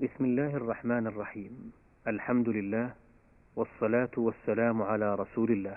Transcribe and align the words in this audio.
بسم 0.00 0.24
الله 0.24 0.56
الرحمن 0.56 1.06
الرحيم. 1.06 1.72
الحمد 2.08 2.48
لله 2.48 2.94
والصلاة 3.56 4.10
والسلام 4.16 4.82
على 4.82 5.14
رسول 5.14 5.50
الله. 5.52 5.76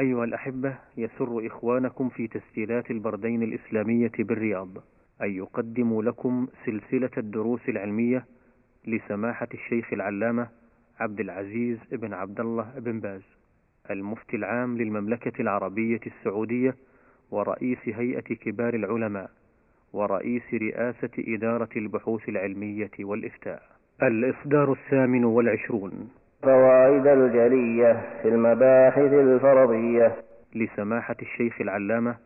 أيها 0.00 0.24
الأحبة 0.24 0.78
يسر 0.96 1.46
إخوانكم 1.46 2.08
في 2.08 2.28
تسجيلات 2.28 2.90
البردين 2.90 3.42
الإسلامية 3.42 4.12
بالرياض. 4.18 4.68
أن 5.22 5.30
يقدموا 5.30 6.02
لكم 6.02 6.48
سلسلة 6.66 7.10
الدروس 7.16 7.68
العلمية 7.68 8.26
لسماحة 8.86 9.48
الشيخ 9.54 9.92
العلامة 9.92 10.48
عبد 11.00 11.20
العزيز 11.20 11.78
بن 11.92 12.12
عبد 12.12 12.40
الله 12.40 12.72
بن 12.76 13.00
باز 13.00 13.22
المفتي 13.90 14.36
العام 14.36 14.78
للمملكة 14.78 15.42
العربية 15.42 16.00
السعودية 16.06 16.76
ورئيس 17.30 17.78
هيئة 17.84 18.34
كبار 18.34 18.74
العلماء. 18.74 19.30
ورئيس 19.92 20.54
رئاسة 20.54 21.10
إدارة 21.18 21.68
البحوث 21.76 22.28
العلمية 22.28 22.90
والإفتاء. 23.00 23.62
الإصدار 24.02 24.72
الثامن 24.72 25.24
والعشرون. 25.24 26.10
فوائد 26.42 27.06
الجلية 27.06 28.20
في 28.22 28.28
المباحث 28.28 29.12
الفرضية. 29.12 30.16
لسماحة 30.54 31.16
الشيخ 31.22 31.60
العلامة 31.60 32.16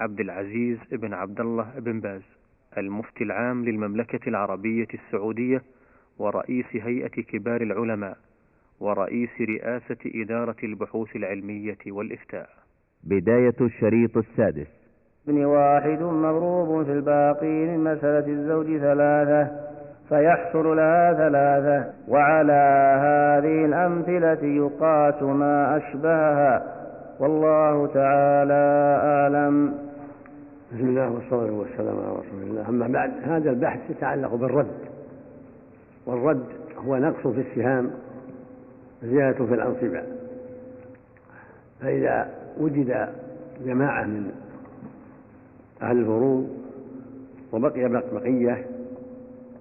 عبد 0.00 0.20
العزيز 0.20 0.78
بن 0.92 1.14
عبد 1.14 1.40
الله 1.40 1.66
بن 1.78 2.00
باز 2.00 2.22
المفتي 2.78 3.24
العام 3.24 3.64
للمملكة 3.64 4.28
العربية 4.28 4.88
السعودية 4.94 5.62
ورئيس 6.18 6.66
هيئة 6.72 7.22
كبار 7.22 7.62
العلماء 7.62 8.16
ورئيس 8.80 9.40
رئاسة 9.40 9.96
إدارة 10.06 10.56
البحوث 10.64 11.16
العلمية 11.16 11.78
والإفتاء. 11.86 12.48
بداية 13.04 13.54
الشريط 13.60 14.16
السادس. 14.16 14.83
ابن 15.28 15.44
واحد 15.44 16.02
مضروب 16.02 16.84
في 16.84 16.92
الباقي 16.92 17.46
من 17.46 17.84
مسألة 17.84 18.26
الزوج 18.26 18.78
ثلاثة 18.78 19.50
فيحصل 20.08 20.76
لها 20.76 21.14
ثلاثة 21.14 21.90
وعلى 22.08 22.52
هذه 23.00 23.64
الأمثلة 23.64 24.48
يقاس 24.48 25.22
ما 25.22 25.76
أشبهها. 25.76 26.62
والله 27.20 27.86
تعالى 27.86 28.98
أعلم. 29.04 29.74
بسم 30.72 30.88
الله 30.88 31.10
والصلاة 31.10 31.52
والسلام 31.52 31.96
على 31.98 32.12
رسول 32.12 32.42
الله. 32.42 32.68
أما 32.68 32.88
بعد 32.88 33.10
هذا 33.24 33.50
البحث 33.50 33.90
يتعلق 33.90 34.34
بالرد. 34.34 34.78
والرد 36.06 36.44
هو 36.86 36.96
نقص 36.96 37.26
في 37.26 37.40
السهام 37.40 37.90
زيادة 39.02 39.46
في 39.46 39.54
الأنصبة. 39.54 40.02
فإذا 41.80 42.28
وجد 42.60 43.08
جماعة 43.66 44.04
من 44.04 44.43
أهل 45.84 45.98
الفروض 45.98 46.48
وبقي 47.52 47.88
بقية 47.88 48.66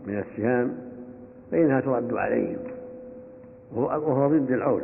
من 0.07 0.19
السهام 0.19 0.75
فإنها 1.51 1.81
ترد 1.81 2.13
عليهم. 2.13 2.57
وهو 3.75 4.27
ضد 4.27 4.51
العول. 4.51 4.81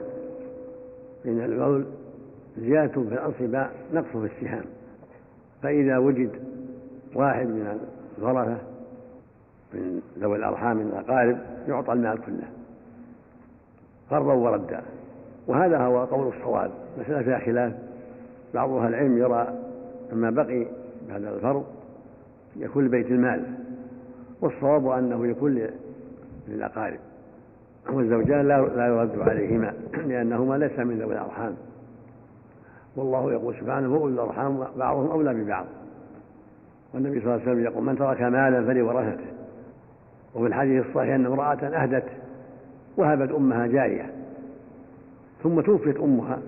فإن 1.23 1.39
العول 1.39 1.85
زيادة 2.57 2.93
في 2.93 2.99
الأنصبة 2.99 3.69
نقص 3.93 4.07
في 4.07 4.29
السهام. 4.35 4.63
فإذا 5.61 5.97
وجد 5.97 6.31
واحد 7.15 7.47
من 7.47 7.79
الورثة 8.17 8.57
من 9.73 10.01
ذوي 10.19 10.37
الأرحام 10.37 10.77
من 10.77 10.87
الأقارب 10.87 11.37
يعطى 11.67 11.93
المال 11.93 12.17
كله. 12.17 12.47
فرضا 14.09 14.33
وردا. 14.33 14.81
وهذا 15.47 15.77
هو 15.77 16.03
قول 16.05 16.27
الصواب. 16.27 16.71
مسألة 16.99 17.21
فيها 17.21 17.39
خلاف. 17.39 17.73
بعض 18.53 18.69
أهل 18.69 18.87
العلم 18.87 19.17
يرى 19.17 19.53
أما 20.13 20.29
بقي 20.29 20.67
بعد 21.09 21.23
الفرض 21.23 21.65
يكون 22.55 22.85
لبيت 22.85 23.07
المال 23.07 23.43
والصواب 24.41 24.87
أنه 24.87 25.27
يكون 25.27 25.67
للأقارب. 26.47 26.99
والزوجان 27.89 28.47
لا 28.47 28.61
لا 28.61 28.87
يرد 28.87 29.19
عليهما 29.19 29.73
لأنهما 30.07 30.55
ليس 30.55 30.79
من 30.79 30.99
ذوي 30.99 31.13
الأرحام. 31.13 31.55
والله 32.95 33.31
يقول 33.31 33.55
سبحانه 33.55 33.93
وأولي 33.93 34.13
الأرحام 34.13 34.67
بعضهم 34.77 35.11
أولى 35.11 35.33
ببعض. 35.33 35.65
والنبي 36.93 37.19
صلى 37.19 37.35
الله 37.35 37.41
عليه 37.41 37.51
وسلم 37.51 37.63
يقول 37.63 37.83
من 37.83 37.97
ترك 37.97 38.21
مالا 38.21 38.65
فلورثته. 38.65 39.25
وفي 40.35 40.47
الحديث 40.47 40.85
الصحيح 40.85 41.13
أن 41.13 41.25
امرأة 41.25 41.83
أهدت 41.83 42.05
وهبت 42.97 43.31
أمها 43.31 43.67
جارية 43.67 44.11
ثم 45.43 45.61
توفيت 45.61 45.97
أمها 45.97 46.39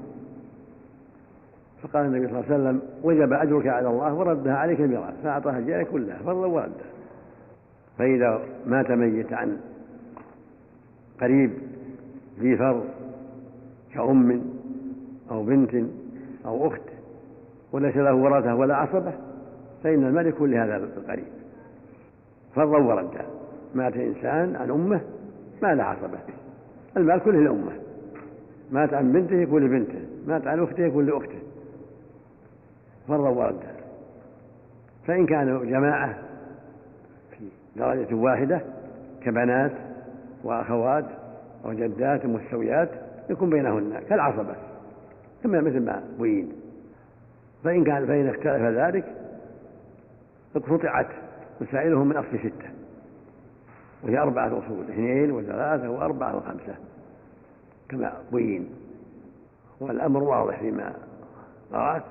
فقال 1.84 2.06
النبي 2.06 2.28
صلى 2.28 2.40
الله 2.40 2.46
عليه 2.52 2.56
وسلم 2.56 2.82
وجب 3.04 3.34
أجرك 3.34 3.68
على 3.68 3.88
الله 3.88 4.14
وردها 4.14 4.54
عليك 4.54 4.80
الميراث 4.82 5.14
فأعطاها 5.24 5.58
الجارية 5.58 5.84
كلها 5.84 6.18
فرضا 6.18 6.48
وردا 6.48 6.86
فإذا 7.98 8.42
مات 8.66 8.92
ميت 8.92 9.34
عن 9.34 9.58
قريب 11.22 11.52
ذي 12.40 12.58
فرض 12.58 12.86
كأم 13.94 14.42
أو 15.32 15.44
بنت 15.44 15.76
أو 16.46 16.68
أخت 16.68 16.82
وليس 17.72 17.98
له 17.98 18.16
ورثة 18.16 18.56
ولا 18.56 18.76
عصبة 18.76 19.14
فإن 19.84 20.04
المال 20.04 20.28
يكون 20.28 20.52
لهذا 20.52 20.78
القريب. 20.78 21.26
فرضا 22.56 22.78
وردا 22.78 23.26
مات 23.76 23.94
إنسان 23.98 24.56
عن 24.56 24.72
أمه 24.72 25.02
ما 25.62 25.76
له 25.76 25.84
عصبة. 25.84 26.20
المال 26.98 27.20
كله 27.20 27.40
لأمه. 27.44 27.72
مات 28.72 28.94
عن 28.94 29.12
بنته 29.12 29.36
يكون 29.36 29.64
لبنته 29.66 30.00
مات 30.28 30.48
عن 30.48 30.60
أخته 30.64 30.84
يكون 30.84 31.06
لأخته 31.06 31.41
فرضا 33.08 33.30
وردا 33.30 33.76
فإن 35.08 35.26
كانوا 35.26 35.66
جماعة 35.66 36.18
في 37.32 37.46
درجة 37.76 38.16
واحدة 38.16 38.62
كبنات 39.24 39.72
وأخوات 40.44 41.06
وجدات 41.64 42.26
مستويات 42.26 42.90
يكون 43.30 43.50
بينهن 43.50 44.00
كالعصبة 44.10 44.56
كما 45.44 45.62
مثل 45.62 45.80
ما 45.80 46.04
بين. 46.20 46.52
فإن 47.64 47.84
كان 47.84 48.08
فإن 48.08 48.30
اختلف 48.30 48.62
ذلك 48.62 49.06
اقتطعت 50.56 51.08
مسائلهم 51.62 52.08
من 52.08 52.18
أصل 52.18 52.40
ستة 52.40 52.70
وهي 54.04 54.18
أربعة 54.18 54.48
أصول 54.48 54.84
اثنين 54.90 55.32
وثلاثة 55.32 55.90
وأربعة 55.90 56.36
وخمسة 56.38 56.76
كما 57.90 58.14
بين. 58.32 58.70
والأمر 59.80 60.24
واضح 60.24 60.60
فيما 60.60 60.94
قرأت. 61.72 62.04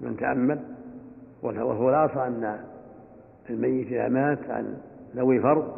من 0.00 0.16
تأمل 0.16 0.60
والخلاصة 1.42 2.26
أن 2.26 2.58
الميت 3.50 3.86
إذا 3.86 4.08
مات 4.08 4.50
عن 4.50 4.76
ذوي 5.16 5.40
فرض 5.40 5.72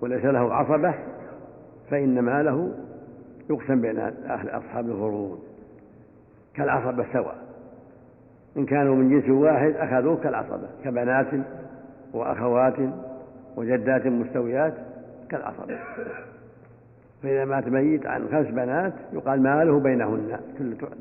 وليس 0.00 0.24
له 0.24 0.54
عصبة 0.54 0.94
فإن 1.90 2.20
ماله 2.20 2.72
يقسم 3.50 3.80
بين 3.80 3.98
أهل 3.98 4.48
أصحاب 4.48 4.90
الفروض 4.90 5.38
كالعصبة 6.54 7.06
سواء. 7.12 7.36
إن 8.56 8.66
كانوا 8.66 8.94
من 8.94 9.10
جنس 9.10 9.30
واحد 9.30 9.72
أخذوه 9.76 10.16
كالعصبة 10.16 10.68
كبنات 10.84 11.26
وأخوات 12.12 12.76
وجدات 13.56 14.06
مستويات 14.06 14.74
كالعصبة. 15.30 15.78
فإذا 17.22 17.44
مات 17.44 17.68
ميت 17.68 18.06
عن 18.06 18.28
خمس 18.28 18.46
بنات 18.46 18.92
يقال 19.12 19.42
ماله 19.42 19.80
بينهن 19.80 20.40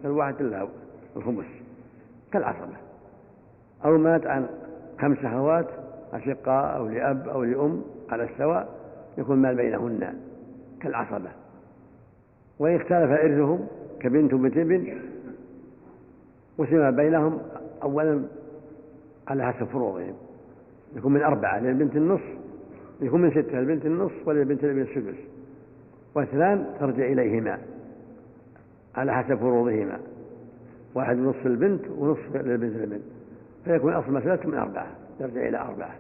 كل 0.04 0.10
واحد 0.10 0.42
له 0.42 0.68
الخمس. 1.16 1.46
كالعصبة 2.34 2.78
أو 3.86 3.98
مات 3.98 4.28
عن 4.28 4.48
خمس 5.02 5.18
أخوات 5.26 5.68
أشقاء 6.14 6.78
أو 6.78 6.88
لأب 6.88 7.28
أو 7.28 7.44
لأم 7.44 7.82
على 8.10 8.24
السواء 8.24 8.70
يكون 9.18 9.38
مال 9.38 9.56
بينهن 9.56 10.14
كالعصبة 10.82 11.30
وإن 12.60 12.76
اختلف 12.76 13.12
إرثهم 13.12 13.68
كبنت 14.00 14.34
وبنت 14.34 14.58
ابن 14.58 15.02
وسمى 16.58 16.92
بينهم 16.92 17.40
أولا 17.84 18.22
على 19.28 19.54
حسب 19.54 19.66
فروضهم 19.66 20.14
يكون 20.96 21.14
من 21.14 21.22
أربعة 21.22 21.60
للبنت 21.60 21.96
النصف 21.96 22.40
يكون 23.02 23.22
من 23.22 23.32
ستة 23.32 23.60
للبنت 23.60 23.86
النصف 23.86 24.28
وللبنت 24.28 24.64
الابن 24.64 24.82
السدس. 24.82 25.18
واثنان 26.16 26.66
ترجع 26.80 27.06
إليهما 27.06 27.60
على 28.96 29.14
حسب 29.14 29.36
فروضهما 29.36 30.00
واحد 30.96 31.18
نصف 31.18 31.46
البنت 31.46 31.82
ونصف 31.98 32.36
للبنت 32.36 32.76
الابن 32.76 33.02
فيكون 33.66 33.94
أصل 33.94 34.12
مسألة 34.12 34.48
من 34.48 34.58
أربعة 34.58 34.88
يرجع 35.20 35.48
إلى 35.48 35.58
أربعة. 35.58 35.96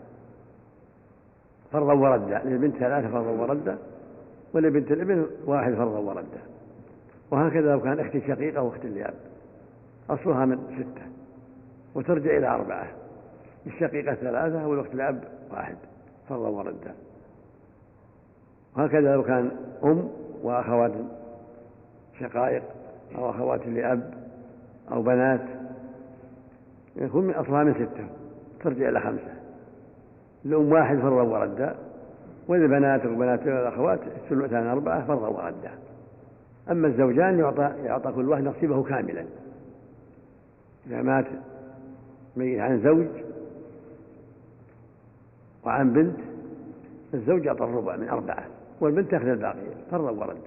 فرضا 1.72 1.94
وردا 1.94 2.42
للبنت 2.46 2.76
ثلاثة 2.76 3.12
فرضا 3.12 3.30
وردا 3.30 3.78
ولبنت 4.54 4.92
الابن 4.92 5.26
واحد 5.46 5.74
فرضا 5.74 6.00
وردا 6.00 6.42
وهكذا 7.32 7.72
لو 7.72 7.82
كان 7.82 8.00
أخت 8.00 8.18
شقيقة 8.28 8.62
وأخت 8.62 8.86
لأب 8.86 9.14
أصلها 10.10 10.46
من 10.46 10.58
ستة 10.80 11.06
وترجع 11.96 12.38
إلى 12.38 12.48
أربعة. 12.48 12.88
الشقيقة 13.68 14.14
ثلاثة 14.14 14.68
والأخت 14.68 14.94
الأب 14.94 15.24
واحد 15.52 15.76
فرضا 16.30 16.50
وردا 16.50 16.96
وهكذا 18.78 19.14
لو 19.14 19.24
كان 19.24 19.52
أم 19.84 20.10
وأخوات 20.44 20.92
شقائق 22.20 22.64
أو 23.18 23.30
أخوات 23.30 23.68
لأب 23.68 24.14
أو 24.92 25.02
بنات 25.02 25.42
يكون 26.96 27.28
من 27.28 27.34
أصلها 27.34 27.64
من 27.64 27.74
ستة 27.74 28.08
ترجع 28.64 28.90
إلى 28.90 29.00
خمسة. 29.00 29.34
الأم 30.46 30.72
واحد 30.72 30.98
فرضا 30.98 31.22
وردا 31.22 31.76
وللبنات 32.48 33.06
وبنات 33.06 33.48
الأخوات 33.48 34.00
الثلثان 34.04 34.68
أربعة 34.68 35.08
فرضا 35.08 35.28
وردا. 35.28 35.72
أما 36.72 36.88
الزوجان 36.88 37.40
يعطى 37.40 37.74
يعطى 37.84 38.12
كل 38.12 38.30
واحد 38.30 38.44
نصيبه 38.44 38.84
كاملا. 38.84 39.26
إذا 40.88 41.02
مات 41.02 41.26
ميت 42.38 42.60
عن 42.60 42.82
زوج 42.82 43.08
وعن 45.66 45.94
بنت 45.94 46.18
الزوج 47.14 47.46
يعطى 47.46 47.64
الربع 47.64 47.96
من 47.96 48.10
أربعة 48.10 48.46
والبنت 48.82 49.12
تأخذ 49.12 49.28
الباقي 49.28 49.60
فرضا 49.92 50.12
وردا. 50.12 50.40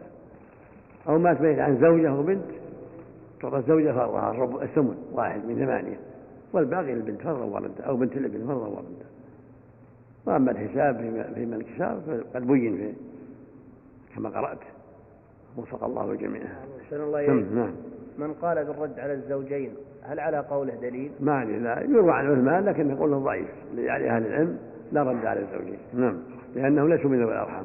أو 1.09 1.19
مات 1.19 1.41
ميت 1.41 1.59
عن 1.59 1.81
زوجة 1.81 2.15
وبنت 2.15 2.62
تعطى 3.43 3.57
الزوجة 3.57 3.93
فرضها 3.93 4.31
الربع 4.31 4.63
الثمن 4.63 4.97
واحد 5.13 5.45
من 5.45 5.55
ثمانية 5.55 5.99
والباقي 6.53 6.95
للبنت 6.95 7.21
فرضا 7.21 7.45
وردا 7.45 7.85
أو 7.85 7.97
بنت 7.97 8.17
الابن 8.17 8.47
فرضا 8.47 8.67
وردا 8.67 9.07
وأما 10.27 10.51
الحساب 10.51 10.97
في 11.35 11.45
الكسار 11.45 12.01
فقد 12.33 12.47
بين 12.47 12.77
في 12.77 12.93
كما 14.15 14.29
قرأت. 14.29 14.59
وفق 15.57 15.85
الله 15.85 16.13
الجميع 16.13 16.43
أحسن 16.85 17.03
الله 17.03 17.27
نعم 17.27 17.55
نعم. 17.55 17.73
من 18.19 18.33
قال 18.33 18.65
بالرد 18.65 18.99
على 18.99 19.13
الزوجين 19.13 19.75
هل 20.03 20.21
على 20.21 20.39
قوله 20.39 20.75
دليل؟ 20.75 21.11
ما 21.21 21.33
عليه 21.33 21.59
لا. 21.59 21.81
يروى 21.81 22.13
عن 22.13 22.31
عثمان 22.33 22.65
لكن 22.65 22.91
يقول 22.91 23.11
ضعيف 23.11 23.49
يعني 23.77 24.11
أهل 24.11 24.27
العلم 24.27 24.59
لا 24.93 25.03
رد 25.03 25.27
على 25.27 25.41
الزوجين. 25.41 25.79
نعم 25.95 26.19
لأنه 26.55 26.89
ليسوا 26.89 27.11
من 27.11 27.23
ذوي 27.23 27.33
الأرحام. 27.33 27.65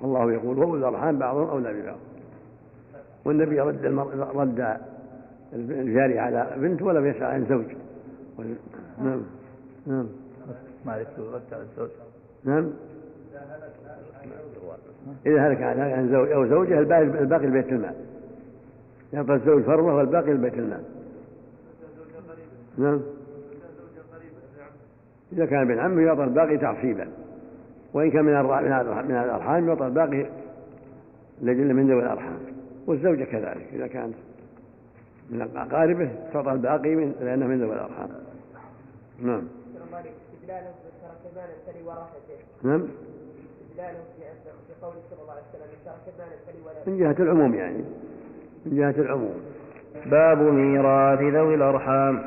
والله 0.00 0.32
يقول 0.32 0.58
هو 0.58 0.74
الأرحام 0.74 1.18
بعضهم 1.18 1.48
أولى 1.48 1.72
ببعض. 1.72 1.96
والنبي 3.24 3.60
رد. 3.60 3.84
رد 4.34 4.78
الجارية 5.52 6.20
على 6.20 6.54
بنت 6.56 6.82
ولم 6.82 7.06
يسأل 7.06 7.24
عن 7.24 7.46
زوج 7.48 7.64
نعم. 8.98 9.22
نعم. 9.86 10.06
ما 10.86 10.96
رد 11.18 11.42
على 11.52 11.62
الزوج. 11.62 11.90
نعم. 12.44 12.70
إذا 15.26 15.48
هلك 15.48 15.62
عن 15.62 16.08
زوج 16.12 16.30
أو 16.30 16.46
زوجة 16.46 16.78
الباقي 16.78 17.02
الباقي 17.02 17.46
لبيت 17.46 17.68
المال 17.68 17.94
يعطى 19.12 19.34
الزوج 19.34 19.62
فرضه 19.62 19.94
والباقي 19.94 20.32
لبيت 20.32 20.54
المال 20.54 20.82
نعم. 22.78 23.00
إذا 25.32 25.46
كان 25.46 25.60
ابن 25.60 25.78
عمه 25.78 26.02
يعطى 26.02 26.24
الباقي 26.24 26.58
تعصيبا. 26.58 27.08
وإن 27.94 28.10
كان 28.10 28.24
من 28.24 28.32
من 28.32 29.16
الأرحام 29.16 29.68
يعطى 29.68 29.86
الباقي 29.86 30.26
لجل 31.42 31.74
من 31.74 31.90
ذوي 31.90 32.02
الأرحام. 32.02 32.38
والزوجة 32.86 33.24
كذلك 33.24 33.66
إذا 33.72 33.86
كانت 33.86 34.14
من 35.30 35.56
أقاربه 35.56 36.10
تعطى 36.32 36.52
الباقي 36.52 36.94
من 36.94 37.14
لأنه 37.20 37.46
من 37.46 37.60
ذوي 37.60 37.74
الأرحام. 37.74 38.08
نعم. 39.22 39.42
نعم. 42.62 42.88
من 46.86 46.98
جهة 46.98 47.16
العموم 47.18 47.54
يعني. 47.54 47.84
من 48.66 48.76
جهة 48.76 49.02
العموم. 49.02 49.34
باب 50.06 50.38
ميراث 50.38 51.20
ذوي 51.20 51.54
الأرحام. 51.54 52.22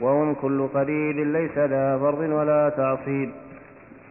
وهم 0.00 0.34
كل 0.34 0.68
قريب 0.68 1.16
ليس 1.16 1.58
ذا 1.58 1.98
فرض 1.98 2.18
ولا 2.18 2.68
تعصيب. 2.68 3.30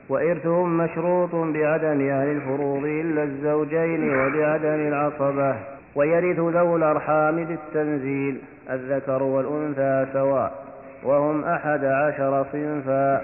وإرثهم 0.09 0.77
مشروط 0.77 1.35
بعدم 1.35 2.09
أهل 2.09 2.27
الفروض 2.27 2.85
إلا 2.85 3.23
الزوجين 3.23 4.09
وبعدم 4.09 4.87
العصبة. 4.87 5.74
ويرث 5.95 6.39
ذو 6.39 6.77
الأرحام 6.77 7.45
بالتنزيل 7.45 8.41
الذكر 8.69 9.23
والأنثى 9.23 10.05
سواء 10.13 10.65
وهم 11.03 11.43
أحد 11.43 11.85
عشر 11.85 12.45
صنفا. 12.51 13.21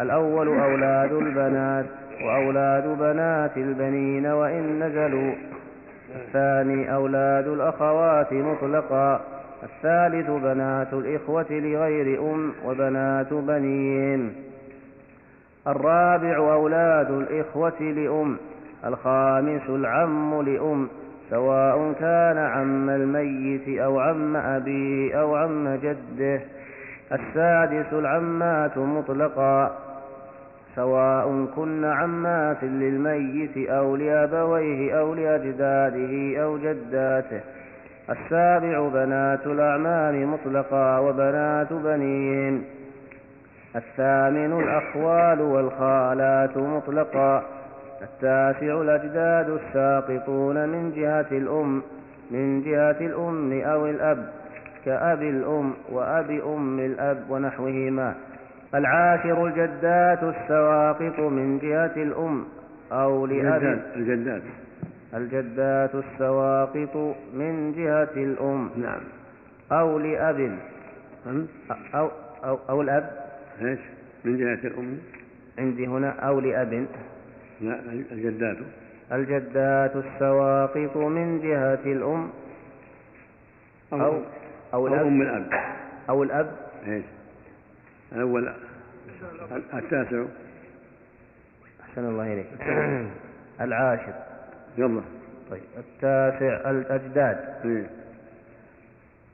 الأول 0.00 0.48
أولاد 0.48 1.12
البنات 1.12 1.86
وأولاد 2.24 2.98
بنات 2.98 3.56
البنين 3.56 4.26
وإن 4.26 4.82
نزلوا. 4.82 5.32
الثاني 6.16 6.94
أولاد 6.94 7.48
الأخوات 7.48 8.32
مطلقا. 8.32 9.20
الثالث 9.62 10.30
بنات 10.30 10.92
الإخوة 10.92 11.46
لغير 11.50 12.20
أم 12.20 12.52
وبنات 12.64 13.32
بنين. 13.32 14.34
الرابع 15.66 16.36
أولاد 16.36 17.10
الإخوة 17.10 17.80
لأم. 17.80 18.36
الخامس 18.86 19.68
العم 19.68 20.42
لأم. 20.42 20.88
سواء 21.30 21.92
كان 21.92 22.38
عم 22.38 22.90
الميت 22.90 23.78
أو 23.78 24.00
عم 24.00 24.36
أبيه 24.36 25.20
أو 25.20 25.36
عم 25.36 25.68
جده. 25.68 26.40
السادس 27.12 27.92
العمات 27.92 28.78
مطلقا. 28.78 29.76
سواء 30.76 31.46
كن 31.56 31.84
عمات 31.84 32.64
للميت 32.64 33.68
أو 33.68 33.96
لأبويه 33.96 35.00
أو 35.00 35.14
لأجداده 35.14 36.42
أو 36.42 36.58
جداته. 36.58 37.40
السابع 38.10 38.88
بنات 38.88 39.46
الأعمام 39.46 40.32
مطلقا 40.32 40.98
وبنات 40.98 41.72
بنين. 41.72 42.64
الثامن 43.76 44.60
الأخوال 44.62 45.40
والخالات 45.40 46.56
مطلقا. 46.56 47.59
التاسع 48.02 48.80
الأجداد 48.80 49.50
الساقطون 49.50 50.68
من 50.68 50.92
جهة 50.92 51.26
الأم 51.32 51.82
من 52.30 52.62
جهة 52.62 53.00
الأم 53.00 53.52
أو 53.62 53.86
الأب 53.86 54.30
كأب 54.84 55.22
الأم 55.22 55.72
وأب 55.92 56.30
أم 56.30 56.78
الأب 56.78 57.30
ونحوهما. 57.30 58.14
العاشر 58.74 59.46
الجدات 59.46 60.22
السواقط 60.22 61.20
من 61.20 61.58
جهة 61.58 62.02
الأم 62.02 62.44
أو 62.92 63.26
لأب. 63.26 63.82
الجدات. 63.96 64.42
الجدات 65.14 65.94
السواقط 65.94 66.96
من 67.34 67.72
جهة 67.72 68.12
الأم. 68.16 68.70
نعم. 68.76 69.00
أو 69.72 69.98
لأب. 69.98 70.58
أو 71.94 72.10
أو 72.44 72.58
أو 72.68 72.82
الأب. 72.82 73.10
إيش؟ 73.62 73.80
من 74.24 74.36
جهة 74.36 74.68
الأم. 74.68 74.98
عندي 75.58 75.86
هنا 75.86 76.10
أو 76.10 76.40
لأب. 76.40 76.86
الجدات 77.62 78.56
الجدات 79.12 79.96
السواقط 79.96 80.96
من 80.96 81.40
جهة 81.40 81.92
الأم. 81.92 82.30
أو 83.92 83.98
أو, 83.98 84.22
أو 84.74 84.86
الأب. 84.86 85.06
أم 85.06 85.22
الأب. 85.22 85.50
أو 86.08 86.22
الأب. 86.22 86.56
إيش؟ 86.86 87.04
الأول 88.12 88.52
التاسع. 89.74 90.24
أحسن 91.82 92.04
الله 92.04 92.32
إليك. 92.32 92.46
العاشر. 93.60 94.14
يلا. 94.78 95.02
طيب 95.50 95.62
التاسع 95.78 96.70
الأجداد. 96.70 97.54
إيه؟ 97.64 97.99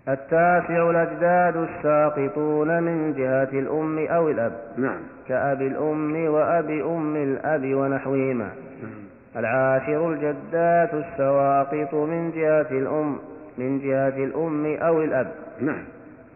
التاسع 0.09 0.91
الأجداد 0.91 1.57
الساقطون 1.57 2.83
من 2.83 3.13
جهة 3.13 3.61
الأم 3.61 3.99
أو 3.99 4.31
الأب. 4.31 4.53
نعم. 4.79 5.01
كأب 5.29 5.63
الأم 5.63 6.27
وأب 6.27 6.71
أم 6.71 7.17
الأب 7.17 7.75
ونحوهما. 7.75 8.51
نعم. 8.83 9.07
العاشر 9.37 10.13
الجدات 10.13 10.95
السواقط 10.95 11.95
من 11.95 12.31
جهة 12.31 12.71
الأم 12.71 13.19
من 13.59 13.79
جهة 13.81 14.25
الأم 14.25 14.67
أو 14.67 15.03
الأب. 15.03 15.33
نعم. 15.61 15.85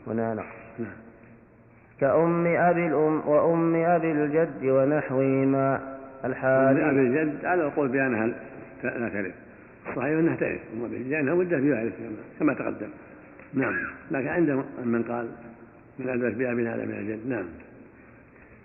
هنا 0.07 0.35
نقص 0.35 0.47
نعم. 0.79 0.97
كأم 2.01 2.47
أبي 2.47 2.87
الأم 2.87 3.29
وأم 3.29 3.75
أبي 3.75 4.13
الجد 4.13 4.65
ونحوهما. 4.65 5.81
الحادي 6.25 6.85
أبي 6.91 7.01
الجد 7.01 7.45
على 7.45 7.63
القول 7.63 7.89
بأنها 7.89 8.27
لا 8.83 9.09
ترث 9.09 9.35
الصحيح 9.89 10.19
أنها 10.19 10.37
ترث 10.37 10.61
أم 10.77 10.85
أبي 10.85 10.99
لأنها 10.99 11.35
ولدت 11.35 11.55
بوارث 11.55 11.93
كما 12.41 12.55
تقدم. 12.55 12.89
نعم. 13.55 13.75
لكن 14.11 14.29
عند 14.29 14.65
من 14.85 15.03
قال 15.03 15.29
من 15.99 16.09
أدرك 16.09 16.35
بأب 16.35 16.59
هذا 16.59 16.85
من 16.85 16.95
الجد 16.99 17.29
نعم. 17.29 17.45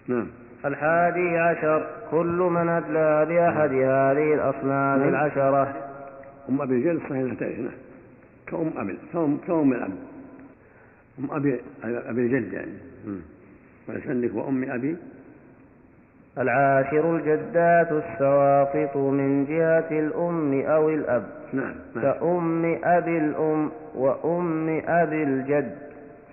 نعم. 0.08 0.27
الحادي 0.65 1.38
عشر 1.38 1.88
كل 2.12 2.50
من 2.51 2.70
أدلى 2.70 3.25
بأحد 3.30 3.72
هذه 3.74 4.34
الأصناف 4.34 5.00
نعم. 5.00 5.10
العشرة. 5.10 5.92
أم 6.50 6.62
أبي 6.62 6.75
الجد 6.75 7.00
صحيح 7.10 7.34
ترث 7.34 7.60
نعم. 7.60 7.72
كأم 8.48 8.72
أبي 8.77 8.98
كأم 9.13 9.38
كأم 9.48 9.74
الأب. 9.74 9.92
أم 11.20 11.32
أبي 11.32 11.60
أبي 11.84 12.22
الجد 12.22 12.54
يعني. 12.54 12.72
وليس 13.88 14.34
وأم 14.34 14.72
أبي 14.72 14.98
العاشر 16.38 17.15
الجدات 17.15 17.92
السواقط 17.92 18.98
من 18.98 19.46
جهة 19.46 20.00
الأم 20.00 20.62
أو 20.62 20.89
الأب. 20.89 21.24
نعم, 21.54 21.74
نعم. 21.96 22.04
كأم 22.04 22.80
أبي 22.84 23.18
الأم 23.18 23.72
وأم 23.96 24.82
أبي 24.88 25.24
الجد. 25.24 25.77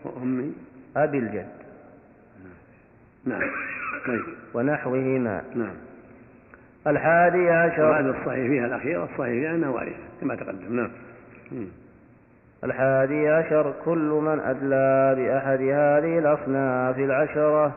وأم؟ 0.04 0.52
أبي 0.96 1.18
الجد. 1.18 1.46
نعم. 3.24 3.40
طيب. 4.06 4.22
ونحوهما. 4.54 5.42
نعم. 5.54 5.74
الحادي 6.86 7.50
عشر. 7.50 7.82
وهذا 7.82 8.10
الصحيح 8.10 8.46
فيها 8.48 8.66
الأخير 8.66 9.00
والصحيح 9.00 9.18
فيها 9.18 9.54
أنها 9.54 9.68
وارثة 9.68 9.96
كما 10.20 10.34
تقدم. 10.34 10.76
نعم. 10.76 10.90
الحادي 12.64 13.28
عشر 13.28 13.74
كل 13.84 14.20
من 14.22 14.40
أدلى 14.40 15.14
بأحد 15.16 15.60
هذه 15.60 16.18
الأصناف 16.18 16.98
العشرة. 16.98 17.72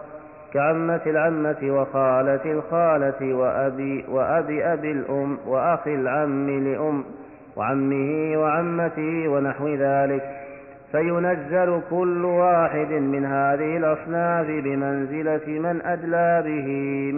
كعمة 0.53 1.01
العمة 1.05 1.57
وخالة 1.63 2.51
الخالة 2.51 3.33
وأبي, 3.33 4.05
وأبي 4.09 4.65
أبي 4.65 4.91
الأم 4.91 5.37
وأخي 5.47 5.95
العم 5.95 6.49
لأم 6.49 7.03
وعمه 7.55 8.37
وعمته 8.37 9.27
ونحو 9.27 9.67
ذلك. 9.67 10.23
فينزل 10.91 11.81
كل 11.89 12.25
واحد 12.25 12.91
من 12.91 13.25
هذه 13.25 13.77
الأصناف 13.77 14.47
بمنزلة 14.47 15.59
من 15.59 15.81
أدلى 15.81 16.43
به 16.45 16.67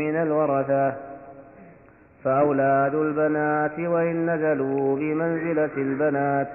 من 0.03 0.15
الورثة. 0.15 0.93
فأولاد 2.23 2.95
البنات 2.95 3.79
وإن 3.79 4.29
نزلوا 4.29 4.95
بمنزلة 4.95 5.77
البنات 5.77 6.47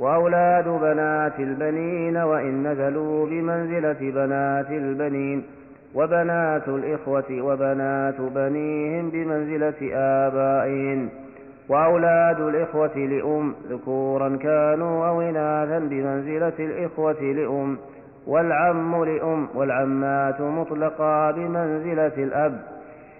وأولاد 0.00 0.68
بنات 0.68 1.40
البنين 1.40 2.16
وإن 2.16 2.66
نزلوا 2.66 3.26
بمنزلة 3.26 3.96
بنات 4.00 4.70
البنين. 4.70 5.44
وبنات 5.94 6.68
الإخوة 6.68 7.24
وبنات 7.30 8.20
بنيهم 8.20 9.10
بمنزلة 9.10 9.90
آبائهم 9.94 11.08
وأولاد 11.68 12.40
الإخوة 12.40 12.96
لأم 12.96 13.54
ذكورا 13.70 14.36
كانوا 14.36 15.08
أو 15.08 15.20
إناثا 15.20 15.78
بمنزلة 15.78 16.52
الإخوة 16.58 17.22
لأم 17.22 17.78
والعم 18.26 19.04
لأم 19.04 19.48
والعمات 19.54 20.40
مطلقا 20.40 21.30
بمنزلة 21.30 22.12
الأب 22.18 22.62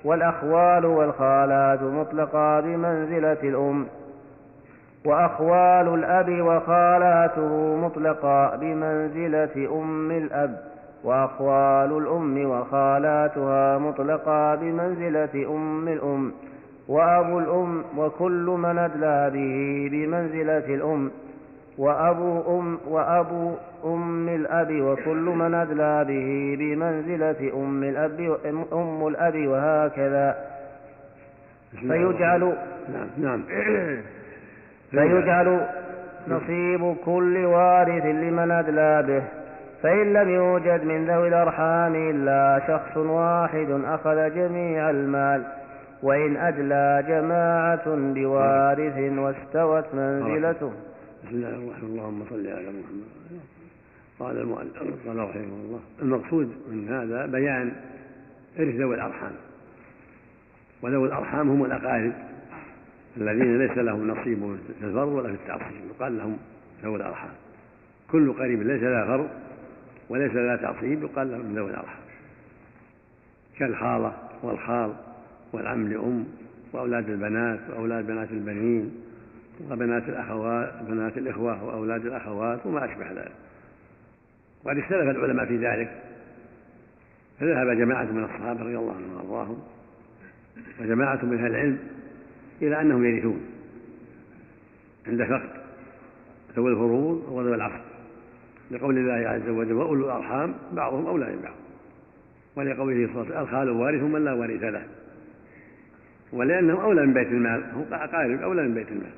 والأخوال 0.05 0.87
والخالات 0.87 1.83
مطلقا 1.83 2.61
بمنزلة 2.61 3.39
الأم 3.43 3.87
وأخوال 5.07 5.95
الأب 5.95 6.41
وخالاته 6.41 7.77
مطلقا 7.77 8.57
بمنزلة 8.57 9.81
أم 9.81 10.11
الأب 10.11 10.76
وأخوال 11.07 11.99
الأم 11.99 12.51
وخالاتها 12.51 13.79
مطلقا 13.79 14.55
بمنزلة 14.55 15.55
أم 15.57 15.89
الأم 15.89 16.33
وأبو 16.89 17.39
الأم 17.39 17.85
وكل 17.97 18.47
من 18.59 18.79
أدلى 18.79 19.31
به 19.35 19.89
بمنزلة 19.93 20.75
الأم 20.75 21.11
وأبو 21.79 22.59
أم 22.59 22.79
وأبو 22.89 23.55
أم 23.85 24.29
الأب 24.29 24.81
وكل 24.81 25.25
من 25.43 25.55
أدلى 25.55 26.05
به 26.05 26.57
بمنزلة 26.59 27.53
أم 27.55 27.83
الأب 27.85 28.37
أم 28.73 29.07
الأب 29.07 29.47
وهكذا. 29.47 30.37
فيجعل 31.81 32.57
نعم 32.93 33.09
نعم. 33.19 33.43
فيجعل 34.91 35.67
نصيب 36.29 36.97
كل 37.05 37.45
وارث 37.45 38.05
لمن 38.05 38.51
أدلى 38.51 39.03
به. 39.03 39.23
فإن 39.83 40.13
لم 40.13 40.29
يوجد 40.29 40.85
من 40.85 41.07
ذوي 41.07 41.29
الأرحام 41.29 41.95
إلا 41.95 42.63
شخص 42.67 42.97
واحد 42.97 43.71
أخذ 43.71 44.35
جميع 44.35 44.91
المال 44.91 45.47
وإن 46.03 46.37
أدلى 46.37 47.05
جماعة 47.09 47.85
بوارث 47.87 49.19
واستوت 49.19 49.95
منزلته. 49.95 50.73
بسم 51.25 51.35
الله 51.35 51.49
الرحمن 51.49 51.69
الرحيم. 51.69 51.85
اللهم 51.85 52.25
صل 52.31 52.47
على 52.47 52.69
محمد. 52.69 53.41
قال 54.19 54.41
المؤلف 54.41 55.07
قال 55.07 55.17
رحمه 55.17 55.43
الله 55.43 55.81
المقصود 56.03 56.53
من 56.71 56.89
هذا 56.89 57.27
بيان 57.27 57.73
إرث 58.59 58.75
ذوي 58.75 58.95
الأرحام. 58.95 59.33
وذوي 60.83 61.09
الأرحام 61.09 61.51
هم 61.51 61.65
الأقارب 61.65 62.13
الذين 63.17 63.59
ليس 63.59 63.79
لهم 63.79 64.11
نصيب 64.11 64.57
في 64.81 64.87
الفرض 64.87 65.09
ولا 65.09 65.29
في 65.29 65.35
التعصيب 65.35 65.81
يقال 65.91 66.19
لهم 66.19 66.37
ذوي 66.83 66.97
الأرحام. 66.97 67.31
كل 68.13 68.33
قريب 68.33 68.63
ليس 68.63 68.83
له 68.83 69.07
فرض 69.07 69.29
وليس 70.09 70.33
له 70.33 70.57
تعصيب 70.57 71.03
يقال 71.03 71.31
لهم 71.31 71.55
ذوي 71.55 71.71
الأرحام. 71.71 72.05
كالخالة 73.59 74.13
والخال 74.43 74.93
والعم 75.53 75.89
لأم 75.89 76.27
وأولاد 76.73 77.09
البنات 77.09 77.61
وأولاد 77.71 78.07
بنات 78.07 78.31
البنين 78.31 78.95
وبنات 79.71 80.09
الأخوات 80.09 80.83
بنات 80.83 81.19
الإخوة 81.19 81.65
وأولاد 81.65 82.07
الأخوات 82.07 82.67
وما 82.67 82.85
أشبه 82.85 83.13
ذلك. 83.13 83.33
وقد 84.65 84.79
اختلف 84.79 85.17
العلماء 85.17 85.47
في 85.47 85.57
ذلك. 85.57 86.03
فذهب 87.41 87.71
جماعة 87.71 88.05
من 88.05 88.25
الصحابة 88.25 88.63
رضي 88.63 88.77
الله 88.77 88.95
عنهم 88.95 89.15
وأرضاهم 89.17 89.59
وجماعة 90.81 91.25
من 91.25 91.39
أهل 91.39 91.47
العلم 91.47 91.79
إلى 92.63 92.81
أنهم 92.81 93.05
يرثون 93.05 93.41
عند 95.07 95.25
فقد 95.25 95.51
ذوي 96.57 96.71
الفروض 96.71 97.29
وذوي 97.29 97.55
العصر 97.55 97.86
لقول 98.71 98.99
الله 98.99 99.29
عز 99.29 99.49
وجل 99.49 99.73
وأولو 99.73 100.05
الأرحام 100.05 100.55
بعضهم 100.73 101.07
أولى 101.07 101.27
من 101.27 101.43
بعض. 101.43 101.55
ولقوله 102.57 103.07
صلى 103.07 103.23
الله 103.23 103.27
عليه 103.27 103.31
وسلم 103.31 103.43
الخال 103.43 103.71
وارث 103.71 104.03
من 104.03 104.25
لا 104.25 104.33
وارث 104.33 104.63
له. 104.63 104.87
ولأنهم 106.33 106.81
أولى 106.81 107.07
من 107.07 107.15
بيت 107.15 107.29
المال 107.29 107.65
هم 107.75 107.85
أقارب 107.93 108.41
أولى 108.41 108.63
من 108.63 108.75
بيت 108.75 108.89
المال. 108.89 109.13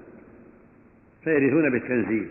فيرثون 1.24 1.70
بالتنزيل. 1.70 2.28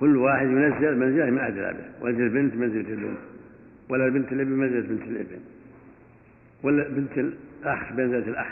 كل 0.00 0.16
واحد 0.16 0.46
ينزل 0.46 0.98
منزلة 0.98 1.30
من 1.30 1.38
أدلى 1.38 1.72
به 1.72 2.04
ولد 2.04 2.20
البنت 2.20 2.54
منزلة 2.54 2.88
البنت 2.88 3.18
ولا 3.88 4.08
بنت 4.08 4.32
الابن 4.32 4.50
منزلة 4.50 4.80
بنت 4.80 5.02
الابن. 5.02 5.40
ولا 6.62 6.88
بنت 6.88 7.18
الأخ 7.18 7.92
منزلة 7.92 8.28
الأخ. 8.28 8.48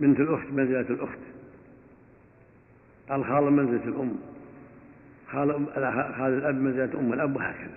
بنت 0.00 0.20
الأخت 0.20 0.50
منزلة 0.52 0.86
الأخت. 0.90 1.18
الخال 3.10 3.44
منزلة 3.52 3.84
الأم. 3.84 4.16
خال 5.32 5.66
خال 6.16 6.38
الأب 6.38 6.54
منزلة 6.54 7.00
أم 7.00 7.12
الأب 7.12 7.36
وهكذا. 7.36 7.70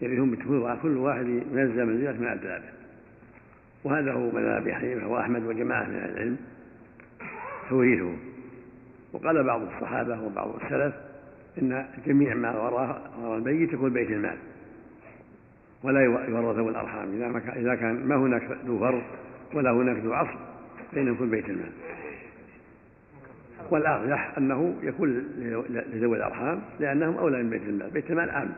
يرثون 0.00 0.30
بالتفويض 0.30 0.78
كل 0.82 0.96
واحد 0.96 1.26
ينزل 1.26 1.86
منزلة 1.86 2.12
من 2.12 2.40
به 2.42 2.60
وهذا 3.84 4.12
هو 4.12 4.30
مذهب 4.30 4.62
ابي 4.62 4.74
حنيفه 4.74 5.06
واحمد 5.06 5.42
وجماعة 5.42 5.84
من 5.84 5.94
العلم 5.96 6.36
توريثه. 7.68 8.12
وقال 9.12 9.44
بعض 9.44 9.62
الصحابة 9.62 10.22
وبعض 10.22 10.54
السلف 10.64 10.94
إن 11.62 11.86
جميع 12.06 12.34
ما 12.34 12.50
وراء 12.50 13.10
وراء 13.20 13.38
الميت 13.38 13.72
يكون 13.72 13.92
بيت 13.92 14.10
المال. 14.10 14.36
ولا 15.82 16.00
يورث 16.28 16.58
الأرحام. 16.58 17.08
إذا 17.56 17.74
كان 17.74 18.06
ما 18.06 18.16
هناك 18.16 18.42
ذو 18.66 18.78
فرض 18.78 19.02
ولا 19.54 19.70
هناك 19.70 19.96
ذو 19.96 20.12
عصر 20.12 20.38
فإنه 20.92 21.12
يكون 21.12 21.30
بيت 21.30 21.48
المال. 21.48 21.72
والارجح 23.70 24.38
أنه 24.38 24.74
يكون 24.82 25.08
لذوي 25.92 26.16
الأرحام 26.16 26.60
لأنهم 26.80 27.16
أولى 27.16 27.42
من 27.42 27.50
بيت 27.50 27.62
المال. 27.62 27.90
بيت 27.90 28.10
المال 28.10 28.30
عام 28.30 28.52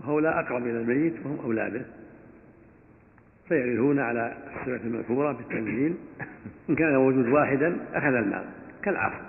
وهؤلاء 0.00 0.40
أقرب 0.40 0.62
إلى 0.62 0.80
الميت 0.80 1.14
وهم 1.24 1.38
اولاده 1.44 1.82
فيرثون 3.48 3.98
على 3.98 4.36
السنة 4.60 4.80
المذكورة 4.84 5.32
بالتنزيل 5.32 5.94
إن 6.70 6.74
كان 6.74 6.96
وجود 6.96 7.28
واحدا 7.28 7.76
أخذ 7.94 8.14
المال 8.14 8.44
كالعصر 8.82 9.20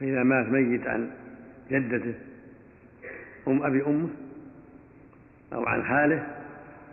فإذا 0.00 0.22
مات 0.22 0.48
ميت 0.48 0.86
عن 0.86 1.10
جدته 1.70 2.14
أم 3.48 3.62
أبي 3.62 3.86
أمه 3.86 4.08
أو 5.52 5.64
عن 5.66 5.82
خاله 5.82 6.26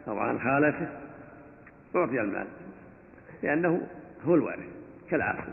أو 0.08 0.20
عن 0.20 0.40
خالته 0.40 0.88
أعطي 1.96 2.22
المال. 2.22 2.48
لأنه 3.44 3.88
هو 4.26 4.36
الوارث 4.36 4.68
كالعاصر 5.10 5.52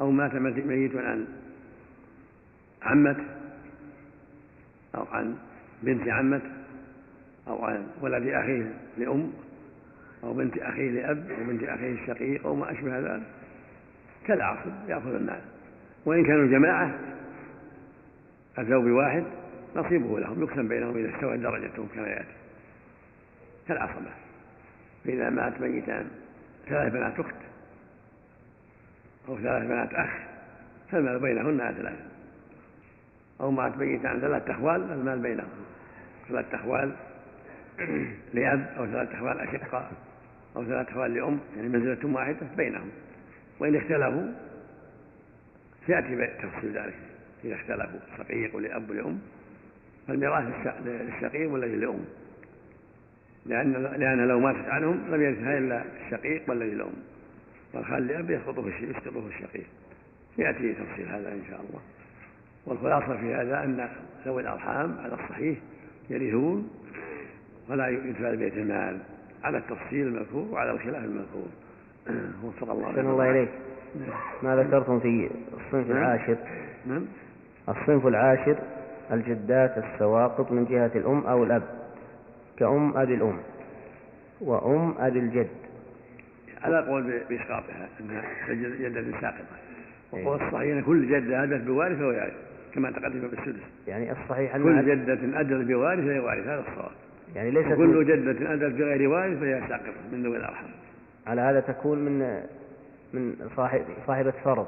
أو 0.00 0.10
مات 0.10 0.34
ميت 0.34 0.96
عن 0.96 1.26
عمته 2.82 3.24
أو 4.94 5.04
عن 5.12 5.36
بنت 5.82 6.08
عمته 6.08 6.50
أو 7.48 7.64
عن 7.64 7.86
ولد 8.00 8.28
أخيه 8.28 8.74
لأم 8.98 9.32
أو 10.24 10.34
بنت 10.34 10.58
أخيه 10.58 10.90
لأب 10.90 11.30
أو 11.30 11.44
بنت 11.44 11.62
أخيه 11.62 11.92
الشقيق 11.92 12.46
أو 12.46 12.54
ما 12.54 12.72
أشبه 12.72 12.98
ذلك 12.98 13.26
كالعاصب 14.26 14.72
يأخذ 14.88 15.14
المال 15.14 15.40
وإن 16.04 16.24
كانوا 16.26 16.46
جماعة 16.46 16.98
أتوا 18.58 18.82
بواحد 18.82 19.24
نصيبه 19.76 20.20
لهم 20.20 20.42
يقسم 20.42 20.68
بينهم 20.68 20.96
إذا 20.96 21.14
استوت 21.14 21.38
درجتهم 21.38 21.88
كما 21.94 22.06
يأتي. 22.06 22.34
كالعصبة. 23.68 24.10
فإذا 25.04 25.30
مات 25.30 25.60
ميتان 25.60 26.06
ثلاث 26.68 26.92
بنات 26.92 27.20
أخت 27.20 27.34
أو 29.28 29.38
ثلاث 29.38 29.62
بنات 29.62 29.94
أخ 29.94 30.10
فالمال 30.90 31.18
بينهن 31.18 31.60
على 31.60 31.76
ثلاثة 31.76 32.04
أو 33.40 33.50
مات 33.50 33.76
ميتان 33.76 34.20
ثلاث 34.20 34.50
أخوال 34.50 34.92
المال 34.92 35.18
بينهم 35.18 35.48
ثلاث 36.28 36.54
أخوال 36.54 36.92
لأب 38.34 38.74
أو 38.78 38.86
ثلاث 38.86 39.14
أخوال 39.14 39.40
أشقاء 39.40 39.92
أو 40.56 40.64
ثلاث 40.64 40.88
أخوال 40.88 41.14
لأم 41.14 41.40
يعني 41.56 41.68
منزلة 41.68 42.14
واحدة 42.14 42.46
بينهم. 42.56 42.90
وإن 43.60 43.76
اختلفوا 43.76 44.26
سيأتي 45.86 46.26
تفصيل 46.26 46.78
ذلك. 46.78 46.94
إذا 47.44 47.54
اختلفوا 47.54 48.00
شقيق 48.18 48.56
ولأب 48.56 48.90
ولأم 48.90 49.18
فالميراث 50.08 50.44
للشقيق 50.84 51.50
والذي 51.50 51.76
لأم. 51.76 52.04
لأن 53.46 53.72
لأن 53.72 54.28
لو 54.28 54.40
ماتت 54.40 54.68
عنهم 54.68 55.14
لم 55.14 55.22
يرثها 55.22 55.58
إلا 55.58 55.84
الشقيق 56.06 56.50
والذي 56.50 56.74
لأم. 56.74 56.94
والخال 57.74 58.06
لأب 58.06 58.30
يسقط 58.30 58.60
في 58.60 58.90
يسقط 58.90 59.12
في 59.12 59.36
الشقيق. 59.36 59.66
يأتي 60.38 60.72
تفصيل 60.72 61.08
هذا 61.08 61.32
إن 61.32 61.42
شاء 61.50 61.60
الله. 61.60 61.80
والخلاصة 62.66 63.20
في 63.20 63.34
هذا 63.34 63.64
أن 63.64 63.88
ذوي 64.26 64.42
الأرحام 64.42 64.98
على 64.98 65.14
الصحيح 65.14 65.58
يرثون 66.10 66.70
ولا 67.70 67.88
يدفع 67.88 68.34
بيت 68.34 68.54
المال 68.54 68.98
على 69.44 69.58
التفصيل 69.58 70.06
المذكور 70.06 70.46
وعلى 70.52 70.70
الخلاف 70.70 71.04
المذكور. 71.04 71.48
وفق 72.44 72.70
الله 72.70 72.90
أحسن 72.90 73.06
الله 73.10 73.30
إليك. 73.30 73.48
ما 74.42 74.56
ذكرتم 74.56 75.00
في 75.00 75.30
الصنف 75.52 75.88
نعم. 75.88 75.96
العاشر؟ 75.96 76.36
نعم. 76.86 77.06
الصنف 77.68 78.06
العاشر 78.06 78.58
الجدات 79.12 79.78
السواقط 79.78 80.52
من 80.52 80.64
جهة 80.64 80.90
الأم 80.94 81.26
أو 81.26 81.44
الأب. 81.44 81.62
كأم 82.56 82.96
أبي 82.96 83.14
الأم. 83.14 83.38
وأم 84.40 84.94
أبي 84.98 85.18
الجد. 85.18 85.63
على 86.64 86.86
قول 86.86 87.20
بإسقاطها 87.30 87.88
أنها 88.00 88.24
جدة 88.88 89.20
ساقطة. 89.20 89.44
وقول 90.12 90.42
الصحيح 90.42 90.76
أن 90.76 90.82
كل 90.82 91.08
جدة 91.08 91.42
أدت 91.42 91.66
بوارث 91.66 92.00
ويعرف 92.00 92.34
كما 92.74 92.90
تقدم 92.90 93.28
بالسدس 93.28 93.62
يعني 93.86 94.12
الصحيح 94.12 94.56
كل 94.56 94.78
أن 94.78 94.86
جدة 94.86 95.40
أدت 95.40 95.66
بوارث 95.66 96.04
فهي 96.04 96.18
وارث 96.18 96.46
هذا 96.46 96.64
الصواب. 96.68 96.90
يعني 97.34 97.50
ليست 97.50 97.72
وكل 97.72 98.04
جدة 98.04 98.54
أدت 98.54 98.74
بغير 98.74 99.08
وارث 99.08 99.38
فهي 99.38 99.68
ساقطة 99.68 99.92
من 100.12 100.22
ذوي 100.22 100.36
الأرحام. 100.36 100.70
على 101.26 101.40
هذا 101.40 101.60
تكون 101.60 101.98
من 101.98 102.42
من 103.12 103.50
صاحب 103.56 103.84
صاحبة 104.06 104.30
فرض. 104.44 104.66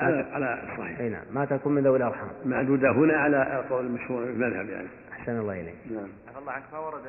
على 0.00 0.26
على 0.32 0.62
الصحيح. 0.72 1.00
أي 1.00 1.08
نعم. 1.08 1.22
ما 1.34 1.44
تكون 1.44 1.74
من 1.74 1.82
ذوي 1.82 1.96
الأرحام. 1.96 2.28
معدودة 2.44 2.90
هنا 2.90 3.16
على 3.16 3.60
القول 3.60 3.86
المشهور 3.86 4.24
في 4.24 4.30
المذهب 4.30 4.68
يعني. 4.68 4.88
أحسن 5.12 5.38
الله 5.38 5.60
إليك. 5.60 5.74
نعم. 5.90 6.08
عفى 6.28 6.38
الله 6.38 6.52
عنك 6.52 6.64
ما 6.72 6.78
ورد 6.78 7.02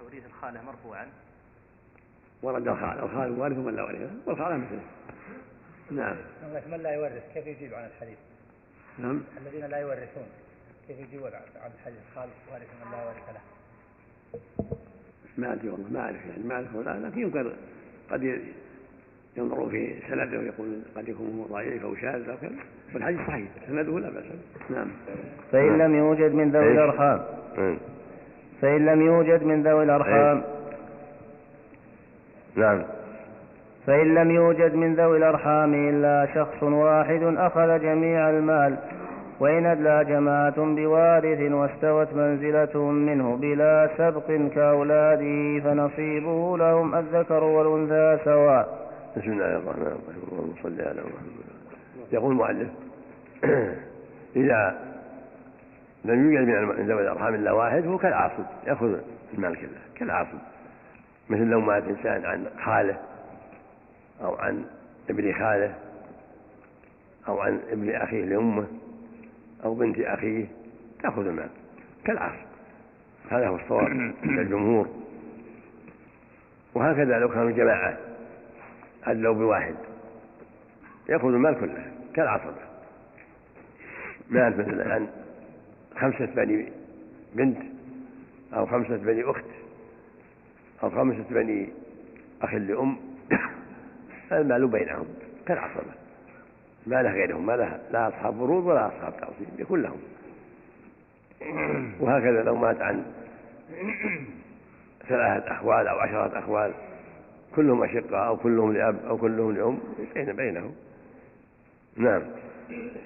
توريث 0.00 0.26
الخالة 0.26 0.60
مرفوعا؟ 0.66 1.06
ورد 2.46 2.68
الخال 2.68 2.98
الخال 2.98 3.40
وارث 3.40 3.58
ومن 3.58 3.76
لا 3.76 3.82
وارث 3.82 4.00
له 4.00 4.10
والخالة 4.26 4.56
مثله 4.56 4.80
نعم 5.90 6.16
من 6.70 6.80
لا 6.82 6.90
يورث 6.90 7.22
كيف 7.34 7.46
يجيب 7.46 7.74
عن 7.74 7.84
الحديث؟ 7.84 8.18
نعم 8.98 9.20
الذين 9.46 9.66
لا 9.70 9.76
يورثون 9.78 10.26
كيف 10.88 10.98
يجيب 10.98 11.24
عن 11.24 11.70
الحديث؟ 11.78 11.98
خال 12.14 12.28
وارث 12.52 12.68
من 12.84 12.92
لا 12.92 13.04
وارث 13.06 13.28
له. 13.34 13.40
ما 15.38 15.52
أدري 15.52 15.68
والله 15.68 15.90
ما 15.90 16.00
أعرف 16.00 16.26
يعني 16.26 16.42
ما 16.44 16.54
أعرف 16.54 16.74
ولا 16.74 17.08
لكن 17.08 17.20
يمكن 17.20 17.52
قد 18.10 18.40
ينظروا 19.36 19.68
في 19.68 19.94
سنده 20.08 20.38
ويقول 20.38 20.82
قد 20.96 21.08
يكون 21.08 21.46
ضعيف 21.50 21.82
أو 21.84 21.94
شاذ 21.96 22.28
أو 22.28 22.36
كذا 22.36 22.50
والحديث 22.94 23.20
صحيح 23.26 23.48
سنده 23.66 23.98
لا 23.98 24.10
بأس 24.10 24.24
به. 24.24 24.76
نعم 24.76 24.88
فإن 25.52 25.78
لم 25.78 25.94
يوجد 25.94 26.32
من 26.34 26.50
ذوي 26.50 26.68
إيش؟ 26.68 26.72
الأرحام 26.72 27.24
مم. 27.58 27.78
فإن 28.62 28.86
لم 28.86 29.02
يوجد 29.02 29.42
من 29.42 29.62
ذوي 29.62 29.84
الأرحام 29.84 30.55
نعم. 32.56 32.82
فإن 33.86 34.14
لم 34.14 34.30
يوجد 34.30 34.74
من 34.74 34.94
ذوي 34.94 35.18
الأرحام 35.18 35.74
إلا 35.74 36.28
شخص 36.34 36.62
واحد 36.62 37.22
أخذ 37.22 37.78
جميع 37.78 38.30
المال 38.30 38.76
وإن 39.40 39.66
أدلى 39.66 40.04
جماعة 40.04 40.54
بوارث 40.56 41.52
واستوت 41.52 42.14
منزلتهم 42.14 42.94
منه 42.94 43.36
بلا 43.36 43.90
سبق 43.98 44.26
كأولاده 44.54 45.60
فنصيبه 45.64 46.58
لهم 46.58 46.94
الذكر 46.94 47.44
والأنثى 47.44 48.24
سواء. 48.24 48.88
بسم 49.16 49.32
الله 49.32 49.56
الرحمن 49.56 49.82
الرحيم. 49.82 50.22
اللهم 50.32 50.54
صل 50.62 50.80
على 50.80 51.00
محمد. 51.00 51.46
يقول 52.12 52.32
المؤلف 52.32 52.68
إذا 54.36 54.78
لم 56.04 56.32
يوجد 56.32 56.48
من 56.48 56.86
ذوي 56.86 57.02
الأرحام 57.02 57.34
إلا 57.34 57.52
واحد 57.52 57.82
فهو 57.82 57.98
كالعاصب 57.98 58.44
يأخذ 58.66 58.98
المال 59.34 59.56
كله 59.56 59.68
كالعاصب 59.98 60.38
مثل 61.30 61.44
لو 61.44 61.60
مات 61.60 61.82
إنسان 61.82 62.24
عن 62.24 62.46
خاله 62.64 62.98
أو 64.20 64.34
عن 64.34 64.64
ابن 65.10 65.32
خاله 65.32 65.74
أو 67.28 67.40
عن 67.40 67.60
ابن 67.70 67.90
أخيه 67.90 68.24
لأمه 68.24 68.66
أو 69.64 69.74
بنت 69.74 69.98
أخيه 69.98 70.46
تأخذ 71.02 71.26
المال 71.26 71.48
كالعاصب 72.04 72.46
هذا 73.30 73.48
هو 73.48 73.56
الصواب 73.56 73.84
عند 74.24 74.38
الجمهور. 74.38 74.88
وهكذا 76.74 77.18
لو 77.18 77.28
كانوا 77.28 77.50
جماعة 77.50 77.98
أدلوا 79.04 79.34
بواحد 79.34 79.74
يأخذ 81.08 81.28
المال 81.28 81.60
كله 81.60 81.92
كالعصبة 82.14 82.66
مال 84.30 84.58
مثلا 84.58 84.94
عن 84.94 85.08
خمسة 86.00 86.26
بني 86.26 86.72
بنت 87.34 87.58
أو 88.54 88.66
خمسة 88.66 88.96
بني 88.96 89.24
أخت. 89.30 89.44
أو 90.82 90.90
خمسة 90.90 91.24
بني 91.30 91.68
أخ 92.42 92.54
لأم. 92.54 92.96
المال 94.32 94.66
بينهم 94.68 95.06
كالعصبة 95.46 95.92
ما 96.86 97.02
له 97.02 97.10
غيرهم 97.10 97.46
ما 97.46 97.52
له 97.52 97.78
لا 97.90 98.08
أصحاب 98.08 98.34
فروض 98.34 98.66
ولا 98.66 98.86
أصحاب 98.86 99.12
تعصيب 99.20 99.60
يكون 99.60 99.82
لهم. 99.82 99.98
وهكذا 102.00 102.42
لو 102.42 102.56
مات 102.56 102.80
عن 102.80 103.04
ثلاثة 105.08 105.52
أخوال 105.52 105.88
أو 105.88 105.98
عشرة 105.98 106.38
أخوال 106.38 106.72
كلهم 107.56 107.82
أشقاء 107.82 108.26
أو 108.26 108.36
كلهم 108.36 108.72
لأب 108.72 108.96
أو 109.06 109.16
كلهم 109.16 109.52
لأم 109.52 109.78
بين 110.14 110.32
بينهم. 110.32 110.72
نعم. 111.96 112.22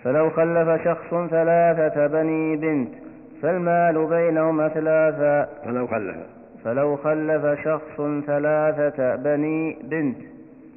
فلو 0.05 0.31
خلف 0.31 0.85
شخص 0.85 1.11
ثلاثة 1.31 2.07
بني 2.07 2.57
بنت 2.57 2.95
فالمال 3.43 4.07
بينهم 4.07 4.61
أثلاثا 4.61 5.63
فلو 5.65 5.87
خلف. 5.87 6.40
فلو 6.65 6.97
خلف 6.97 7.61
شخص 7.65 7.97
ثلاثة 8.27 9.17
بني 9.17 9.79
بنت. 9.83 10.17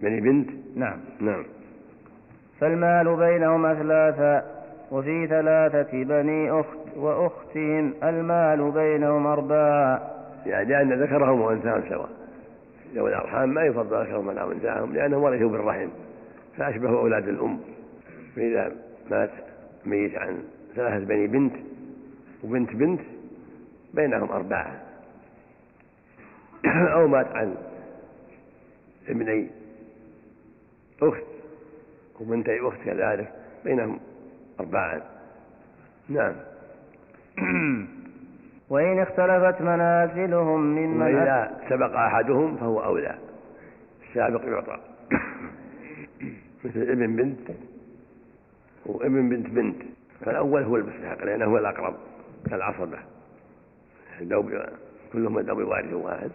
بني 0.01 0.21
بنت؟ 0.21 0.49
نعم. 0.75 0.97
نعم. 1.19 1.43
فالمال 2.59 3.15
بينهم 3.15 3.65
أثلاثا 3.65 4.45
وفي 4.91 5.27
ثلاثة 5.27 6.03
بني 6.03 6.51
أخت 6.51 6.97
وأختهم 6.97 7.93
المال 8.03 8.71
بينهم 8.71 9.27
أربعا 9.27 9.99
يعني 10.45 10.69
لأن 10.69 11.03
ذكرهم 11.03 11.41
وأنثاهم 11.41 11.83
سواء. 11.89 12.09
ذوي 12.95 13.09
الأرحام 13.09 13.49
ما 13.49 13.63
يفضل 13.63 14.01
ذكرهم 14.01 14.29
على 14.29 14.43
أنثاهم 14.43 14.93
لأنهم 14.93 15.23
ورثوا 15.23 15.49
بالرحم. 15.49 15.89
فأشبهوا 16.57 16.99
أولاد 16.99 17.27
الأم. 17.27 17.59
فإذا 18.35 18.71
مات 19.11 19.29
ميت 19.85 20.17
عن 20.17 20.37
ثلاثة 20.75 21.05
بني 21.05 21.27
بنت 21.27 21.53
وبنت 22.43 22.75
بنت 22.75 23.01
بينهم 23.93 24.31
أربعة 24.31 24.92
أو 26.93 27.07
مات 27.07 27.27
عن 27.27 27.55
ابني 29.07 29.49
أخت 31.01 31.23
وبنتي 32.19 32.59
أخت 32.61 32.77
كذلك 32.85 33.31
بينهم 33.65 33.99
أربعة. 34.59 35.01
نعم. 36.09 36.35
وإن 38.69 38.99
اختلفت 38.99 39.61
منازلهم 39.61 40.61
من 40.75 40.89
من 40.89 41.01
وإذا 41.01 41.59
سبق 41.69 41.95
أحدهم 41.95 42.57
فهو 42.57 42.83
أولى. 42.83 43.15
السابق 44.09 44.45
يعطى. 44.45 44.77
مثل 46.65 46.81
ابن 46.81 47.15
بنت 47.15 47.49
وابن 48.85 49.29
بنت 49.29 49.47
بنت. 49.47 49.81
فالأول 50.25 50.63
هو 50.63 50.75
المستحق 50.75 51.23
لأنه 51.23 51.45
هو 51.45 51.57
الأقرب 51.57 51.95
كالعصبة. 52.49 52.99
كلهم 55.13 55.39
ذوب 55.39 55.57
وارث 55.57 55.93
واحد 55.93 56.31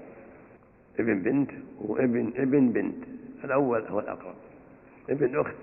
ابن 0.99 1.23
بنت 1.23 1.51
وابن 1.81 2.33
ابن 2.37 2.69
بنت. 2.69 3.05
الأول 3.45 3.83
هو 3.91 4.01
الأقرب. 4.01 4.35
ابن 5.11 5.41
أخت 5.41 5.55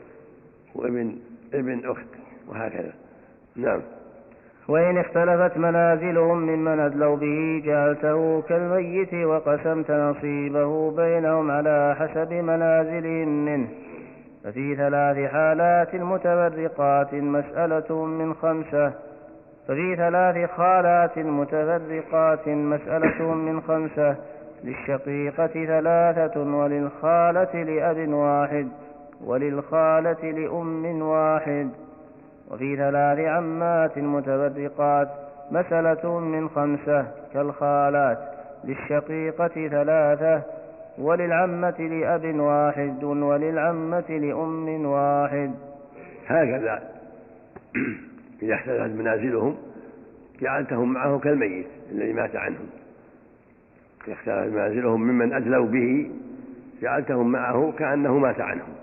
وابن 0.75 1.15
ابن 1.53 1.89
أخت 1.89 2.07
وهكذا. 2.47 2.93
نعم. 3.55 3.81
وإن 4.67 4.97
اختلفت 4.97 5.57
منازلهم 5.57 6.37
ممن 6.37 6.79
أدلوا 6.79 7.15
به 7.15 7.61
جعلته 7.65 8.41
كالميت 8.41 9.13
وقسمت 9.13 9.91
نصيبه 9.91 10.91
بينهم 10.91 11.51
على 11.51 11.95
حسب 11.99 12.33
منازلهم 12.33 13.45
منه. 13.45 13.67
ففي 14.43 14.75
ثلاث 14.75 15.31
حالات 15.31 15.95
متفرقات 15.95 17.13
مسألة 17.13 18.05
من 18.05 18.33
خمسة. 18.33 18.93
ففي 19.67 19.95
ثلاث 19.95 20.49
خالات 20.49 21.17
متفرقات 21.17 22.47
مسألة 22.47 23.33
من 23.33 23.61
خمسة. 23.61 24.15
للشقيقة 24.65 25.65
ثلاثة 25.65 26.41
وللخالة 26.41 27.63
لأب 27.63 28.09
واحد 28.13 28.67
وللخالة 29.25 30.31
لأم 30.31 31.01
واحد 31.01 31.69
وفي 32.51 32.75
ثلاث 32.75 33.19
عمات 33.19 33.97
متفرقات 33.97 35.07
مسألة 35.51 36.19
من 36.19 36.49
خمسة 36.49 37.07
كالخالات 37.33 38.17
للشقيقة 38.63 39.67
ثلاثة 39.67 40.41
وللعمة 40.97 41.79
لأب 41.79 42.39
واحد 42.39 43.03
وللعمة 43.03 44.09
لأم 44.09 44.85
واحد 44.85 45.51
هكذا 46.27 46.83
إذا 48.43 48.55
اختلفت 48.55 48.95
منازلهم 48.99 49.57
جعلتهم 50.41 50.93
معه 50.93 51.19
كالميت 51.19 51.67
الذي 51.91 52.13
مات 52.13 52.35
عنهم. 52.35 52.69
اختلفت 54.07 54.53
منازلهم 54.53 55.01
ممن 55.01 55.33
أدلوا 55.33 55.65
به 55.65 56.11
جعلتهم 56.81 57.31
معه 57.31 57.73
كأنه 57.79 58.17
مات 58.17 58.41
عنهم 58.41 58.75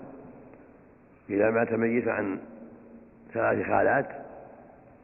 إذا 1.29 1.51
مات 1.51 1.73
ميت 1.73 2.07
عن 2.07 2.39
ثلاث 3.33 3.67
خالات 3.67 4.07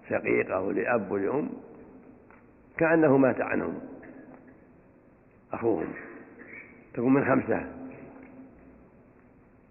شقيقة 0.10 0.62
ولأب 0.62 1.12
ولأم 1.12 1.49
كأنه 2.77 3.17
مات 3.17 3.41
عنهم. 3.41 3.79
أخوهم 5.53 5.88
تكون 6.93 7.13
من 7.13 7.25
خمسة 7.25 7.65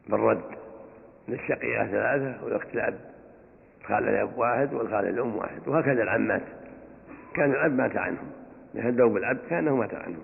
بالرد 0.08 0.44
للشقيقة 1.28 1.86
ثلاثة 1.86 2.44
والأخت 2.44 2.74
الأب 2.74 3.00
الخالة 3.80 4.10
الأب 4.10 4.38
واحد 4.38 4.74
والخالة 4.74 5.08
الأم 5.08 5.36
واحد 5.36 5.68
وهكذا 5.68 6.02
العمات 6.02 6.42
كان 7.34 7.50
الأب 7.50 7.72
مات 7.72 7.96
عنهم 7.96 8.30
يهدوا 8.74 9.08
بالأب 9.08 9.38
كأنه 9.50 9.76
مات 9.76 9.94
عنهم. 9.94 10.22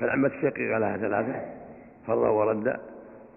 فالعمة 0.00 0.28
الشقيقة 0.28 0.78
لها 0.78 0.96
ثلاثة 0.96 1.40
فرضا 2.06 2.28
وردا 2.28 2.80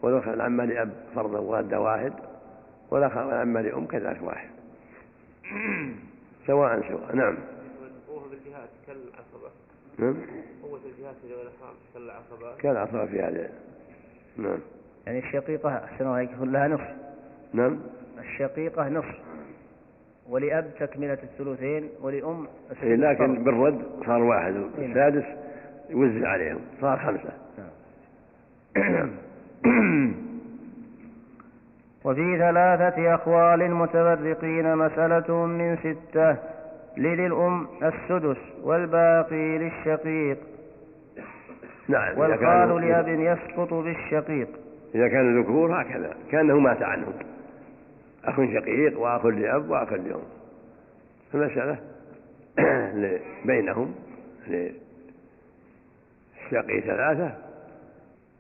والأخت 0.02 0.28
العمة 0.28 0.65
لأب 0.65 0.93
فرضا 1.15 1.39
وردا 1.39 1.78
واحد 1.78 2.13
والأخ 2.91 3.17
العمة 3.17 3.62
لأم 3.62 3.86
كذلك 3.86 4.21
واحد. 4.21 4.49
سواء 6.47 6.82
سواء 6.89 7.15
نعم. 7.15 7.38
قوة 8.08 8.23
بالجهات 8.30 8.69
كالعصبة. 8.88 9.49
نعم. 9.97 10.15
قوة 10.63 10.80
الجهات 10.86 11.15
في 11.21 11.28
كالعصبة. 11.93 12.56
كالعصبة 12.58 13.06
في 13.06 13.21
هذا. 13.21 13.49
نعم. 14.38 14.60
يعني 15.08 15.19
الشقيقة 15.19 15.78
أحسن 15.78 16.06
الله 16.06 16.21
يكون 16.21 16.52
لها 16.52 16.67
نصف. 16.67 16.95
نعم. 17.54 17.80
الشقيقة 18.19 18.89
نصف. 18.89 19.19
ولأب 20.30 20.71
تكملة 20.80 21.17
الثلثين 21.23 21.89
ولأم 22.02 22.47
إيه 22.84 22.95
لكن. 22.95 23.43
بالرد 23.43 23.82
صار 24.06 24.23
واحد. 24.23 24.54
نعم. 24.54 24.91
السادس 24.91 25.26
يوزع 25.89 26.28
عليهم. 26.28 26.60
صار 26.82 26.98
خمسة. 27.00 27.34
وفي 32.06 32.38
ثلاثة 32.38 33.15
أخوال 33.15 33.72
متفرقين 33.76 34.76
مسألة 34.78 35.46
من 35.46 35.78
ستة. 35.78 36.38
لذي 36.98 37.26
الأم 37.28 37.67
السدس 37.84 38.38
والباقي 38.63 39.58
للشقيق. 39.58 40.38
نعم 41.88 42.13
كانوا- 42.36 42.80
لأب 42.80 43.08
يسقط 43.08 43.74
بالشقيق. 43.74 44.48
إذا 44.96 45.08
كانوا 45.08 45.41
ذكور 45.43 45.82
هكذا 45.82 46.13
كأنه 46.32 46.60
مات 46.60 46.84
عنهم 46.84 47.13
أخ 48.26 48.36
شقيق 48.36 49.00
وأخ 49.00 49.26
لأب 49.26 49.69
وأخ 49.69 49.93
لأم. 49.93 50.22
المسألة 51.34 51.78
بينهم 53.46 53.96
للشقي 56.53 56.81
ثلاثة 56.81 57.31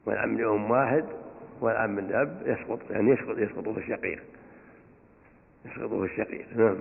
والعم 0.05 0.37
لأم 0.37 0.71
واحد 0.71 1.05
والعم 1.61 1.99
لأب 1.99 2.41
يسقط 2.45 2.79
يعني 2.91 3.11
يسقط 3.11 3.37
يسقط 3.37 3.69
في 3.69 3.77
الشقيق. 3.77 4.19
يسقط 5.65 5.89
في 5.89 6.05
الشقيق 6.05 6.45
نعم. 6.55 6.75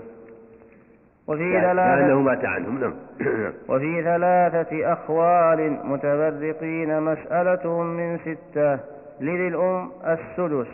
وفي 1.27 1.61
ثلاثة 1.61 2.21
مات 2.21 2.45
عنهم 2.45 2.81
نعم. 2.81 2.95
وفي 3.71 4.03
ثلاثة 4.03 4.93
أخوال 4.93 5.79
متفرقين 5.85 7.03
مسألة 7.03 7.83
من 7.83 8.19
ستة 8.19 8.75
لذي 9.21 9.49
الأم 9.49 9.91
السدس 10.05 10.71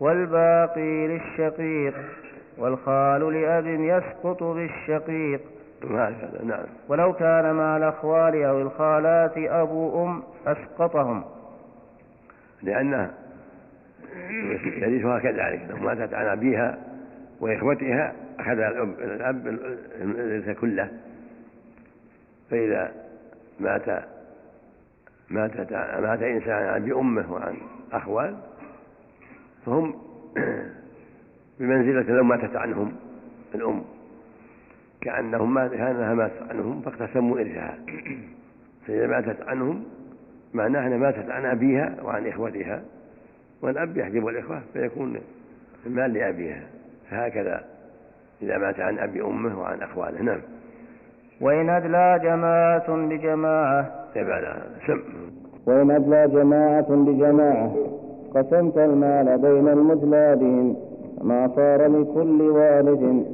والباقي 0.00 1.06
للشقيق 1.06 1.94
والخال 2.58 3.32
لأب 3.32 3.66
يسقط 3.66 4.42
بالشقيق 4.42 5.40
هكذا 5.90 6.44
نعم. 6.44 6.64
ولو 6.88 7.12
كان 7.12 7.54
مع 7.54 7.76
الأخوال 7.76 8.44
أو 8.44 8.60
الخالات 8.60 9.32
أبو 9.36 10.04
أم 10.04 10.22
أسقطهم. 10.46 11.24
لأنه 12.62 13.10
يرثها 14.76 15.18
كذلك 15.18 15.66
لو 15.70 15.76
ماتت 15.76 16.14
عن 16.14 16.26
أبيها 16.26 16.78
وإخوتها 17.40 18.12
أخذ 18.40 18.58
الأب 18.58 19.00
الأب 19.00 19.46
الإرث 20.00 20.58
كله. 20.58 20.88
فإذا 22.50 22.92
مات 23.60 24.04
مات 25.30 25.72
مات 26.00 26.22
إنسان 26.22 26.52
عن 26.52 26.82
أبي 26.82 26.92
أمه 26.92 27.32
وعن 27.32 27.56
أخوال 27.92 28.36
فهم 29.66 29.94
بمنزلة 31.60 32.16
لو 32.16 32.24
ماتت 32.24 32.56
عنهم 32.56 32.92
الأم. 33.54 33.93
كأنهم 35.04 35.54
ما 35.54 35.68
كأنها 35.68 36.14
ماتت 36.14 36.42
عنهم 36.50 36.80
فاقتسموا 36.80 37.38
إرثها. 37.38 37.78
فإذا 38.86 39.06
ماتت 39.06 39.42
عنهم 39.48 39.84
معناه 40.54 40.86
أنها 40.86 40.98
ماتت 40.98 41.30
عن 41.30 41.44
أبيها 41.44 41.96
وعن 42.04 42.26
إخوتها 42.26 42.82
والأب 43.62 43.96
يحجب 43.96 44.28
الإخوة 44.28 44.60
فيكون 44.72 45.20
المال 45.86 46.12
لأبيها. 46.12 46.62
فهكذا 47.10 47.64
إذا 48.42 48.58
مات 48.58 48.80
عن 48.80 48.98
أبي 48.98 49.22
أمه 49.22 49.60
وعن 49.60 49.82
أخواله. 49.82 50.22
نعم. 50.22 50.40
وإن 51.40 51.70
أدلى 51.70 52.20
جماعة 52.22 52.96
بجماعة. 52.96 54.06
يبقى 54.16 54.62
سم. 54.86 55.02
وإن 55.66 55.90
أدلى 55.90 56.28
جماعة 56.28 56.88
بجماعة 56.88 57.76
قسمت 58.34 58.78
المال 58.78 59.38
بين 59.38 59.68
المدلى 59.68 60.36
بهم 60.36 60.76
ما 61.22 61.48
صار 61.56 61.86
لكل 61.86 62.42
والد 62.42 63.26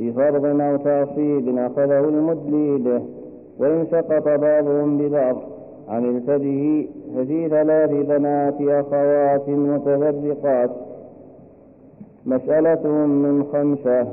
في 0.00 0.12
فرض 0.12 0.44
أو 0.44 0.76
تعصيب 0.76 1.58
أخذه 1.58 2.00
المدلي 2.00 2.78
به 2.78 3.02
وإن 3.58 3.86
سقط 3.90 4.28
بعضهم 4.28 4.98
ببعض. 4.98 5.36
عملت 5.88 6.30
به 6.30 6.88
ففي 7.16 7.48
ثلاث 7.48 7.90
بنات 7.90 8.60
أخوات 8.60 9.48
متفرقات. 9.48 10.70
مسألتهم 12.26 13.08
من 13.22 13.44
خمسة 13.52 14.06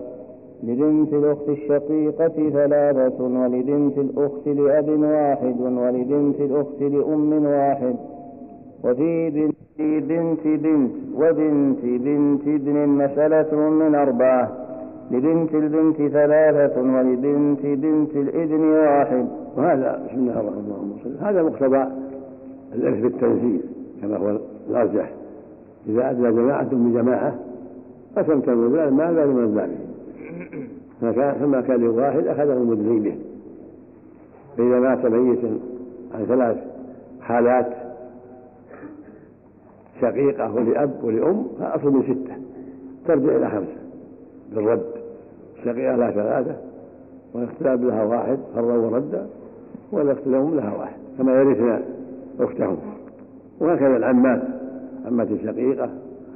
لبنت 0.64 1.14
الأخت 1.14 1.50
الشقيقة 1.50 2.50
ثلاثة 2.50 3.24
ولبنت 3.24 3.98
الأخت 3.98 4.48
لأب 4.48 4.90
واحد 4.90 5.62
ولبنت 5.62 6.40
الأخت 6.40 6.82
لأم 6.82 7.46
واحد. 7.46 7.96
وفي 8.84 9.30
بنت 9.30 9.56
بنت 10.10 10.48
بنت 10.48 10.92
وبنت 11.16 11.84
بنت 11.84 12.48
ابن 12.48 12.88
مسألة 12.90 13.56
من 13.70 13.96
أربعة. 13.96 14.67
لبنت 15.12 15.56
البنت 15.56 15.98
ثلاثة 15.98 16.82
ولبنت 16.82 17.62
بنت 17.64 18.16
الابن 18.16 18.64
واحد. 18.64 19.28
وهذا 19.58 20.08
بسم 20.08 20.20
الله 20.20 20.40
الرحمن 20.40 20.92
الرحيم. 20.92 21.28
هذا 21.28 21.44
مقتضى 21.44 21.88
الإرث 22.76 23.02
بالتنزيل 23.02 23.62
كما 24.02 24.18
هو 24.18 24.40
الأرجح 24.70 25.12
إذا 25.90 26.10
أدلى 26.10 26.32
جماعة 26.32 26.70
بجماعة 26.72 27.36
قسمت 28.18 28.50
المال 28.50 28.80
المال 28.80 29.16
بين 29.16 29.28
من 29.28 29.78
فكان 31.02 31.36
فما 31.40 31.62
كان 31.62 31.80
لواحد 31.80 32.28
أخذه 32.28 32.54
المدلي 32.54 33.00
به. 33.00 33.16
فإذا 34.58 34.80
مات 34.80 35.06
ميت 35.06 35.40
عن 36.16 36.26
ثلاث 36.26 36.58
حالات 37.22 37.74
شقيقة 40.02 40.56
ولأب 40.56 41.04
ولأم 41.04 41.48
فأصل 41.60 41.92
من 41.92 42.04
ستة. 42.04 42.36
ترجع 43.08 43.36
إلى 43.36 43.50
خمسة 43.50 43.78
بالرد. 44.56 44.97
الشقيقة 45.60 45.96
لها 45.96 46.12
ثلاثة 46.12 46.56
والاختلاف 47.34 47.82
لها 47.82 48.04
واحد 48.04 48.38
فرا 48.56 48.78
وردا 48.78 49.28
والأخت 49.92 50.28
لهم 50.28 50.56
لها 50.56 50.78
واحد 50.78 50.98
كما 51.18 51.32
يرثن 51.32 51.82
أختهم. 52.40 52.78
وهكذا 53.60 53.98
العمات 53.98 54.42
عمة 55.06 55.24
الشقيقة 55.24 55.90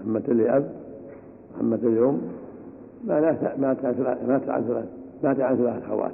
عمة 0.05 0.23
لأب 0.27 0.71
عمة 1.59 1.79
الأم 1.83 2.21
ما 3.07 3.21
مات 3.21 3.43
عن 3.43 3.61
مات 3.61 3.85
عن 3.85 3.93
ثلاث 3.93 4.87
مات 5.23 5.39
عن 5.39 5.57
ثلاث 5.57 5.83
أخوات 5.83 6.11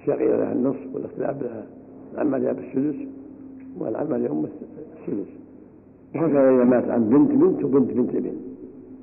الشقيقة 0.00 0.36
لها 0.36 0.52
النصف 0.52 0.94
والأخت 0.94 1.18
لأب 1.18 1.42
لها 1.42 1.66
العمة 2.14 2.38
لأب 2.38 2.58
السدس 2.58 2.96
والعمة 3.78 4.16
لأم 4.16 4.44
السدس. 4.44 5.28
وهكذا 6.14 6.54
إذا 6.54 6.64
مات 6.64 6.88
عن 6.88 7.08
بنت 7.08 7.30
بنت 7.30 7.64
وبنت 7.64 7.90
بنت 7.90 8.14
ابن 8.14 8.36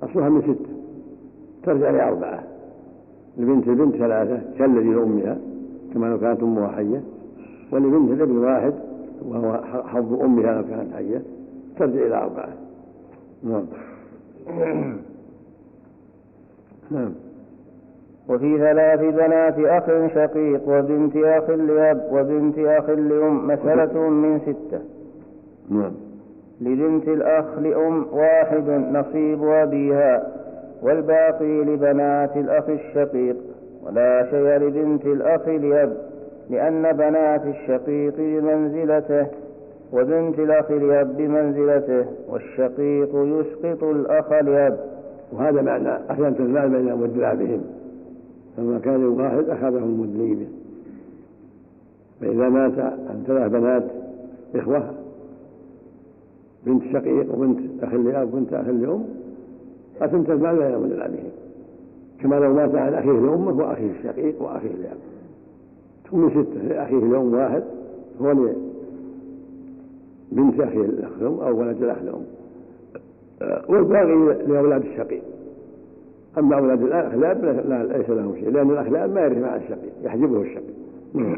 أصلها 0.03 0.29
من 0.29 0.41
ستة. 0.41 0.70
ترجع 1.63 1.89
لأربعة 1.89 2.43
لبنت 3.37 3.67
البنت 3.67 3.95
ثلاثة 3.95 4.41
كالذي 4.57 4.89
لأمها 4.89 5.37
كما 5.93 6.05
لو 6.05 6.19
كانت 6.19 6.43
أمها 6.43 6.67
حية. 6.67 7.01
ولبنت 7.71 8.11
الابن 8.11 8.37
واحد 8.37 8.73
وهو 9.25 9.61
حظ 9.63 10.21
أمها 10.21 10.53
لو 10.53 10.63
كانت 10.67 10.93
حية. 10.93 11.21
ترجع 11.79 12.05
إلى 12.05 12.15
أربعة. 12.15 12.49
نعم. 13.43 13.65
نعم. 16.91 17.11
وفي 18.29 18.57
ثلاث 18.57 18.99
بنات 18.99 19.59
أخ 19.59 20.13
شقيق 20.15 20.61
وبنت 20.67 21.15
أخ 21.17 21.49
لأب 21.49 22.09
وبنت 22.11 22.59
أخ 22.59 22.89
لأم 22.89 23.47
مسألة 23.47 24.09
من 24.09 24.39
ستة. 24.39 24.81
نعم. 25.69 25.91
لبنت 26.61 27.07
الأخ 27.07 27.59
لأم 27.59 28.05
واحد 28.11 28.69
نصيب 28.69 29.43
أبيها. 29.43 30.40
والباقي 30.81 31.63
لبنات 31.63 32.37
الأخ 32.37 32.69
الشقيق 32.69 33.35
ولا 33.83 34.27
شيء 34.29 34.67
لبنت 34.67 35.05
الأخ 35.05 35.47
لأب 35.47 35.97
لأن 36.49 36.91
بنات 36.91 37.41
الشقيق 37.45 38.15
بمنزلته 38.17 39.27
وبنت 39.93 40.39
الأخ 40.39 40.71
لأب 40.71 41.17
بمنزلته 41.17 42.05
والشقيق 42.29 43.09
يسقط 43.15 43.83
الأخ 43.83 44.31
لأب 44.31 44.79
وهذا 45.31 45.61
معنى 45.61 46.11
أحيانا 46.11 46.35
المال 46.39 46.69
بين 46.69 46.95
مدلى 46.95 47.35
بهم 47.35 47.61
فما 48.57 48.79
كان 48.79 49.05
واحد 49.05 49.49
أخذه 49.49 49.77
المدلي 49.77 50.35
به 50.35 50.47
فإذا 52.21 52.49
مات 52.49 52.79
عن 52.79 53.23
ثلاث 53.27 53.51
بنات 53.51 53.83
إخوة 54.55 54.93
بنت 56.65 56.83
شقيق 56.93 57.33
وبنت 57.33 57.59
أخ 57.83 57.93
لأب 57.93 58.33
وبنت 58.33 58.53
أخ 58.53 58.67
لأم 58.67 59.20
قسمت 60.01 60.29
المال 60.29 60.55
بينهم 60.55 60.85
لأبيهم 60.85 61.31
كما 62.21 62.35
لو 62.35 62.53
مات 62.53 62.75
عن 62.75 62.93
أخيه 62.93 63.11
لأمه 63.11 63.57
وأخيه 63.57 63.91
الشقيق 63.91 64.41
وأخيه 64.41 64.69
لأب 64.69 64.97
تكون 66.05 66.29
ستة 66.29 66.67
لأخيه 66.67 66.99
لأم 66.99 67.33
واحد 67.33 67.63
هو 68.21 68.33
بنت 70.31 70.59
أخيه 70.61 70.81
الأخ 70.81 71.11
لأم 71.21 71.39
أو 71.39 71.59
ولد 71.59 71.83
الأخ 71.83 71.97
لأم 71.97 72.23
والباقي 73.69 74.35
لأولاد 74.47 74.85
الشقيق. 74.85 75.21
أما 76.37 76.57
أولاد 76.57 76.83
الأخلاب 76.83 77.45
لا 77.45 77.83
ليس 77.83 78.09
لهم 78.09 78.35
شيء 78.35 78.49
لأن 78.49 78.69
الأخلاب 78.71 79.13
ما 79.13 79.21
يرث 79.21 79.37
مع 79.37 79.55
الشقيق 79.55 79.91
يحجبه 80.03 80.41
الشقيق. 80.41 80.75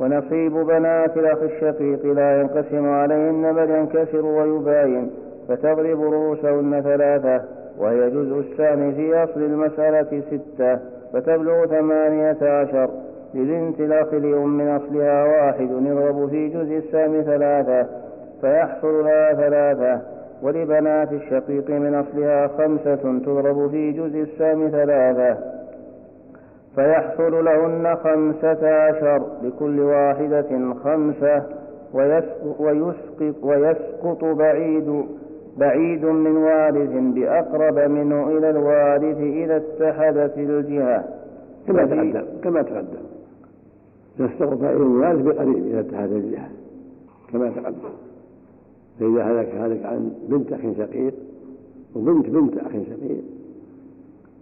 ونصيب 0.00 0.52
بنات 0.52 1.16
الأخ 1.16 1.38
الشقيق 1.42 2.06
لا 2.06 2.40
ينقسم 2.40 2.86
عليهن 2.86 3.52
بل 3.52 3.70
ينكسر 3.70 4.26
ويباين. 4.26 5.10
فتضرب 5.52 6.02
رؤوسهن 6.02 6.82
ثلاثة 6.82 7.44
وهي 7.78 8.10
جزء 8.10 8.38
السهم 8.38 8.92
في 8.92 9.24
أصل 9.24 9.40
المسألة 9.40 10.22
ستة 10.30 10.78
فتبلغ 11.12 11.66
ثمانية 11.66 12.36
عشر. 12.42 12.90
لبنت 13.34 13.80
الأخ 13.80 14.14
لأم 14.14 14.58
من 14.58 14.68
أصلها 14.68 15.24
واحد 15.24 15.70
يضرب 15.70 16.28
في 16.30 16.48
جزء 16.48 16.76
السهم 16.76 17.22
ثلاثة 17.22 17.86
فيحصل 18.40 19.04
لها 19.04 19.34
ثلاثة. 19.34 20.00
ولبنات 20.42 21.12
الشقيق 21.12 21.70
من 21.70 21.94
أصلها 21.94 22.46
خمسة 22.46 23.18
تضرب 23.24 23.70
في 23.70 23.92
جزء 23.92 24.20
السهم 24.20 24.68
ثلاثة. 24.68 25.38
فيحصل 26.74 27.44
لهن 27.44 27.96
خمسة 27.96 28.68
عشر 28.68 29.22
لكل 29.42 29.80
واحدة 29.80 30.74
خمسة 30.84 31.42
ويسقط, 32.58 33.44
ويسقط 33.44 34.24
بعيد 34.24 35.04
بعيد 35.58 36.04
من 36.04 36.36
وارث 36.36 36.90
بأقرب 37.14 37.90
منه 37.90 38.28
إلى 38.28 38.50
الوارث 38.50 39.18
إذا 39.18 39.56
اتحدت 39.56 40.38
الجهة. 40.38 41.04
كما 41.66 41.84
تقدم 41.84 42.24
كما 42.42 42.62
تقدم. 42.62 43.02
بعيد 44.18 44.78
من 44.78 44.86
الوارث 44.86 45.22
بقريب 45.22 45.66
إذا 45.66 45.80
اتحدت 45.80 46.12
الجهة. 46.12 46.50
كما 47.32 47.50
تقدم. 47.50 47.92
فإذا 49.00 49.22
هلك 49.22 49.54
هلك 49.54 49.86
عن 49.86 50.12
بنت 50.28 50.52
أخ 50.52 50.60
شقيق 50.78 51.14
وبنت 51.96 52.26
بنت 52.26 52.58
أخ 52.58 52.72
شقيق 52.72 53.22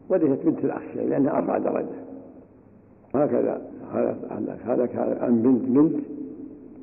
ورثت 0.09 0.47
بنت 0.47 0.65
الأخ 0.65 0.83
الشقيق 0.89 1.09
لأنها 1.09 1.39
أرفع 1.39 1.59
درجة. 1.59 1.87
هكذا 3.15 3.63
هلك 3.93 4.61
هلك 4.67 4.97
عن 4.97 5.43
بنت 5.43 5.79
بنت 5.79 6.05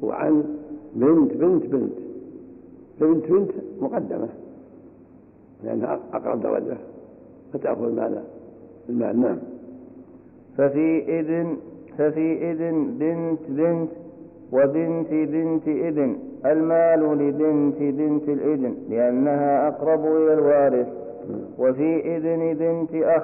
وعن 0.02 0.44
بنت 0.96 1.34
بنت 1.34 1.66
بنت. 1.66 2.07
فبنت 3.00 3.32
بنت 3.32 3.52
مقدمة 3.82 4.28
لأنها 5.64 6.00
أقرب 6.14 6.42
درجة 6.42 6.78
فتأخذ 7.54 7.96
مال 7.96 8.24
المال 8.90 9.22
نعم. 9.22 9.38
ففي 10.58 11.20
ابن 11.20 11.58
ففي 11.98 12.52
ابن 12.52 12.88
بنت 13.00 13.40
بنت 13.50 13.90
وبنت 14.52 15.10
بنت 15.12 15.68
ابن 15.68 16.16
المال 16.46 17.00
لبنت 17.18 17.78
بنت 17.80 18.30
الابن 18.30 18.74
لأنها 18.90 19.68
أقرب 19.68 20.06
إلى 20.06 20.34
الوارث. 20.34 20.88
وفي 21.60 22.18
ابن 22.18 22.54
بنت 22.54 23.04
أخ 23.04 23.24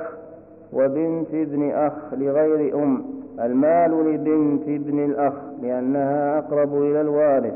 وبنت 0.73 1.33
ابن 1.33 1.69
أخ 1.71 2.13
لغير 2.13 2.83
أم. 2.83 3.01
المال 3.39 4.13
لبنت 4.13 4.63
ابن 4.63 5.05
الأخ 5.05 5.33
لأنها 5.61 6.39
أقرب 6.39 6.81
إلى 6.81 7.01
الوارث. 7.01 7.53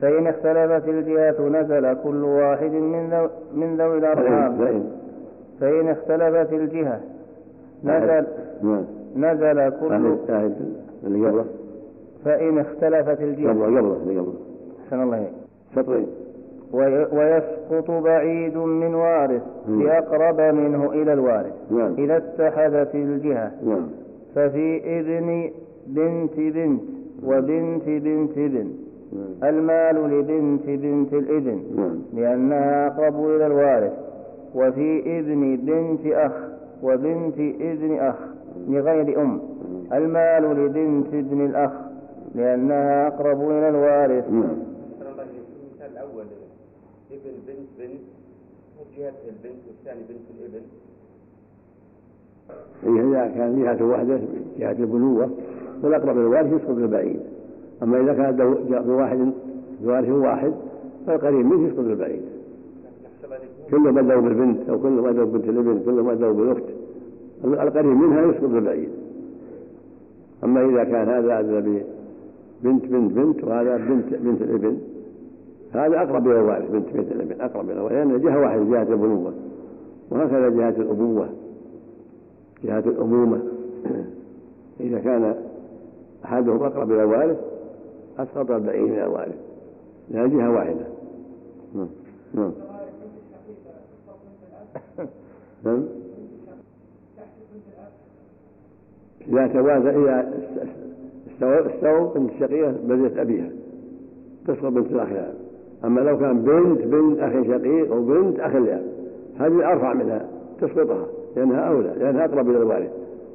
فإن 0.00 0.26
اختلفت 0.26 0.88
الجهات 0.88 1.40
نزل 1.40 1.96
كل 2.04 2.24
واحد 2.24 2.72
من 2.72 3.10
ذو 3.10 3.28
من 3.54 3.76
ذوي 3.76 3.98
الأرحام. 3.98 4.82
فإن 5.60 5.88
اختلفت 5.88 6.52
الجهة 6.52 7.00
نزل. 7.84 8.26
نزل 9.16 9.70
كل 9.70 10.16
اللي 11.06 11.28
قبله. 11.28 11.44
فإن 12.24 12.58
اختلفت 12.58 13.20
الجهة. 13.20 13.50
قبله 13.50 13.96
اللي 14.02 14.18
قبله. 14.18 14.34
أحسن 14.84 15.02
الله 15.02 15.26
سطرين 15.74 16.06
ويسقط 17.12 17.90
بعيد 17.90 18.56
من 18.56 18.94
وارث 18.94 19.42
بأقرب 19.68 20.40
منه 20.40 20.92
إلى 20.92 21.12
الوارث. 21.12 21.52
نعم. 21.70 21.94
إذا 21.98 22.16
اتحدت 22.16 22.94
الجهة. 22.94 23.50
نعم. 23.66 23.88
ففي 24.34 24.80
ابن 25.00 25.50
بنت 25.86 26.36
بنت 26.36 26.80
وبنت 27.24 27.86
بنت 27.86 28.38
بنت. 28.38 28.89
المال 29.42 29.96
لبنت 30.18 30.66
بنت 30.66 31.12
الابن 31.12 31.62
نعم. 31.76 31.98
لأنها 32.14 32.86
أقرب 32.86 33.26
إلى 33.26 33.46
الوارث. 33.46 33.92
وفي 34.54 35.18
ابن 35.18 35.56
بنت 35.56 36.06
أخ 36.06 36.32
وبنت 36.82 37.38
ابن 37.60 37.98
أخ 37.98 38.14
لغير 38.68 39.22
أم. 39.22 39.40
المال 39.92 40.42
لبنت 40.42 41.06
ابن 41.14 41.44
الأخ 41.46 41.70
لأنها 42.34 43.06
أقرب 43.08 43.50
إلى 43.50 43.68
الوارث. 43.68 44.28
المثال 44.28 45.92
الأول 45.92 46.24
ابن 47.10 47.30
بنت 47.46 47.68
بنت 47.78 48.00
وجهة 48.80 49.12
البنت 49.28 49.60
والثاني 49.68 50.00
بنت 50.08 50.26
الابن 50.40 50.62
إذا 52.82 53.26
كان 53.34 53.62
جهة 53.62 53.84
واحدة 53.86 54.20
جهة 54.58 54.72
البنوة 54.72 55.30
والأقرب 55.82 56.16
إلى 56.16 56.20
الوارث 56.26 56.52
يسقط 56.52 56.70
البعيد. 56.76 57.20
أما 57.82 58.00
إذا 58.00 58.12
كان 58.12 58.54
بواحد 58.86 59.32
بوارث 59.82 60.08
واحد 60.08 60.52
فالقريب 61.06 61.46
منه 61.46 61.68
يسقط 61.68 61.78
البعيد. 61.78 62.22
كل 63.70 63.80
ما 63.80 63.90
بدأوا 63.90 64.20
بالبنت 64.20 64.68
أو 64.68 64.78
كل 64.78 64.88
ما 64.88 65.10
بدأوا 65.10 65.26
بنت 65.26 65.44
الابن 65.44 65.82
كل 65.84 65.92
ما 65.92 66.14
بدأوا 66.14 66.32
بالأخت. 66.32 66.64
القريب 67.44 67.96
منها 67.96 68.26
يسقط 68.26 68.44
البعيد. 68.44 68.88
أما 70.44 70.64
إذا 70.64 70.84
كان 70.84 71.08
هذا 71.08 71.40
بنت 72.62 72.84
بنت 72.84 73.12
بنت 73.12 73.44
وهذا 73.44 73.76
بنت 73.76 74.14
بنت 74.14 74.42
الابن 74.42 74.78
هذا 75.72 76.02
أقرب 76.02 76.26
إلى 76.26 76.40
الوارث 76.40 76.70
بنت 76.70 76.88
بنت 76.94 77.12
الابن 77.12 77.40
أقرب 77.40 77.70
إلى 77.70 77.72
الوارث 77.72 77.92
لأن 77.92 78.20
جهة 78.20 78.40
واحدة 78.40 78.64
جهة 78.64 78.92
البنوة 78.92 79.32
وهكذا 80.10 80.48
جهة 80.48 80.68
الأبوة. 80.68 81.28
جهة 82.64 82.78
الأمومة. 82.78 83.42
إذا 84.80 84.98
كان 84.98 85.34
أحدهم 86.24 86.62
أقرب 86.62 86.92
إلى 86.92 87.02
الوارث 87.02 87.36
أسقط 88.18 88.50
البعيد 88.50 88.82
من 88.82 88.98
الوارث. 88.98 89.38
لأن 90.10 90.30
جهة 90.30 90.50
واحدة. 90.50 90.86
نعم 91.74 91.88
نعم. 92.34 92.52
نعم. 95.64 95.84
إذا 99.28 99.46
توازى 99.46 99.88
إذا 99.88 100.32
استووا 101.42 102.14
بنت 102.14 102.30
الشقيقة 102.30 102.70
بنت 102.70 103.18
أبيها. 103.18 103.50
تسقط 104.46 104.72
بنت 104.72 104.92
الأخ 104.92 105.08
أما 105.84 106.00
لو 106.00 106.18
كان 106.18 106.42
بنت 106.42 106.80
بنت 106.80 107.18
أخ 107.18 107.32
شقيق 107.32 107.92
أو 107.92 108.04
بنت 108.04 108.40
أخ 108.40 108.54
لأب 108.54 108.82
هذه 109.38 109.72
أرفع 109.72 109.94
منها 109.94 110.28
تسقطها 110.60 111.06
لأنها 111.36 111.60
أولى 111.60 111.94
لأنها 111.98 112.24
أقرب 112.24 112.50
إلى 112.50 112.58
الوارث. 112.58 112.90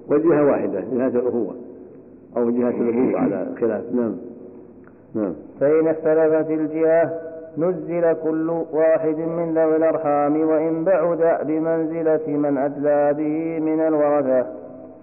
وجهة 0.07 0.45
واحدة 0.45 0.79
جهة 0.79 1.07
الأخوة 1.07 1.55
أو 2.37 2.49
جهة 2.49 2.69
الأبوة 2.69 3.19
على 3.19 3.47
خلاف. 3.59 3.83
نعم. 3.93 4.15
نعم. 5.15 5.33
فإن 5.59 5.87
اختلفت 5.87 6.49
الجهة 6.51 7.11
نزل 7.57 8.13
كل 8.13 8.49
واحد 8.73 9.17
من 9.17 9.53
ذوي 9.57 9.75
الأرحام 9.75 10.47
وإن 10.47 10.83
بعد 10.83 11.47
بمنزلة 11.47 12.27
من 12.27 12.57
أدلى 12.57 13.13
به 13.13 13.59
من 13.65 13.79
الورثة 13.79 14.45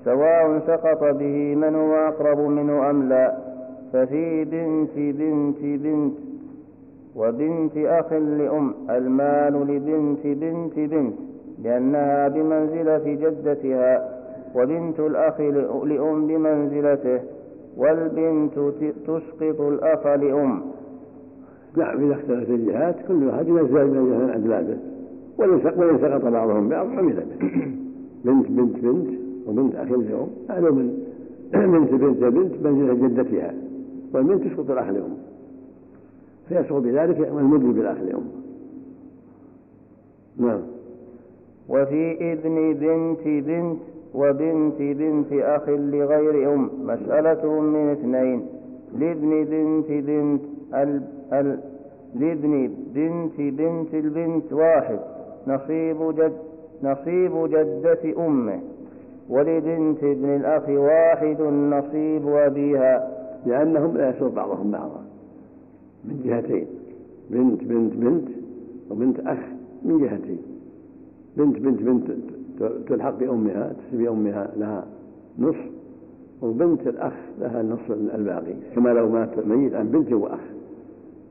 سواء 0.05 0.59
سقط 0.67 1.05
به 1.05 1.55
من 1.55 1.75
هو 1.75 1.95
أقرب 1.95 2.39
منه 2.39 2.91
أم 2.91 3.09
لا. 3.09 3.33
ففي 3.93 4.45
بنت 4.45 4.97
بنت 4.97 5.83
بنت 5.83 6.13
وبنت 7.17 7.77
أخ 7.77 8.13
لأم 8.13 8.75
المال 8.91 9.53
لبنت 9.53 10.27
بنت 10.27 10.79
بنت 10.79 11.15
لأنها 11.63 12.29
بمنزلة 12.29 13.03
جدتها 13.05 14.09
وبنت 14.55 15.01
الأخ 15.01 15.41
لأم 15.85 16.27
بمنزلته. 16.27 17.21
والبنت 17.77 18.55
تسقط 19.07 19.61
الأخ 19.61 20.07
لأم. 20.07 20.63
نعم 21.77 22.05
إذا 22.05 22.15
اختلفت 22.15 22.51
الجهات 22.51 22.97
كل 23.09 23.25
واحد 23.25 23.49
ينزل 23.49 23.87
من 23.87 24.11
جهة 24.11 24.37
أدلاده 24.37 24.77
وإن 25.39 25.61
سقط 26.01 26.25
بعضهم 26.25 26.69
بعض 26.69 26.87
عمل 26.87 27.13
به 27.13 27.23
بنت 28.25 28.47
بنت 28.49 28.77
بنت 28.85 29.09
وبنت 29.47 29.75
أخ 29.75 29.89
لأم. 29.91 30.27
هذا 30.51 30.71
من 30.71 30.99
بنت 31.53 31.95
بنت 31.95 32.25
بنت 32.25 32.67
منزلة 32.67 33.09
جدتها. 33.09 33.55
والبنت 34.15 34.45
تسقط 34.45 34.71
الأخ 34.71 34.89
لأم. 34.89 35.17
فيسقط 36.49 36.73
بذلك 36.83 37.29
المدري 37.29 37.73
بالأخ 37.73 37.97
لأم. 37.99 38.25
نعم. 40.39 40.61
وفي 41.69 42.33
ابن 42.33 42.75
بنت 42.75 43.47
بنت 43.47 43.79
وبنت 44.15 44.79
بنت 44.79 45.33
أخ 45.33 45.69
لغير 45.69 46.55
أم 46.55 46.71
مسألة 46.85 47.61
من 47.61 47.91
اثنين. 47.91 48.47
لابن 48.99 49.45
بنت 49.45 50.07
بنت 50.07 50.41
ال... 50.75 51.03
ال... 51.33 51.59
لابن 52.15 52.71
بنت 52.95 53.39
بنت 53.39 53.95
البنت 53.95 54.53
واحد. 54.53 54.99
نصيب 55.47 55.97
جد 56.17 56.33
نصيب 56.83 57.33
جدة 57.49 58.27
أمه. 58.27 58.61
ولبنت 59.29 60.05
ابن 60.05 60.37
الأخ 60.37 60.69
واحد 60.69 61.41
نصيب 61.43 62.29
أبيها. 62.29 63.09
لأنهم 63.47 63.97
لا 63.97 64.11
يسوق 64.11 64.33
بعضهم 64.35 64.71
بعضا. 64.71 65.05
من 66.05 66.23
جهتين. 66.25 66.67
بنت 67.31 67.65
بنت 67.65 67.93
بنت 67.95 68.29
وبنت 68.91 69.21
أخ 69.21 69.39
من 69.85 69.99
جهتين. 69.99 70.43
بنت 71.37 71.59
بنت 71.59 71.83
بنت 71.83 72.11
تلحق 72.89 73.19
بأمها 73.19 73.73
تسبي 73.73 74.09
أمها 74.09 74.49
لها 74.57 74.85
نصف 75.39 75.71
وبنت 76.43 76.87
الأخ 76.87 77.13
لها 77.41 77.61
النصف 77.61 77.91
الباقي. 77.91 78.55
كما 78.75 78.89
لو 78.89 79.09
مات 79.09 79.47
ميت 79.47 79.75
عن 79.75 79.89
بنت 79.89 80.13
وأخ. 80.13 80.41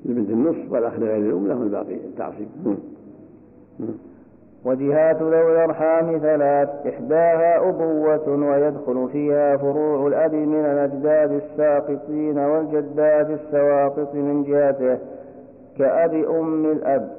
لبنت 0.05 0.29
النصف 0.29 0.71
والأخ 0.71 0.99
لغير 0.99 1.17
الأم 1.17 1.47
له 1.47 1.63
الباقي 1.63 1.95
التعصيب. 1.95 2.47
وجهات 4.65 5.21
ذوي 5.21 5.51
الأرحام 5.51 6.17
ثلاث. 6.17 6.69
إحداها 6.87 7.69
أبوة 7.69 8.49
ويدخل 8.49 9.09
فيها 9.11 9.57
فروع 9.57 10.07
الأب 10.07 10.33
من 10.33 10.65
الأجداد 10.65 11.31
الساقطين 11.31 12.39
والجدات 12.39 13.29
السواقط 13.29 14.15
من 14.15 14.43
جهته 14.43 14.97
كأب 15.77 16.13
أم 16.13 16.65
الأب 16.65 17.11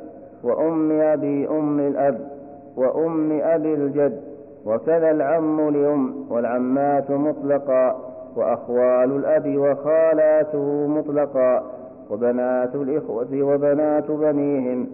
وأم 0.44 0.90
أبي 0.90 1.48
أم 1.48 1.80
الأب. 1.80 2.31
وأم 2.76 3.40
أبي 3.42 3.74
الجد 3.74 4.20
وكذا 4.64 5.10
العم 5.10 5.70
لأم 5.70 6.14
والعمات 6.30 7.10
مطلقا 7.10 7.96
وأخوال 8.36 9.16
الأب 9.16 9.56
وخالاته 9.56 10.86
مطلقا 10.86 11.62
وبنات 12.10 12.74
الإخوة 12.74 13.42
وبنات 13.42 14.10
بنيهم. 14.10 14.86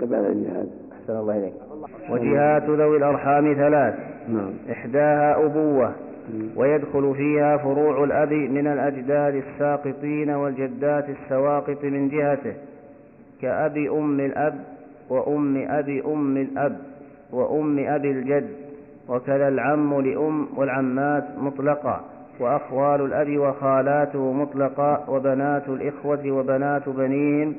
قبل 0.00 0.14
الجهاد. 0.14 0.68
أحسن 0.92 1.16
الله 1.16 1.38
إليك. 1.38 1.54
وجهات 2.10 2.62
ذوي 2.62 2.96
الأرحام 2.96 3.54
ثلاث. 3.54 3.94
نعم. 4.28 4.50
إحداها 4.70 5.44
أبوة. 5.46 5.92
ويدخل 6.56 7.14
فيها 7.14 7.56
فروع 7.56 8.04
الأب 8.04 8.32
من 8.32 8.66
الأجداد 8.66 9.34
الساقطين 9.34 10.30
والجدات 10.30 11.04
السواقط 11.08 11.84
من 11.84 12.08
جهته 12.08 12.54
كأب 13.42 13.76
أم 13.76 14.20
الأب 14.20 14.54
وأم 15.10 15.66
أبي 15.68 16.02
أم 16.04 16.36
الأب. 16.36 16.76
وأم 17.32 17.78
أبي 17.78 18.10
الجد 18.10 18.48
وكذا 19.08 19.48
العم 19.48 20.00
لأم 20.00 20.46
والعمات 20.56 21.24
مطلقا 21.38 22.04
وأخوال 22.40 23.00
الأب 23.00 23.38
وخالاته 23.38 24.32
مطلقا 24.32 25.04
وبنات 25.08 25.68
الإخوة 25.68 26.30
وبنات 26.30 26.88
بنيهم 26.88 27.54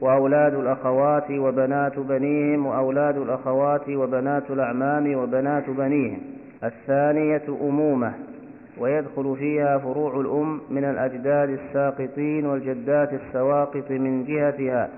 وأولاد 0.00 0.54
الأخوات 0.54 1.30
وبنات 1.30 1.98
بنيهم 1.98 2.66
وأولاد 2.66 3.16
الأخوات 3.16 3.88
وبنات 3.88 4.50
الأعمام 4.50 5.14
وبنات 5.14 5.70
بنيهم. 5.70 6.18
الثانية 6.64 7.42
أمومة 7.48 8.12
ويدخل 8.78 9.36
فيها 9.36 9.78
فروع 9.78 10.20
الأم 10.20 10.60
من 10.70 10.84
الأجداد 10.84 11.48
الساقطين 11.48 12.46
والجدات 12.46 13.12
السواقط 13.12 13.90
من 13.90 14.24
جهتها 14.24 14.88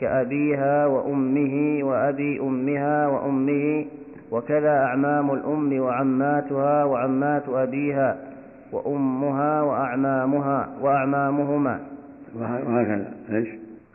كأبيها 0.00 0.86
وأمه 0.86 1.84
وأبي 1.84 2.40
أمها 2.40 3.06
وأمه 3.08 3.84
وكذا 4.30 4.68
أعمام 4.70 5.30
الأم 5.30 5.80
وعماتها 5.80 6.84
وعمات 6.84 7.42
أبيها 7.48 8.16
وأمها 8.72 9.62
وأعمامها 9.62 10.68
وأعمامهما. 10.80 11.80
وهكذا 12.38 13.12
إيش؟ 13.32 13.48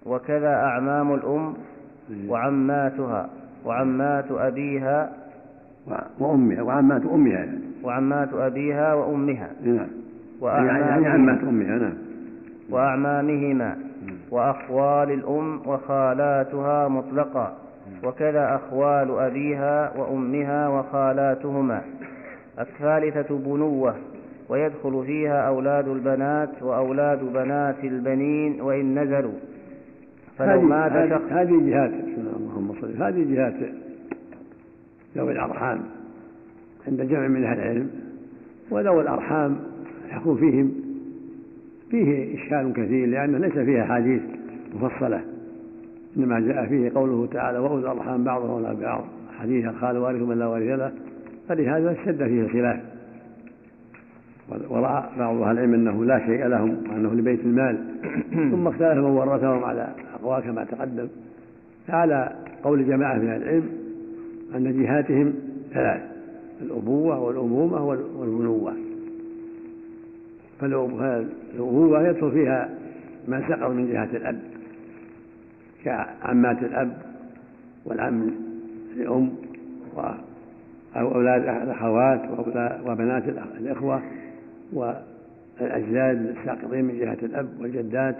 وكذا 0.05 0.53
أعمام 0.53 1.13
الأم 1.13 1.53
وعماتها 2.27 3.29
وعمات 3.65 4.25
أبيها 4.31 5.09
وأمها 6.19 6.62
وعمات 6.62 7.01
أمها 7.05 7.47
وعمات 7.83 8.33
أبيها 8.33 8.93
وأمها. 8.93 9.49
نعم. 9.63 9.88
يعني 10.41 11.07
عمات 11.07 11.43
أمها 11.43 11.77
نعم. 11.77 11.93
وأعمامهما. 12.69 13.88
وأخوال 14.31 15.11
الأم 15.11 15.61
وخالاتها 15.65 16.87
مطلقا. 16.87 17.57
وكذا 18.03 18.55
أخوال 18.55 19.19
أبيها 19.19 19.97
وأمها 19.97 20.67
وخالاتهما. 20.67 21.81
الثالثة 22.59 23.37
بنوة 23.37 23.95
ويدخل 24.49 25.03
فيها 25.05 25.47
أولاد 25.47 25.87
البنات 25.87 26.63
وأولاد 26.63 27.33
بنات 27.33 27.83
البنين 27.83 28.61
وإن 28.61 28.99
نزلوا. 28.99 29.39
فلو 30.37 30.61
مات 30.61 31.09
شخص 31.09 31.31
هذه 31.31 31.69
جهات 31.69 31.91
اللهم 31.91 32.73
صل 32.81 33.03
هذه 33.03 33.35
جهات 33.35 33.53
ذوي 35.17 35.31
الأرحام 35.31 35.81
عند 36.87 37.01
جمع 37.01 37.27
من 37.27 37.43
أهل 37.43 37.59
العلم. 37.59 37.89
وذوي 38.71 39.01
الأرحام 39.01 39.59
يكون 40.15 40.37
فيهم 40.37 40.73
فيه 41.91 42.36
إشكال 42.36 42.73
كثير 42.73 43.08
لأنه 43.08 43.38
ليس 43.38 43.54
فيه 43.54 43.84
أحاديث 43.84 44.21
مفصلة 44.75 45.21
إنما 46.17 46.39
جاء 46.39 46.65
فيه 46.65 46.91
قوله 46.95 47.28
تعالى 47.28 47.60
وأولو 47.60 47.80
الأرحام 47.80 48.23
بعضهم 48.23 48.49
أولى 48.49 48.78
بعض 48.82 49.04
حديث 49.39 49.65
الخال 49.65 49.97
وارث 49.97 50.21
من 50.21 50.39
لا 50.39 50.47
وارث 50.47 50.80
له 50.80 50.91
فلهذا 51.49 51.91
اشتد 51.91 52.23
فيه 52.23 52.41
الخلاف. 52.41 52.80
ورأى 54.69 55.04
بعض 55.17 55.41
أهل 55.41 55.52
العلم 55.52 55.73
أنه 55.73 56.06
لا 56.06 56.19
شيء 56.25 56.45
لهم 56.45 56.78
وأنه 56.89 57.13
لبيت 57.13 57.39
المال. 57.39 57.78
ثم 58.52 58.67
اختلف 58.67 58.97
من 58.97 59.04
ورثهم 59.04 59.63
على 59.63 59.89
أقوال 60.13 60.43
كما 60.43 60.63
تقدم. 60.63 61.08
فعلى 61.88 62.36
قول 62.63 62.88
جماعة 62.88 63.17
من 63.17 63.36
العلم 63.36 63.69
أن 64.56 64.84
جهاتهم 64.84 65.34
ثلاث 65.73 66.02
الأبوة 66.62 67.19
والأمومة 67.19 67.86
والبنوة 68.19 68.73
فالأبوة 70.61 72.07
يدخل 72.07 72.31
فيها 72.31 72.69
ما 73.27 73.47
سقط 73.49 73.69
من 73.69 73.91
جهة 73.91 74.09
الأب. 74.17 74.39
كعمات 75.83 76.63
الأب 76.63 76.97
والعم 77.85 78.31
الأم 78.97 79.31
أو 80.95 81.15
أولاد 81.15 81.41
الأخوات 81.41 82.21
وبنات 82.85 83.23
الإخوة 83.57 84.01
والأجداد 84.73 86.35
الساقطين 86.37 86.85
من 86.85 86.99
جهة 86.99 87.17
الأب 87.23 87.49
والجدات 87.59 88.15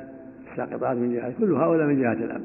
الساقطات 0.52 0.98
من 0.98 1.14
جهة 1.14 1.34
كل 1.40 1.54
هؤلاء 1.54 1.88
من 1.88 2.02
جهة 2.02 2.14
الأب. 2.14 2.42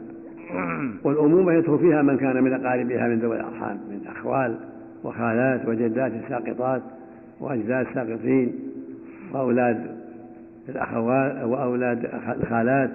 والأمومة 1.05 1.53
يدخل 1.53 1.79
فيها 1.79 2.03
من 2.03 2.17
كان 2.17 2.45
من 2.45 2.53
أقاربها 2.53 3.09
من 3.09 3.19
ذوي 3.19 3.37
الأرحام 3.37 3.77
من 3.77 4.01
أخوال 4.07 4.57
وخالات 5.05 5.69
وجدات 5.69 6.13
ساقطات 6.29 6.83
وأجداد 7.41 7.87
ساقطين 7.95 8.53
وأولاد 9.35 9.87
الأخوات 10.69 11.45
وأولاد 11.45 12.05
الخالات 12.41 12.91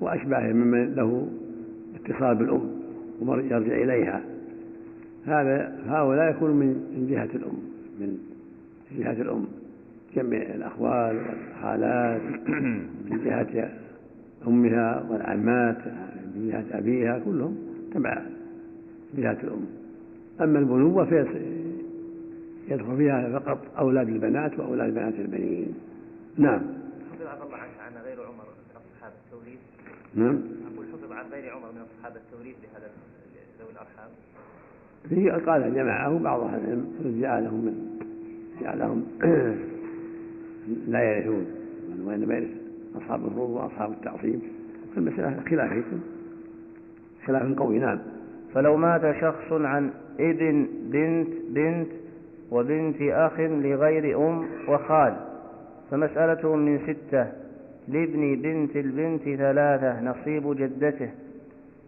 وأشباههم 0.00 0.56
ممن 0.56 0.94
له 0.94 1.28
اتصال 1.94 2.34
بالأم 2.34 2.70
ويرجع 3.20 3.56
إليها. 3.56 4.20
هذا 5.26 5.78
هؤلاء 5.86 6.30
يكون 6.30 6.50
من 6.50 7.06
جهة 7.10 7.28
الأم 7.34 7.58
من 8.00 8.18
جهة 8.98 9.22
الأم. 9.22 9.44
جمع 10.16 10.36
الأخوال 10.36 11.16
والخالات 11.16 12.20
من 13.10 13.20
جهة 13.24 13.70
أمها 14.46 15.04
والعمات 15.10 15.78
من 16.36 16.48
جهة 16.50 16.78
أبيها 16.78 17.18
كلهم 17.18 17.56
تبع 17.94 18.22
جهة 19.16 19.36
الأم. 19.42 19.66
أما 20.40 20.58
البنوة 20.58 21.04
يدخل 22.70 22.96
فيها 22.96 23.38
فقط 23.38 23.58
أولاد 23.78 24.08
البنات 24.08 24.58
وأولاد 24.58 24.94
بنات 24.94 25.14
البنين. 25.14 25.74
نعم. 26.36 26.60
حفظ 27.12 27.42
الله 27.42 27.56
عنك 27.56 27.70
عن 27.80 28.02
غير 28.04 28.20
عمر 28.20 28.44
من 28.44 28.76
أصحاب 28.76 29.12
التوريث 29.26 29.58
نعم. 30.14 30.40
أقول 30.74 30.86
حفظ 30.92 31.12
عن 31.12 31.24
غير 31.32 31.52
عمر 31.52 31.72
من 31.72 31.80
أصحاب 31.80 32.16
التوريث 32.16 32.56
لهذا 32.62 32.90
ذوي 33.60 33.70
الأرحام. 33.72 34.08
فيه 35.08 35.50
قال 35.50 35.74
جماعة 35.74 36.18
بعض 36.18 36.40
أهل 36.40 36.60
العلم 36.60 37.20
جعلهم 37.20 37.64
من 37.64 38.00
جعلهم 38.62 39.06
لا 40.92 41.02
يرثون 41.02 41.46
وإنما 42.04 42.34
يرث 42.34 42.50
أصحاب 42.96 43.26
الفروض 43.26 43.50
وأصحاب 43.50 43.92
التعصيب. 43.92 44.40
المسألة 44.96 45.42
خلافية. 45.50 45.82
خلاف 47.26 47.58
قوي 47.58 47.78
نعم. 47.78 47.98
فلو 48.54 48.76
مات 48.76 49.20
شخص 49.20 49.52
عن 49.52 49.90
ابن 50.20 50.68
بنت 50.92 51.28
بنت 51.50 51.88
وبنت 52.50 53.02
أخ 53.02 53.40
لغير 53.40 54.28
أم 54.28 54.44
وخال 54.68 55.16
فمسألة 55.90 56.56
من 56.56 56.78
ستة 56.78 57.26
لابن 57.88 58.36
بنت 58.42 58.76
البنت 58.76 59.22
ثلاثة 59.22 60.00
نصيب 60.00 60.56
جدته 60.56 61.10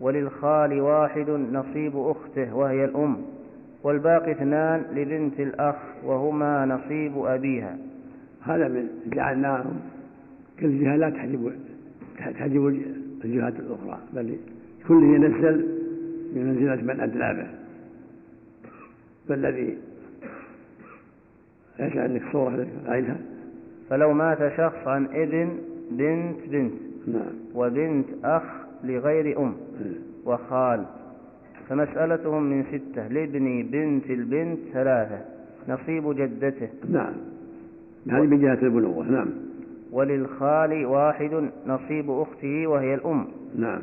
وللخال 0.00 0.80
واحد 0.80 1.30
نصيب 1.30 1.96
أخته 1.96 2.56
وهي 2.56 2.84
الأم 2.84 3.16
والباقي 3.82 4.32
اثنان 4.32 4.82
لبنت 4.94 5.40
الأخ 5.40 5.76
وهما 6.04 6.66
نصيب 6.66 7.18
أبيها. 7.18 7.78
هذا 8.42 8.68
من 8.68 8.88
جعلناهم 9.06 9.80
كل 10.61 10.80
جهة 10.80 10.96
لا 10.96 11.11
تحجب 11.11 11.52
تحجب 12.18 12.66
الجهات 13.24 13.54
الأخرى 13.61 13.98
بل 14.12 14.36
كل 14.88 15.02
ينزل 15.02 15.68
بمنزلة 16.34 16.82
من 16.82 17.00
أدلى 17.00 17.34
به 17.34 17.46
فالذي 19.28 19.78
إيش 21.81 21.97
عندك 21.97 22.22
صورة 22.33 22.66
عينها. 22.87 23.16
فلو 23.91 24.12
مات 24.12 24.39
شخص 24.57 24.87
عن 24.89 25.07
ابن 25.12 25.51
بنت 25.91 26.37
بنت. 26.51 26.72
نعم. 27.07 27.33
وبنت 27.55 28.07
أخ 28.24 28.43
لغير 28.85 29.39
أم. 29.39 29.55
إيه. 29.81 29.93
وخال. 30.26 30.85
فمسألتهم 31.68 32.43
من 32.43 32.64
ستة. 32.64 33.09
لابن 33.09 33.66
بنت 33.72 34.11
البنت 34.11 34.59
ثلاثة. 34.72 35.18
نصيب 35.68 36.16
جدته. 36.16 36.68
نعم. 36.91 37.12
هذه 38.11 38.22
من 38.22 38.41
جهة 38.41 38.59
البنوة 38.62 39.11
نعم. 39.11 39.28
وللخال 39.93 40.87
واحد. 40.87 41.49
نصيب 41.66 42.11
أخته 42.11 42.66
وهي 42.66 42.95
الأم. 42.95 43.26
نعم. 43.59 43.83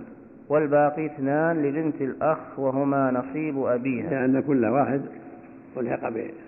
والباقي 0.50 1.06
اثنان 1.06 1.62
لبنت 1.64 2.02
الأخ 2.02 2.60
وهما 2.60 3.12
نصيب 3.12 3.64
أبيها. 3.64 4.10
لأن 4.10 4.40
كل 4.42 4.66
واحد 4.66 5.02
ألحق 5.78 6.10
ب- 6.10 6.47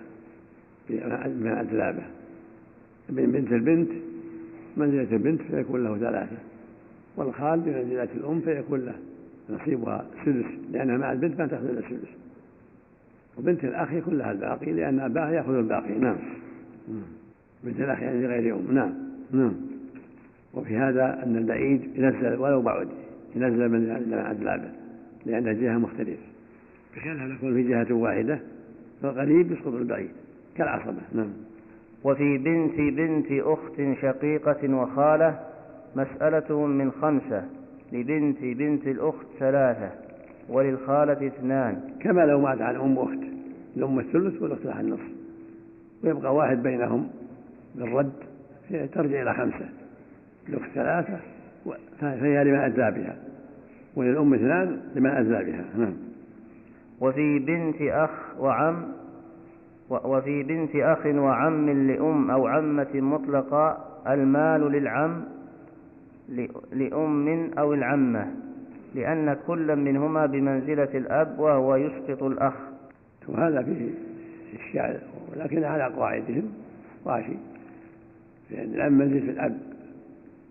به. 1.92 2.02
ابن 3.10 3.32
بنت 3.32 3.52
البنت 3.52 3.90
منزلة 4.76 5.12
البنت 5.12 5.42
فيكون 5.42 5.84
له 5.84 5.98
ثلاثة 5.98 6.36
والخال 7.16 7.60
بمنزلة 7.60 8.08
الأم 8.14 8.40
فيكون 8.40 8.80
له 8.80 8.94
نصيبها 9.50 10.06
سدس 10.24 10.46
لأنها 10.72 10.96
مع 10.96 11.12
البنت 11.12 11.40
ما 11.40 11.46
تأخذ 11.46 11.68
إلا 11.68 11.78
السدس 11.78 12.08
وبنت 13.38 13.64
الأخ 13.64 13.92
يكون 13.92 14.18
لها 14.18 14.32
الباقي 14.32 14.72
لأن 14.72 15.00
أباها 15.00 15.30
يأخذ 15.30 15.54
الباقي. 15.54 15.98
نعم. 15.98 16.16
بنت 17.64 17.80
الأخ 17.80 18.02
يعني 18.02 18.22
لغير 18.22 18.54
أم. 18.54 18.74
نعم. 18.74 18.94
نعم. 19.32 19.52
وفي 20.54 20.76
هذا 20.76 21.22
أن 21.26 21.36
البعيد 21.36 21.80
ينزل 21.94 22.36
ولو 22.36 22.62
بعد 22.62 22.88
ينزل 23.36 23.68
من 23.68 23.90
أدلى 24.12 24.58
به 24.58 24.70
لأن 25.26 25.48
الجهة 25.48 25.78
مختلفة. 25.78 26.22
بخلاف 26.96 27.30
يكون 27.30 27.54
في 27.54 27.68
جهة 27.68 27.92
واحدة 27.92 28.40
فالقريب 29.02 29.52
يسقط 29.52 29.74
البعيد. 29.74 30.10
كالعصبة. 30.56 31.00
نعم. 31.12 31.32
وفي 32.04 32.38
بنت 32.38 32.76
بنت 32.76 33.26
أخت 33.30 34.00
شقيقة 34.02 34.74
وخالة 34.74 35.40
مسألتهم 35.96 36.70
من 36.70 36.90
خمسة 36.90 37.44
لبنت 37.92 38.38
بنت 38.42 38.86
الأخت 38.86 39.26
ثلاثة 39.38 39.90
وللخالة 40.48 41.26
اثنان. 41.26 41.80
كما 42.00 42.20
لو 42.20 42.40
مات 42.40 42.60
عن 42.60 42.76
أم 42.76 42.98
أخت 42.98 43.30
الأم 43.76 43.98
الثلث 43.98 44.42
والأخت 44.42 44.64
لها 44.64 44.80
النصف. 44.80 45.10
ويبقى 46.04 46.34
واحد 46.34 46.62
بينهم 46.62 47.08
بالرد 47.74 48.12
ترجع 48.70 49.22
إلى 49.22 49.34
خمسة. 49.34 49.68
الأخت 50.48 50.70
ثلاثة 50.74 51.18
فهي 52.00 52.44
لمن 52.44 52.58
أدلى 52.58 52.90
بها 52.90 53.16
وللأم 53.96 54.34
اثنان 54.34 54.80
لمن 54.94 55.10
أدلى 55.10 55.44
بها. 55.44 55.64
نعم. 55.78 55.94
وفي 57.00 57.38
بنت 57.38 57.82
أخ 57.82 58.10
وعم 58.38 58.92
وفي 59.90 60.42
بنت 60.42 60.76
أخ 60.76 61.06
وعم 61.06 61.70
لأم 61.70 62.30
أو 62.30 62.46
عمة 62.46 62.88
مطلقة 62.94 63.78
المال 64.08 64.60
للعم 64.72 65.24
لأم 66.72 67.50
أو 67.58 67.74
العمة 67.74 68.34
لأن 68.94 69.36
كل 69.46 69.76
منهما 69.76 70.26
بمنزلة 70.26 70.88
الأب 70.94 71.38
وهو 71.38 71.76
يسقط 71.76 72.22
الأخ. 72.22 72.54
وهذا 73.28 73.62
فيه 73.62 73.90
إشكال 74.58 74.98
ولكن 75.32 75.64
على 75.64 75.84
قواعدهم 75.94 76.52
راشي 77.06 77.36
لأن 78.50 78.74
العم 78.74 78.92
منزلة 78.92 79.30
الأب 79.30 79.58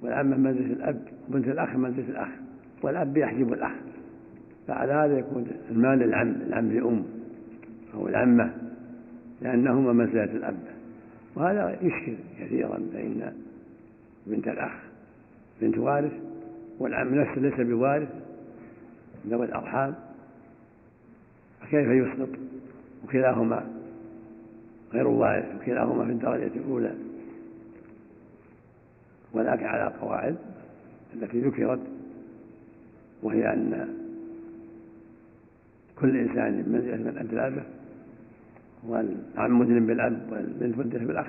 والعمة 0.01 0.37
منزلة 0.37 0.73
الأب 0.73 1.01
وبنت 1.29 1.47
الأخ 1.47 1.75
منزلة 1.75 2.09
الأخ 2.09 2.29
والأب 2.83 3.17
يحجب 3.17 3.53
الأخ. 3.53 3.71
فعلى 4.67 4.93
هذا 4.93 5.17
يكون 5.19 5.47
المال 5.71 5.99
للعم 5.99 6.27
العم 6.47 6.71
لأم 6.71 7.03
أو 7.93 8.07
العمة. 8.07 8.68
لأنهما 9.41 9.93
منزلة 9.93 10.23
الأب. 10.23 10.59
وهذا 11.35 11.77
يشكل 11.81 12.15
كثيرا 12.39 12.79
فإن 12.93 13.33
بنت 14.27 14.47
الأخ 14.47 14.71
بنت 15.61 15.77
وارث 15.77 16.11
والعم 16.79 17.15
نفسه 17.15 17.41
ليس 17.41 17.67
بوارث 17.67 18.09
ذوي 19.27 19.45
الأرحام. 19.45 19.95
فكيف 21.61 21.87
يسقط؟ 21.87 22.29
وكلاهما 23.03 23.67
غير 24.93 25.07
وارث 25.07 25.55
وكلاهما 25.55 26.05
في 26.05 26.11
الدرجة 26.11 26.51
الأولى. 26.55 26.93
ولكن 29.33 29.65
على 29.65 29.93
قواعد 30.01 30.35
التي 31.13 31.41
ذكرت 31.41 31.79
وهي 33.23 33.53
أن 33.53 33.95
كل 35.99 36.17
إنسان 36.17 36.65
منزلة 36.67 36.97
من 36.97 37.17
أدلابه 37.17 37.63
والعم 38.87 39.59
مدن 39.59 39.85
بالأب 39.85 40.27
والبنت 40.31 40.77
مدن 40.77 41.07
بالأخ 41.07 41.27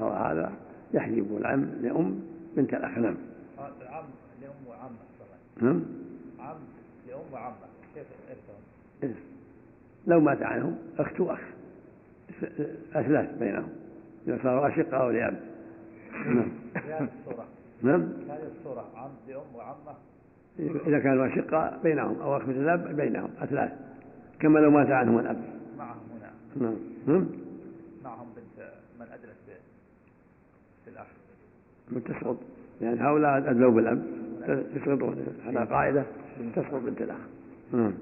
هذا 0.00 0.52
يحجب 0.94 1.36
العم 1.36 1.66
لأم 1.82 2.20
بنت 2.56 2.74
الأخ 2.74 2.98
نعم. 2.98 3.16
العم 3.58 4.04
وعمة 4.68 4.96
طبعا 5.18 5.72
نعم. 5.72 5.82
عم 6.40 6.56
لأم 7.08 7.32
وعمة 7.32 7.54
كيف؟ 7.94 8.06
إيه. 9.02 9.14
لو 10.06 10.20
مات 10.20 10.42
عنهم 10.42 10.76
أخت 10.98 11.20
وأخ 11.20 11.40
أثلاث 12.94 13.38
بينهم 13.38 13.68
إذا 14.28 14.38
صاروا 14.42 14.68
أشقة 14.68 14.96
أو 14.96 15.10
لأب. 15.10 15.40
نعم. 16.26 16.50
هذه 16.74 17.08
الصورة. 17.20 17.46
نعم. 17.82 18.02
هذه 18.28 18.50
الصورة 18.58 18.84
عم 18.96 19.10
لأم 19.28 19.54
وعمة. 19.54 19.96
إذا 20.86 20.98
كانوا 20.98 21.26
أشقاء 21.26 21.80
بينهم 21.82 22.20
أو 22.20 22.36
أخ 22.36 22.42
مثل 22.42 22.60
الأب 22.60 22.96
بينهم 22.96 23.30
أثلاث 23.40 23.72
كما 24.40 24.58
لو 24.58 24.70
مات 24.70 24.90
عنهم 24.90 25.18
الأب. 25.18 25.42
معهم. 25.78 25.96
نعم. 26.60 26.74
نعم. 27.06 27.26
معهم 28.04 28.26
بنت 28.36 28.68
من 29.00 29.06
ب- 29.06 29.50
في 30.84 30.90
الأخ. 30.90 31.06
تسقط. 32.04 32.36
لأن 32.80 32.98
هؤلاء 32.98 33.38
أدلوا 33.50 33.70
بالأب. 33.72 34.02
تسقطون. 34.74 35.26
على 35.46 35.64
قاعدة. 35.64 36.04
تسقط 36.56 36.82
بنت 36.86 37.02
الأخ. 37.02 37.16
نعم. 37.72 37.92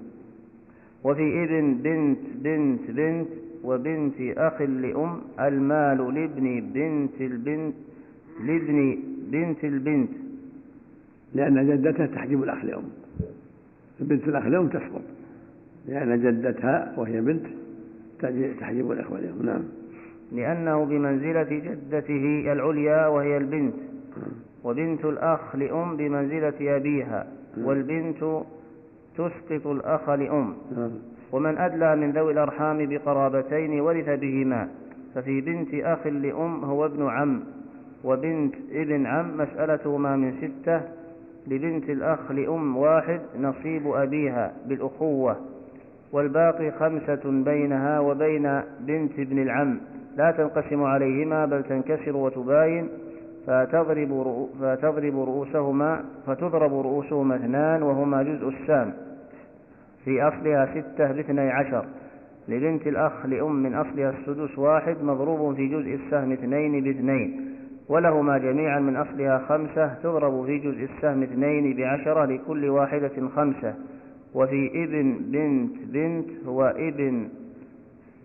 وفي 1.05 1.45
ابن 1.45 1.75
بنت 1.75 2.19
بنت 2.35 2.91
بنت 2.91 3.29
وبنت 3.65 4.15
أخ 4.21 4.63
لأم 4.63 5.21
المال 5.41 6.15
لابن 6.15 6.61
بنت 6.75 7.21
البنت 7.21 7.75
لابن 8.41 8.99
بنت 9.31 9.65
البنت. 9.65 10.11
لأن 11.35 11.67
جدتها 11.69 12.07
تحجب 12.07 12.43
الأخ 12.43 12.65
لأم. 12.65 12.83
بنت 14.01 14.29
الأخ 14.29 14.47
لأم 14.47 14.69
تسقط. 14.69 15.03
لأن 15.89 16.23
جدتها 16.23 16.95
وهي 16.97 17.21
بنت 17.21 17.47
تحجب 18.61 18.91
الأخوة 18.91 19.21
لأم 19.21 19.47
نعم. 19.47 19.63
لأنه 20.33 20.85
بمنزلة 20.85 21.43
جدته 21.43 22.53
العليا 22.53 23.07
وهي 23.07 23.37
البنت. 23.37 23.75
وبنت 24.65 25.05
الأخ 25.05 25.57
لأم 25.57 25.97
بمنزلة 25.97 26.77
أبيها. 26.77 27.27
والبنت 27.59 28.43
تسقط 29.15 29.67
الأخ 29.67 30.09
لأم. 30.11 30.55
نعم. 30.77 30.91
ومن 31.33 31.59
أدلى 31.59 31.97
من 31.97 32.11
ذوي 32.11 32.33
الأرحام 32.33 32.87
بقرابتين 32.87 33.81
ورث 33.81 34.09
بهما. 34.09 34.69
ففي 35.15 35.41
بنت 35.41 35.75
أخ 35.75 36.07
لأم 36.07 36.65
هو 36.65 36.87
ابن 36.87 37.07
عم. 37.07 37.41
وبنت 38.05 38.55
ابن 38.73 39.07
عم 39.07 39.37
مسألتهما 39.37 40.17
من 40.17 40.33
ستة. 40.33 40.81
لبنت 41.47 41.91
الأخ 41.91 42.33
لأم 42.33 42.77
واحد 42.77 43.21
نصيب 43.41 43.87
أبيها 43.87 44.53
بالأخوة. 44.67 45.37
والباقي 46.15 46.71
خمسة 46.71 47.43
بينها 47.45 48.01
وبين 48.01 48.61
بنت 48.81 49.19
ابن 49.19 49.39
العم. 49.43 49.81
لا 50.17 50.31
تنقسم 50.31 50.83
عليهما 50.83 51.47
بل 51.47 51.63
تنكسر 51.63 52.17
وتباين. 52.17 52.89
فتضرب 53.47 54.49
فتضرب 54.61 55.19
رؤوسهما 55.19 56.05
فتضرب 56.27 56.73
رؤوسهما 56.73 57.37
اثنان 57.37 57.83
وهما 57.83 58.23
جزء 58.23 58.49
السام. 58.49 58.93
في 60.05 60.23
أصلها 60.23 60.67
ستة 60.67 61.13
باثني 61.13 61.51
عشر. 61.51 61.85
لبنت 62.49 62.87
الأخ 62.87 63.27
لأم 63.27 63.63
من 63.63 63.75
أصلها 63.75 64.11
السدس 64.11 64.59
واحد 64.59 64.97
مضروب 65.03 65.55
في 65.55 65.69
جزء 65.69 65.95
السهم 65.95 66.33
اثنين 66.33 66.85
باثنين. 66.85 67.55
ولهما 67.89 68.39
جميعا 68.39 68.81
من 68.81 68.97
أصلها 68.97 69.39
خمسة 69.39 69.95
تضرب 69.95 70.47
في 70.47 70.59
جزء 70.59 70.85
السهم 70.85 71.23
اثنين 71.23 71.77
بعشرة 71.77 72.25
لكل 72.25 72.69
واحدة 72.69 73.29
خمسة. 73.37 73.75
وفي 74.35 74.85
ابن 74.85 75.17
بنت 75.21 75.77
بنت 75.93 76.47
هو 76.47 76.75
ابن 76.77 77.29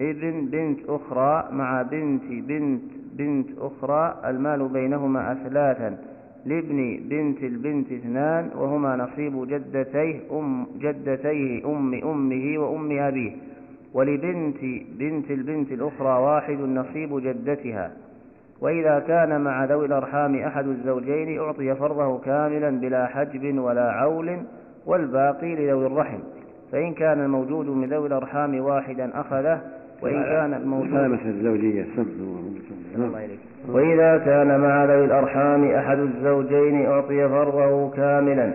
ابن 0.01 0.45
بنت 0.45 0.79
أخرى 0.89 1.49
مع 1.51 1.81
بنت 1.81 2.23
بنت 2.29 2.81
بنت 3.13 3.47
أخرى 3.59 4.15
المال 4.25 4.67
بينهما 4.67 5.31
أثلاثا 5.31 5.97
لابن 6.45 6.99
بنت 7.09 7.43
البنت 7.43 7.91
اثنان 7.91 8.49
وهما 8.55 8.95
نصيب 8.95 9.47
جدتيه 9.47 10.19
أم 10.31 10.65
جدتيه 10.79 11.65
أم 11.65 11.93
أمه 11.93 12.57
وأم 12.59 12.91
أبيه 12.99 13.31
ولبنت 13.93 14.57
بنت 14.99 15.31
البنت 15.31 15.71
الأخرى 15.71 16.19
واحد 16.21 16.59
نصيب 16.59 17.19
جدتها. 17.19 17.91
وإذا 18.61 18.99
كان 18.99 19.41
مع 19.41 19.65
ذوي 19.65 19.85
الأرحام 19.85 20.35
أحد 20.35 20.67
الزوجين 20.67 21.39
أعطي 21.39 21.75
فرضه 21.75 22.19
كاملا 22.19 22.69
بلا 22.69 23.07
حجب 23.07 23.59
ولا 23.59 23.91
عول 23.91 24.37
والباقي 24.85 25.55
لذوي 25.55 25.85
الرحم. 25.85 26.19
فإن 26.71 26.93
كان 26.93 27.19
الموجود 27.19 27.67
من 27.67 27.89
ذوي 27.89 28.07
الأرحام 28.07 28.59
واحدا 28.59 29.19
أخذه 29.19 29.61
وإن 30.01 30.23
كان 30.23 30.53
الموجود 30.53 31.19
الزوجية. 31.25 31.85
الله 32.95 33.25
إليك. 33.25 33.39
وإذا 33.69 34.17
كان 34.17 34.59
مع 34.59 34.85
ذوي 34.85 35.05
الأرحام 35.05 35.71
أحد 35.71 35.99
الزوجين 35.99 36.85
أعطي 36.85 37.29
فرضه 37.29 37.89
كاملا 37.89 38.53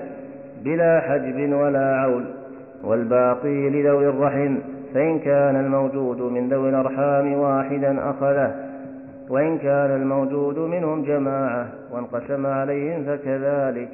بلا 0.65 1.01
حجب 1.01 1.53
ولا 1.53 1.97
عول. 1.97 2.25
والباقي 2.85 3.71
لذوي 3.71 4.09
الرحم 4.09 4.57
فإن 4.95 5.19
كان 5.19 5.57
الموجود 5.57 6.21
من 6.23 6.49
ذوي 6.49 6.69
الأرحام 6.69 7.33
واحدا 7.33 8.11
أخذه. 8.11 8.55
وإن 9.31 9.59
كان 9.59 9.91
الموجود 9.91 10.59
منهم 10.59 11.03
جماعة 11.03 11.69
وانقسم 11.93 12.47
عليهم 12.47 13.05
فكذلك. 13.05 13.89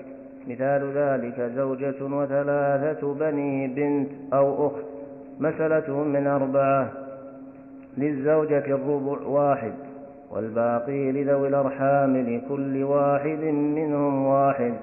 مثال 0.48 0.92
ذلك 0.94 1.50
زوجة 1.56 2.04
وثلاثة 2.04 3.14
بني 3.14 3.66
بنت 3.66 4.10
أو 4.32 4.66
أخت 4.66 4.84
مسألتهم 5.40 6.08
من 6.08 6.26
أربعة 6.26 6.92
للزوجة 7.98 8.64
الربع 8.66 9.26
واحد 9.26 9.72
والباقي 10.30 11.12
لذوي 11.12 11.48
الأرحام 11.48 12.16
لكل 12.16 12.82
واحد 12.82 13.44
منهم 13.54 14.26
واحد 14.26 14.74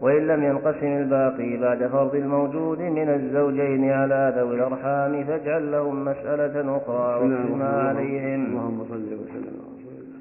وإن 0.00 0.26
لم 0.26 0.42
ينقسم 0.44 0.86
الباقي 0.86 1.56
بعد 1.56 1.86
فرض 1.86 2.14
الموجود 2.14 2.80
من 2.80 3.08
الزوجين 3.08 3.90
على 3.90 4.34
ذوي 4.36 4.54
الأرحام 4.54 5.24
فاجعل 5.24 5.72
لهم 5.72 6.04
مسألة 6.04 6.76
أخرى 6.76 7.14
واقسمها 7.14 7.88
عليهم. 7.88 8.46
اللهم 8.46 8.84
صل 8.84 8.94
وسلم 8.94 9.30
على 9.34 9.76
رسول 9.78 9.92
الله. 9.98 10.20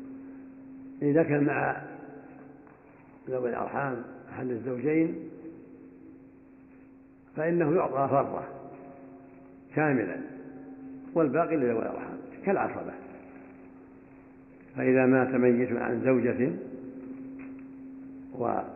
إذا 1.02 1.24
كان 1.24 1.44
مع 1.44 1.76
ذوي 3.30 3.50
الأرحام 3.50 3.96
أحد 4.38 4.50
الزوجين 4.50 5.16
فإنه 7.36 7.76
يعطى 7.76 8.08
فرضه 8.12 8.44
كاملا 9.76 10.18
والباقي 11.14 11.56
لذوي 11.56 11.72
الأرحام 11.72 12.18
كالعصبة. 12.46 12.94
فإذا 14.76 15.06
مات 15.06 15.28
ميت 15.28 15.72
عن 15.72 16.02
زوجة 16.06 16.52
وخال 18.34 18.68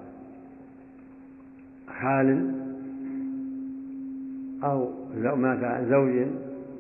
أو 4.64 4.92
لو 5.16 5.36
مات 5.36 5.64
عن 5.64 5.90
زوج 5.90 6.28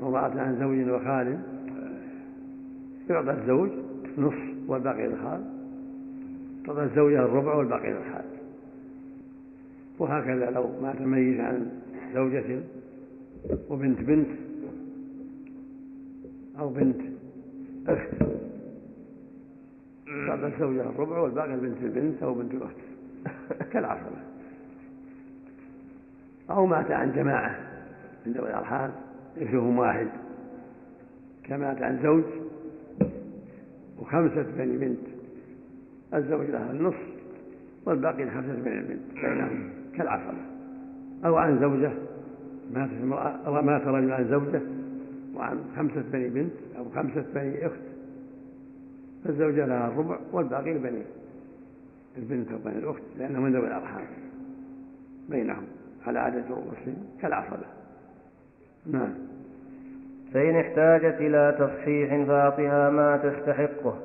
ومات 0.02 0.38
عن 0.38 0.60
زوج 0.60 0.90
وخال 0.90 1.40
يعطى 3.10 3.32
الزوج 3.32 3.70
نصف 4.18 4.54
والباقي 4.68 5.08
للخال 5.08 5.44
تعطى 6.66 6.84
الزوجة 6.84 7.20
الربع 7.20 7.54
والباقي 7.54 7.90
للخال. 7.90 8.31
وهكذا 10.00 10.50
لو 10.50 10.80
مات 10.82 11.02
ميت 11.02 11.40
عن 11.40 11.70
زوجة 12.14 12.60
وبنت 13.70 14.00
بنت 14.00 14.28
أو 16.60 16.70
بنت 16.70 17.02
أخت. 17.88 18.10
تعطى 20.28 20.48
الزوجة 20.48 20.82
الربع 20.82 21.18
والباقي 21.18 21.56
لبنت 21.56 21.78
البنت 21.84 22.24
أو 22.24 22.34
بنت 22.34 22.52
الأخت 22.54 22.76
كالعصبة. 23.74 24.18
أو 26.50 26.66
مات 26.66 26.92
عن 26.92 27.12
جماعة 27.14 27.60
من 28.26 28.34
ذوي 28.34 28.50
الأرحام 28.50 28.92
يكفيهم 29.38 29.78
واحد. 29.78 30.08
كمات 31.44 31.82
عن 31.82 32.00
زوج 32.04 32.24
وخمسة 34.00 34.46
بني 34.58 34.78
بنت. 34.78 35.08
الزوج 36.14 36.46
لها 36.50 36.72
النصف 36.72 37.12
والباقي 37.86 38.26
لخمسة 38.26 38.54
بني 38.54 38.80
البنت 38.80 39.14
بينهم 39.14 39.81
كالعصبة 39.96 40.38
أو 41.26 41.36
عن 41.36 41.60
زوجة 41.60 41.92
ماتت 42.74 43.02
امرأة 43.04 43.62
مات 43.62 43.82
رجل 43.82 44.12
عن 44.12 44.28
زوجة 44.28 44.62
وعن 45.36 45.60
خمسة 45.78 46.04
بني 46.12 46.30
بنت 46.30 46.54
أو 46.78 46.86
خمسة 46.96 47.26
بني 47.36 47.68
أخت. 47.68 47.80
فالزوجة 49.26 49.66
لها 49.66 49.88
الربع 49.88 50.18
والباقي 50.32 50.74
لبني 50.74 51.02
البنت 52.18 52.52
وبني 52.52 52.78
الأخت 52.78 53.02
لأنهم 53.20 53.44
من 53.44 53.54
ذوي 53.54 53.68
الأرحام 53.68 54.06
بينهم 55.30 55.64
على 56.08 56.20
عدد 56.20 56.44
رؤوسهم 56.50 56.96
كالعصبة. 57.22 57.66
نعم. 58.86 59.14
فإن 60.34 60.56
احتاجت 60.56 61.16
إلى 61.20 61.56
تصحيح 61.60 62.26
فأعطها 62.28 62.90
ما 62.90 63.18
تستحقه 63.18 63.96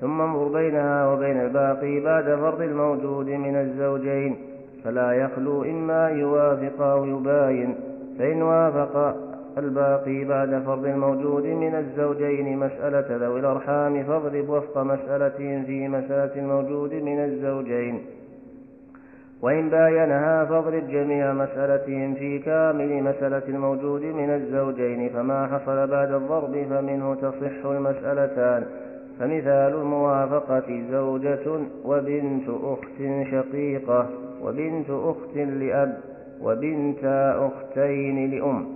ثم 0.00 0.20
انظر 0.20 0.48
بينها 0.48 1.06
وبين 1.06 1.40
الباقي 1.40 2.00
بعد 2.00 2.24
فرض 2.24 2.60
الموجود 2.60 3.26
من 3.26 3.56
الزوجين. 3.56 4.36
فلا 4.84 5.12
يخلو 5.12 5.64
إما 5.64 6.08
يوافق 6.08 6.82
أو 6.82 7.04
يباين 7.04 7.74
فإن 8.18 8.42
وافق 8.42 9.16
الباقي 9.58 10.24
بعد 10.24 10.62
فرض 10.66 10.84
الموجود 10.84 11.46
من 11.46 11.74
الزوجين 11.74 12.58
مسألة 12.58 13.16
ذوي 13.16 13.40
الأرحام 13.40 14.04
فاضرب 14.04 14.48
وفق 14.48 14.78
مسألتهم 14.78 15.64
في 15.64 15.88
مسألة 15.88 16.36
الموجود 16.36 16.94
من 16.94 17.24
الزوجين. 17.24 18.02
وإن 19.42 19.70
باينها 19.70 20.44
فاضرب 20.44 20.88
جميع 20.88 21.32
مسألتهم 21.32 22.14
في 22.14 22.38
كامل 22.38 23.02
مسألة 23.02 23.42
الموجود 23.48 24.02
من 24.02 24.30
الزوجين 24.30 25.08
فما 25.08 25.46
حصل 25.46 25.86
بعد 25.86 26.12
الضرب 26.12 26.66
فمنه 26.70 27.14
تصح 27.14 27.66
المسألتان. 27.66 28.64
فمثال 29.20 29.74
الموافقة 29.74 30.82
زوجة 30.90 31.60
وبنت 31.84 32.48
أخت 32.48 33.28
شقيقة. 33.30 34.08
وبنت 34.42 34.90
أخت 34.90 35.36
لأب 35.36 35.98
وبنت 36.42 37.04
أختين 37.38 38.30
لأم. 38.30 38.66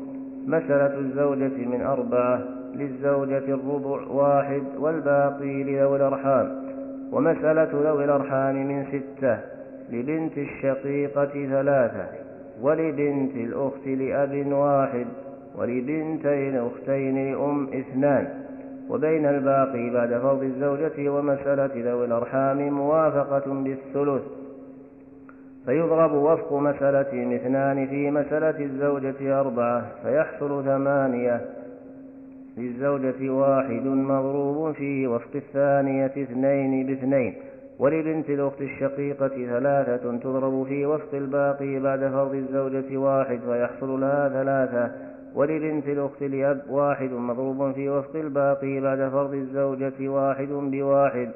مسألة 0.46 0.98
الزوجة 0.98 1.66
من 1.66 1.82
أربعة 1.82 2.42
للزوجة 2.74 3.54
الربع 3.54 4.06
واحد 4.10 4.62
والباقي 4.78 5.64
لذوي 5.64 5.96
الأرحام. 5.96 6.66
ومسألة 7.12 7.68
ذوي 7.72 8.04
الأرحام 8.04 8.68
من 8.68 8.84
ستة 8.84 9.38
لبنت 9.92 10.38
الشقيقة 10.38 11.46
ثلاثة 11.50 12.06
ولبنت 12.62 13.36
الأخت 13.36 13.86
لأب 13.86 14.52
واحد 14.52 15.06
ولبنتي 15.58 16.48
الأختين 16.48 17.32
لأم 17.32 17.68
اثنان. 17.68 18.28
وبين 18.90 19.26
الباقي 19.26 19.90
بعد 19.90 20.08
فرض 20.08 20.42
الزوجة 20.42 21.10
ومسألة 21.10 21.70
ذوي 21.90 22.04
الأرحام 22.04 22.68
موافقة 22.68 23.54
بالثلث. 23.54 24.22
فيضرب 25.66 26.12
وفق 26.12 26.52
مسألتهم 26.52 27.32
اثنان 27.32 27.86
في 27.86 28.10
مسألة 28.10 28.64
الزوجة 28.64 29.40
أربعة 29.40 29.86
فيحصل 30.02 30.64
ثمانية. 30.64 31.40
للزوجة 32.56 33.30
واحد 33.30 33.86
مضروب 33.86 34.72
في 34.72 35.06
وفق 35.06 35.30
الثانية 35.34 36.06
اثنين 36.06 36.86
باثنين. 36.86 37.34
ولبنت 37.78 38.30
الأخت 38.30 38.60
الشقيقة 38.60 39.28
ثلاثة 39.28 40.16
تضرب 40.16 40.66
في 40.66 40.86
وفق 40.86 41.14
الباقي 41.14 41.78
بعد 41.78 42.00
فرض 42.00 42.34
الزوجة 42.34 42.96
واحد 42.96 43.40
فيحصل 43.40 44.00
لها 44.00 44.28
ثلاثة. 44.28 44.92
ولبنت 45.34 45.88
الأخت 45.88 46.22
لأب 46.22 46.60
واحد 46.70 47.10
مضروب 47.12 47.72
في 47.72 47.88
وفق 47.88 48.16
الباقي 48.16 48.80
بعد 48.80 49.08
فرض 49.08 49.34
الزوجة 49.34 50.08
واحد 50.08 50.48
بواحد. 50.48 51.28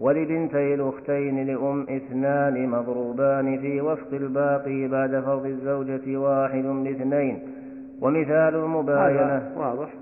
ولبنتي 0.00 0.74
الأختين 0.74 1.46
لأم 1.46 1.82
اثنان 1.82 2.68
مضروبان 2.68 3.58
في 3.58 3.80
وفق 3.80 4.12
الباقي 4.12 4.88
بعد 4.88 5.20
فرض 5.20 5.46
الزوجة 5.46 6.16
واحد 6.16 6.64
باثنين. 6.64 7.38
ومثال 8.00 8.54
المباينة. 8.54 9.52
واضح. 9.56 9.94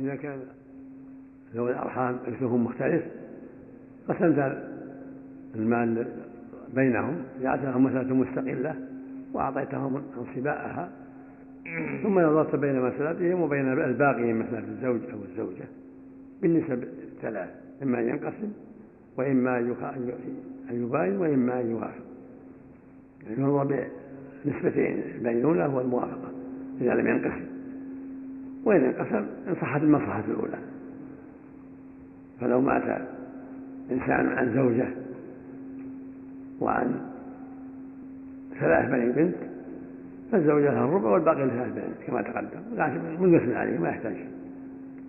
إذا 0.00 0.14
كان 0.14 0.38
ذوي 1.54 1.70
الأرحام 1.70 2.18
إرثهم 2.28 2.64
مختلف 2.64 3.02
قسمت 4.08 4.58
المال 5.54 6.06
بينهم. 6.74 7.16
جعلتها 7.42 7.78
مسألة 7.78 8.14
مستقلة 8.14 8.74
وأعطيتهم 9.34 10.02
انصباءها 10.18 10.90
ثم 12.02 12.20
نظرت 12.20 12.56
بين 12.56 12.80
مسألتهم 12.80 13.40
وبين 13.40 13.72
الباقي 13.72 14.22
من 14.22 14.38
مسألة 14.38 14.68
الزوج 14.68 15.00
أو 15.12 15.18
الزوجة 15.30 15.64
بالنسب 16.42 16.82
الثلاث 16.82 17.48
إما 17.82 18.00
أن 18.00 18.08
ينقسم 18.08 18.52
وإما 19.18 19.58
أن 19.58 19.72
يباين 20.70 21.16
وإما 21.16 21.60
أن 21.60 21.70
يوافق 21.70 22.06
يعني 23.26 23.40
ينظر 23.40 23.86
بنسبتين 24.44 25.02
البينونة 25.14 25.76
والموافقة 25.76 26.30
إذا 26.80 26.94
لم 26.94 27.06
ينقسم. 27.06 27.46
وإن 28.64 28.84
انقسم 28.84 29.26
إن 29.48 29.54
صحت 29.60 29.82
المصلحة 29.82 30.24
الأولى. 30.28 30.58
فلو 32.40 32.60
مات 32.60 32.82
إنسان 33.90 34.26
عن 34.26 34.54
زوجة 34.54 34.88
وعن 36.60 37.00
ثلاث 38.60 38.90
بني 38.90 39.12
بنت 39.12 39.36
فالزوجة 40.32 40.70
لها 40.70 40.84
الربع 40.84 41.10
والباقي 41.10 41.46
لها 41.46 41.64
البنت 41.64 41.96
كما 42.06 42.22
تقدم. 42.22 42.60
لكن 42.76 43.22
منقسم 43.22 43.56
عليه 43.56 43.78
ما 43.78 43.88
يحتاج. 43.88 44.16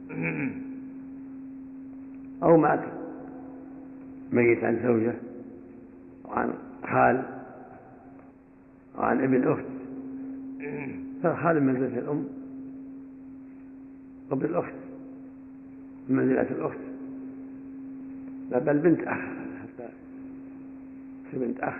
أو 2.43 2.57
مات 2.57 2.96
ميت 4.31 4.63
عن 4.63 4.79
زوجة 4.83 5.13
وعن 6.25 6.53
خال 6.83 7.23
وعن 8.97 9.23
ابن 9.23 9.47
أخت. 9.47 9.65
فالخال 11.23 11.63
من 11.63 11.73
منزلة 11.73 11.99
الأم 11.99 12.27
قبل 14.31 14.45
الأخت 14.45 14.73
من 16.09 16.15
منزلة 16.15 16.41
الأخت. 16.51 16.79
لا 18.51 18.59
بل 18.59 18.77
بنت 18.77 18.99
أخ 18.99 19.19
حتى 19.61 19.89
بنت 21.33 21.59
أخ. 21.59 21.75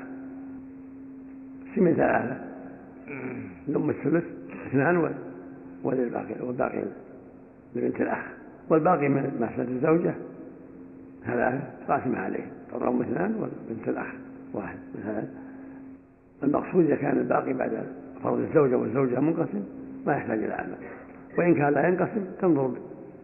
سمن 1.75 1.93
ثلاثة 1.93 2.47
الأم 3.67 3.89
الثلث 3.89 4.25
اثنان 4.67 5.13
وللباقي 5.83 6.35
والباقي 6.41 6.83
لبنت 7.75 8.01
الأخ. 8.01 8.25
والباقي 8.69 9.09
من 9.09 9.37
محسنة 9.41 9.67
الزوجة 9.67 10.15
ثلاثة 11.27 11.61
قاسمة 11.87 12.19
عليه 12.19 12.45
الأم 12.75 13.01
اثنان 13.01 13.35
وبنت 13.35 13.87
الأخ 13.87 14.07
واحد 14.53 14.77
من 14.95 15.01
ثلاثة 15.03 15.27
المقصود 16.43 16.85
إذا 16.85 16.95
كان 16.95 17.17
الباقي 17.17 17.53
بعد 17.53 17.83
فرض 18.23 18.39
الزوجة 18.39 18.77
والزوجة 18.77 19.19
منقسم 19.19 19.63
ما 20.05 20.13
يحتاج 20.13 20.43
إلى 20.43 20.53
عمل. 20.53 20.77
وإن 21.37 21.55
كان 21.55 21.73
لا 21.73 21.87
ينقسم 21.87 22.25
تنظر 22.41 22.71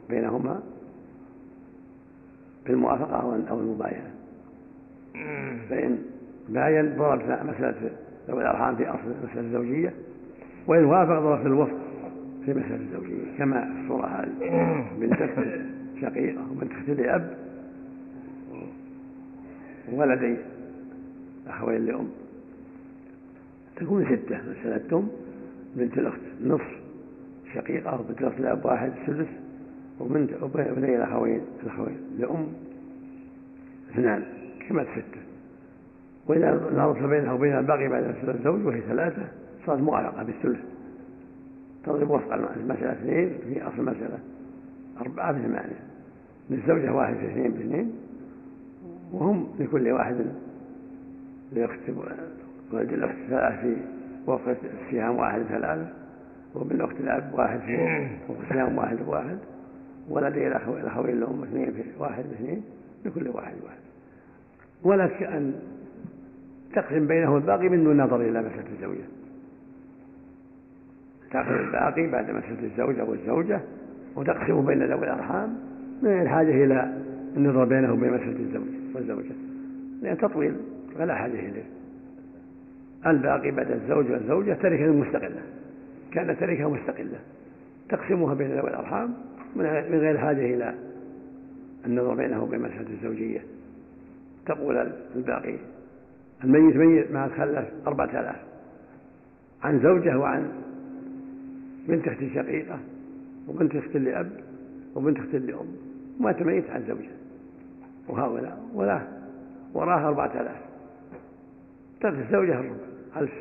بينهما 0.10 0.60
في 2.66 2.72
الموافقة 2.72 3.16
أو 3.50 3.60
المباينة. 3.60 4.12
فإن 5.70 5.98
باين 6.50 6.98
ضربت 6.98 7.24
مسألة 7.24 7.92
ذوي 8.28 8.42
الأرحام 8.42 8.76
في 8.76 8.90
أصل 8.90 9.00
المسألة 9.22 9.42
الزوجية 9.42 9.94
وإن 10.68 10.84
وافق 10.86 11.20
ضربت 11.20 11.46
الوفق 11.46 11.78
في 12.46 12.54
مسألة 12.54 12.76
الزوجية 12.76 13.38
كما 13.38 13.62
في 13.62 13.82
الصورة 13.82 14.08
هذه 14.08 14.86
بنت 15.00 15.30
شقيقة 16.02 16.52
وبنت 16.52 16.72
أخت 16.72 16.90
لأب 16.90 17.43
وولدي 19.92 20.38
أخوين 21.48 21.86
لأم. 21.86 22.08
تكون 23.76 24.06
ستة 24.06 24.38
مسألة 24.52 24.98
أم 24.98 25.08
بنت 25.76 25.98
الأخت 25.98 26.20
نصف 26.44 26.80
شقيقة 27.54 28.00
وبنت 28.00 28.22
الأخت 28.22 28.40
لأب 28.40 28.66
واحد 28.66 28.92
سدس 29.08 29.28
وبنت 30.00 30.30
ابني 30.42 30.96
الأخوين 30.96 31.42
الأخوين 31.64 31.98
لأم 32.20 32.48
اثنان 33.92 34.24
كما 34.70 34.84
ستة. 34.84 35.22
وإذا 36.28 36.70
نظرت 36.74 37.04
بينها 37.04 37.34
وبين 37.34 37.58
الباقي 37.58 37.88
بعد 37.88 38.04
مسألة 38.04 38.36
الزوج 38.36 38.66
وهي 38.66 38.82
ثلاثة 38.82 39.28
صارت 39.66 39.82
موافقة 39.82 40.24
بالثلث. 40.24 40.60
تضرب 41.86 42.10
وفق 42.10 42.34
المسألة 42.34 42.92
اثنين 42.92 43.30
في 43.44 43.62
أصل 43.62 43.80
المسألة 43.80 44.20
أربعة 45.02 45.32
بثمانية 45.32 45.80
للزوجة 46.50 46.94
واحد 46.94 47.16
في 47.16 47.26
اثنين 47.26 47.52
باثنين 47.52 47.92
وهم 49.14 49.48
لكل 49.60 49.92
واحد 49.92 50.16
لأخت 51.52 51.90
ولد 52.72 52.94
الأخت 52.94 53.16
ثلاث 53.30 53.60
في 53.62 53.76
وفق 54.28 54.56
السهام 54.88 55.16
واحد 55.16 55.42
ثلاثة 55.42 55.88
وابن 56.54 56.82
أخت 56.82 56.96
الأب 57.00 57.34
واحد 57.34 57.60
في 57.60 58.08
وفق 58.30 58.42
السهام 58.42 58.78
واحد 58.78 58.98
بواحد 58.98 59.38
ولدي 60.10 60.48
الأخوين 60.48 61.20
لهم 61.20 61.44
اثنين 61.44 61.72
في 61.72 61.84
واحد 62.00 62.24
باثنين 62.24 62.64
لكل 63.06 63.28
واحد 63.28 63.54
واحد. 63.64 63.78
ولك 64.84 65.24
أن 65.24 65.54
تقسم 66.76 67.08
بينه 67.08 67.38
الباقي 67.38 67.70
من 67.70 67.84
دون 67.84 68.02
نظر 68.02 68.22
إلى 68.22 68.40
مسألة 68.40 68.66
الزوجة. 68.76 69.06
تأخذ 71.32 71.52
الباقي 71.52 72.08
بعد 72.08 72.32
مسألة 72.32 72.64
الزوجة 72.64 73.04
والزوجة 73.04 73.62
وتقسم 74.16 74.66
بين 74.66 74.84
ذوي 74.84 75.04
الأرحام 75.04 75.58
من 76.02 76.22
الحاجة 76.22 76.64
إلى 76.64 76.94
النظر 77.38 77.66
بينه 77.66 77.94
وبين 77.94 78.14
مسألة 78.14 78.40
الزوج 78.40 78.68
والزوجة. 78.96 79.36
لأن 80.02 80.18
تطويل 80.18 80.56
فلا 80.98 81.16
حاجة 81.16 81.40
إليه. 81.40 81.64
الباقي 83.08 83.52
بعد 83.52 83.72
الزوج 83.72 84.12
والزوجة 84.12 84.54
تركة 84.54 84.92
مستقلة. 84.92 85.42
كانت 86.12 86.40
تركة 86.40 86.70
مستقلة. 86.70 87.20
تقسمها 87.90 88.34
بين 88.34 88.48
ذوي 88.48 88.70
الأرحام 88.70 89.14
من 89.56 90.00
غير 90.00 90.18
حاجة 90.18 90.56
إلى 90.56 90.74
النظر 91.86 92.16
بينه 92.16 92.44
وبين 92.44 92.60
مسألة 92.60 92.88
الزوجية. 92.90 93.42
تقول 94.46 94.92
الباقي 95.16 95.56
الميت 96.44 96.76
ميت 96.76 97.12
ما 97.12 97.28
خلف 97.38 97.66
أربعة 97.88 98.20
آلاف. 98.20 98.40
عن 99.64 99.80
زوجة 99.80 100.20
وعن 100.20 100.52
بنت 101.88 102.08
أخت 102.08 102.20
شقيقة 102.36 102.80
وبنت 103.48 103.76
أخت 103.76 103.96
لأب 103.96 104.32
وبنت 104.96 105.18
أخت 105.18 105.36
لأم. 105.36 105.68
مات 106.20 106.42
ميت 106.42 106.70
عن 106.70 106.84
زوجة 106.88 107.23
وهؤلاء 108.08 108.70
ولا 108.74 109.02
وراها 109.74 110.08
أربعة 110.08 110.42
آلاف. 110.42 110.62
ترك 112.02 112.14
الزوجة 112.14 112.60
الربع 112.60 112.76
ألف 113.18 113.32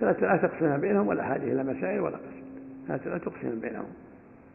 ثلاثة 0.00 0.20
لا 0.20 0.36
تقسمها 0.36 0.76
بينهم 0.76 1.06
ولا 1.06 1.22
حاجة 1.22 1.52
إلى 1.52 1.64
مسائل 1.64 2.00
ولا 2.00 2.16
قسم. 2.16 2.44
ثلاثة 2.88 3.10
لا 3.10 3.18
تقسم 3.18 3.60
بينهم 3.60 3.86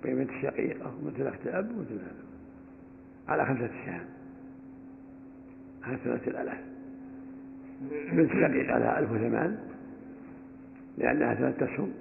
بين 0.03 0.15
بنت 0.15 0.29
الشقيقة 0.29 0.93
وبنت 1.01 1.19
الأخت 1.19 1.47
أب 1.47 1.71
وبنت 1.71 2.01
على 3.27 3.45
خمسة 3.45 3.69
سهام 3.85 4.05
على 5.83 5.97
ثلاثة 6.03 6.31
الآلاف 6.31 6.59
بنت 8.11 8.31
شقيقة 8.31 8.77
لها 8.77 8.99
ألف 8.99 9.11
وثمان 9.11 9.57
لأنها 10.97 11.35
ثلاثة 11.35 11.73
أسهم. 11.73 11.91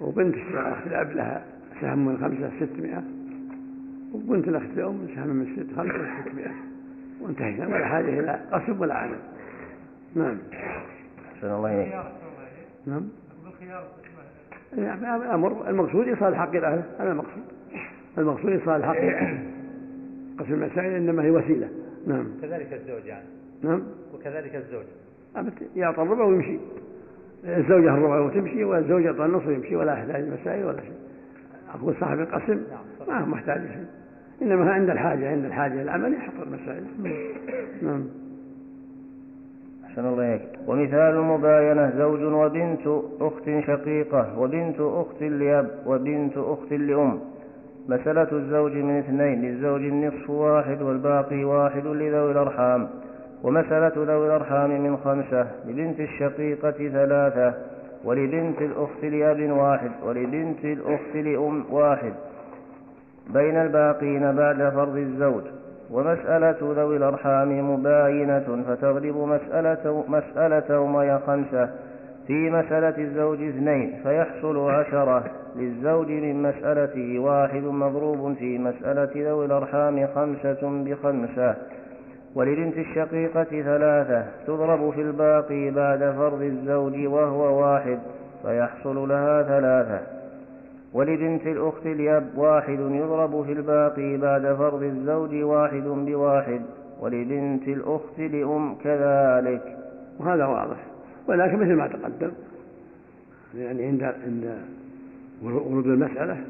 وبنت 0.00 0.34
الأخت 0.34 0.86
الأب 0.86 1.10
لها 1.10 1.44
سهم 1.80 2.06
من 2.06 2.18
خمسة 2.18 2.66
ستمائة. 2.66 3.02
وبنت 4.14 4.48
الأخت 4.48 4.66
الأم 4.76 5.06
سهم 5.14 5.28
من 5.28 5.56
ست 5.56 5.76
خمسة 5.76 6.22
ستمائة 6.22 6.50
وانتهينا 7.20 7.66
ولا 7.66 7.86
حاجة 7.86 8.20
إلى 8.20 8.40
قسم 8.52 8.80
ولا 8.80 8.94
عمل 8.94 9.18
نعم. 10.14 10.38
أحسن 11.34 11.46
الله 11.54 11.82
إليك. 11.82 11.94
نعم. 12.86 13.08
الأمر 15.22 15.68
المقصود 15.68 16.08
إيصال 16.08 16.28
الحق 16.28 16.48
إلى 16.48 16.66
أهله 16.66 16.84
هذا 16.98 17.12
المقصود. 17.12 17.42
المقصود 18.18 18.50
إيصال 18.50 18.76
الحق 18.76 18.96
قسم 20.38 20.52
المسائل 20.52 20.92
إنما 20.92 21.22
هي 21.22 21.30
وسيلة. 21.30 21.68
نعم. 22.06 22.26
كذلك 22.42 22.72
الزوج 22.72 23.04
يعني. 23.04 23.26
نعم. 23.62 23.82
وكذلك 24.14 24.56
الزوج. 24.56 24.84
يعطى 25.76 26.02
الربع 26.02 26.24
ويمشي. 26.24 26.58
الزوجة 27.44 27.94
الربع 27.94 28.20
وتمشي 28.20 28.64
والزوج 28.64 29.04
يعطى 29.04 29.24
النصف 29.24 29.46
ويمشي 29.46 29.76
ولا 29.76 29.92
يحتاج 29.92 30.28
مسائل 30.28 30.64
ولا 30.64 30.80
شيء. 30.80 30.92
أقول 31.74 31.94
صاحب 32.00 32.20
القسم. 32.20 32.62
ما 33.08 33.20
هو 33.20 33.26
محتاج 33.26 33.60
شيء. 33.60 33.86
إنما 34.42 34.72
عند 34.72 34.90
الحاجة 34.90 35.28
عند 35.28 35.44
الحاجة 35.44 35.72
إلى 35.72 35.82
العمل 35.82 36.14
يحط 36.14 36.32
المسائل. 36.46 36.84
نعم. 37.82 38.04
أحسن 39.84 40.06
الله 40.06 40.34
إليك. 40.34 40.42
ومثال 40.66 41.14
المباينة 41.14 41.92
زوج 41.96 42.22
وبنت 42.22 42.86
أخت 43.20 43.44
شقيقة 43.66 44.38
وبنت 44.38 44.80
أخت 44.80 45.22
لأب 45.22 45.70
وبنت 45.86 46.36
أخت 46.36 46.72
لأم. 46.72 47.20
مسألة 47.88 48.28
الزوج 48.32 48.72
من 48.72 48.98
اثنين 48.98 49.42
للزوج 49.42 49.80
النصف 49.80 50.30
واحد 50.30 50.82
والباقي 50.82 51.44
واحد 51.44 51.86
لذوي 51.86 52.32
الأرحام. 52.32 52.88
ومسألة 53.42 53.92
ذوي 53.96 54.26
الأرحام 54.26 54.70
من 54.70 54.96
خمسة 54.96 55.46
لبنت 55.66 56.00
الشقيقة 56.00 56.88
ثلاثة 56.88 57.54
ولبنت 58.04 58.62
الأخت 58.62 59.04
لأب 59.04 59.50
واحد 59.50 59.90
ولبنت 60.02 60.64
الأخت 60.64 61.14
لأم 61.14 61.64
واحد. 61.70 62.12
بين 63.32 63.56
الباقين 63.56 64.36
بعد 64.36 64.72
فرض 64.74 64.96
الزوج 64.96 65.42
ومسألة 65.90 66.56
ذوي 66.62 66.96
الأرحام 66.96 67.72
مباينة 67.74 68.64
فتغلب 68.68 69.16
مسألة 69.16 70.04
مسألتهم 70.08 70.94
وهي 70.94 71.18
خمسة 71.26 71.70
في 72.26 72.50
مسألة 72.50 72.98
الزوج 72.98 73.42
اثنين 73.42 74.00
فيحصل 74.02 74.70
عشرة 74.70 75.24
للزوج 75.56 76.10
من 76.10 76.42
مسألته 76.42 77.18
واحد 77.18 77.62
مضروب 77.62 78.34
في 78.34 78.58
مسألة 78.58 79.10
ذوي 79.16 79.46
الأرحام 79.46 80.06
خمسة 80.14 80.84
بخمسة 80.84 81.54
ولبنت 82.34 82.78
الشقيقة 82.78 83.62
ثلاثة 83.62 84.24
تضرب 84.46 84.90
في 84.90 85.00
الباقي 85.02 85.70
بعد 85.70 86.14
فرض 86.16 86.42
الزوج 86.42 87.06
وهو 87.06 87.62
واحد 87.62 87.98
فيحصل 88.42 89.08
لها 89.08 89.42
ثلاثة. 89.42 90.21
ولبنت 90.94 91.46
الأخت 91.46 91.86
لأب 91.86 92.38
واحد 92.38 92.78
يضرب 92.78 93.44
في 93.44 93.52
الباقي 93.52 94.16
بعد 94.16 94.42
فرض 94.42 94.82
الزوج 94.82 95.34
واحد 95.34 95.84
بواحد 95.84 96.62
ولبنت 97.00 97.68
الأخت 97.68 98.18
لأم 98.18 98.74
كذلك. 98.74 99.78
وهذا 100.18 100.46
واضح. 100.46 100.76
ولكن 101.28 101.56
مثل 101.56 101.74
ما 101.74 101.86
تقدم 101.86 102.30
يعني 103.54 103.84
عند 103.84 104.02
عند 104.02 104.58
ورود 105.42 105.86
المسألة 105.86 106.44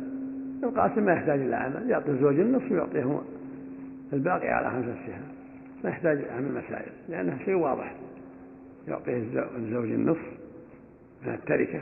القاسم 0.62 1.03
ما 1.03 1.12
يحتاج 1.12 1.40
إلى 1.40 1.57
عمل 1.57 1.90
يعطي 1.90 2.11
الزوج 2.11 2.40
النصف 2.40 2.72
ويعطيه 2.72 3.20
الباقي 4.12 4.49
على 4.49 4.70
خمسة 4.70 4.95
سهام 5.07 5.22
ما 5.84 5.90
يحتاج 5.90 6.18
عمل 6.36 6.53
مسائل 6.53 6.93
لأنه 7.09 7.38
شيء 7.45 7.55
واضح. 7.55 7.95
يعطيه 8.88 9.22
الزوج 9.57 9.90
النصف 9.90 10.32
من 11.26 11.34
التركة 11.34 11.80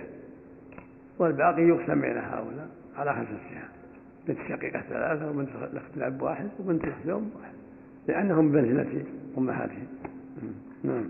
والباقي 1.20 1.62
يقسم 1.62 2.00
بين 2.00 2.18
هؤلاء 2.18 2.68
على 2.96 3.12
خمسة 3.12 3.38
سهام 3.50 3.68
بنت 4.28 4.38
شقيقة 4.48 4.80
ثلاثة 4.80 5.30
وبنت 5.30 5.48
الأخت 5.72 5.96
الأب 5.96 6.22
واحد 6.22 6.48
وبنت 6.60 6.84
الأخت 6.84 7.04
الأم 7.04 7.30
واحد 7.40 7.52
لأنهم 8.08 8.52
بمنزلة 8.52 9.04
أمهاتهم. 9.38 9.86
نعم. 10.84 11.08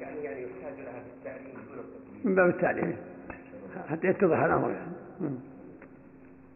يعني 0.00 0.42
يحتاج 0.42 0.84
لها 0.84 1.00
في 1.00 1.10
التعليم 1.18 1.54
من 2.24 2.34
باب 2.34 2.48
التعليم. 2.48 2.96
حتى 3.88 4.06
يتضح 4.06 4.38
الأمر 4.38 4.70
يعني. 4.70 5.34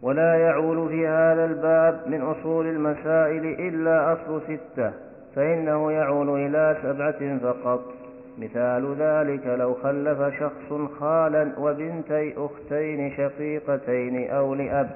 ولا 0.02 0.34
يعول 0.34 0.88
في 0.88 1.06
هذا 1.06 1.44
الباب 1.44 2.08
من 2.08 2.20
أصول 2.20 2.66
المسائل 2.66 3.46
إلا 3.46 4.12
أصل 4.12 4.42
ستة 4.42 4.92
فإنه 5.34 5.92
يعول 5.92 6.40
إلى 6.46 6.78
سبعة 6.82 7.38
فقط. 7.38 8.03
مثال 8.38 8.94
ذلك 8.98 9.46
لو 9.46 9.74
خلف 9.74 10.34
شخص 10.40 10.72
خالا 11.00 11.52
وبنتي 11.58 12.34
أختين 12.36 13.10
شقيقتين 13.16 14.30
أو 14.30 14.54
لأب 14.54 14.90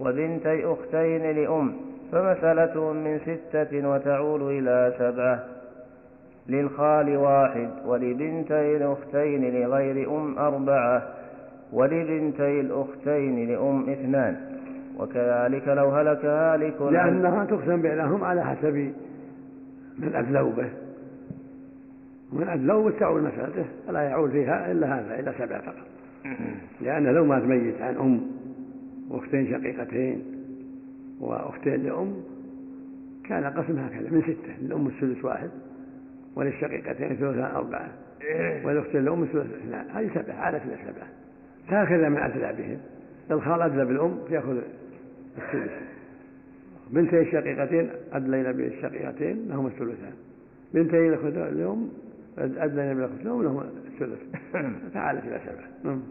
وبنتي 0.00 0.64
أختين 0.64 1.30
لأم 1.30 1.72
فمسألة 2.12 2.92
من 2.92 3.18
ستة 3.18 3.88
وتعول 3.88 4.42
إلى 4.42 4.94
سبعة. 4.98 5.44
للخال 6.48 7.16
واحد 7.16 7.70
ولبنتي 7.86 8.76
الأختين 8.76 9.62
لغير 9.62 10.16
أم 10.16 10.38
أربعة 10.38 11.02
ولبنتي 11.72 12.60
الأختين 12.60 13.48
لأم 13.48 13.90
اثنان. 13.90 14.36
وكذلك 14.98 15.68
لو 15.68 15.90
هلك 15.90 16.24
هالك 16.24 16.82
لأنها 16.82 17.44
تقسم 17.44 17.82
بينهم 17.82 18.24
على 18.24 18.44
حسب 18.44 18.92
من 19.98 20.14
أدلوا 20.14 20.52
به. 20.52 20.85
ومن 22.32 22.48
أدلوا 22.48 22.90
تعول 22.90 23.22
مسألته 23.22 23.64
فلا 23.86 24.02
يعول 24.02 24.30
فيها 24.30 24.72
إلا 24.72 24.98
هذا 24.98 25.20
إلا 25.20 25.32
سبع 25.38 25.60
فقط. 25.60 25.86
لأن 26.80 27.06
لو 27.06 27.24
مات 27.24 27.42
ميت 27.42 27.80
عن 27.80 27.96
أم 27.96 28.20
وأختين 29.10 29.50
شقيقتين 29.50 30.22
وأختين 31.20 31.82
لأم 31.82 32.14
كان 33.28 33.44
قسم 33.44 33.78
هكذا 33.78 34.10
من 34.10 34.22
ستة 34.22 34.62
للأم 34.62 34.86
السدس 34.86 35.24
واحد 35.24 35.50
وللشقيقتين 36.36 37.08
ثلثان 37.08 37.50
أربعة 37.54 37.88
والأختين 38.64 39.04
لأم 39.04 39.22
السدس 39.22 39.46
اثنان. 39.62 39.86
هذه 39.90 40.10
سبعة 40.14 40.34
عادت 40.34 40.62
إلى 40.62 40.76
سبعة 40.86 41.08
هكذا 41.68 42.08
من 42.08 42.16
أدلى 42.16 42.52
بهم. 42.52 42.78
الخال 43.30 43.62
أدلى 43.62 43.84
بالأم 43.84 44.18
يأخذ 44.30 44.58
السدس 45.38 45.72
بنتي 46.90 47.20
الشقيقتين 47.20 47.90
أدلينا 48.12 48.52
بالشقيقتين 48.52 49.48
لهم 49.48 49.66
الثلثان. 49.66 50.12
بنتي 50.74 51.08
الأم 51.08 51.88
أدنى 52.38 52.94
من 52.94 53.04
الأخت 53.04 53.24
لهم 53.24 53.62
الثلث. 53.86 54.18
فعالت 54.94 55.24
إلى 55.24 55.40
سبعة. 55.44 55.68
نعم. 55.84 56.02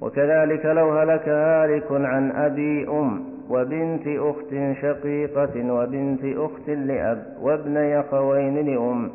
وكذلك 0.00 0.66
لو 0.66 0.92
هلك 0.92 1.28
هالك 1.28 1.86
عن 1.90 2.30
أبي 2.30 2.88
أم 2.88 3.24
وبنت 3.50 4.06
أخت 4.06 4.74
شقيقة 4.82 5.72
وبنت 5.72 6.24
أخت 6.24 6.68
لأب 6.68 7.36
وابني 7.40 8.00
أخوين 8.00 8.66
لأم 8.66 9.10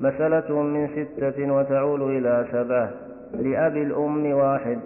مسألة 0.00 0.62
من 0.62 0.88
ستة 0.88 1.52
وتعول 1.52 2.02
إلى 2.02 2.46
سبعة 2.52 2.90
لأب 3.32 3.76
الأم 3.76 4.32
واحد 4.32 4.78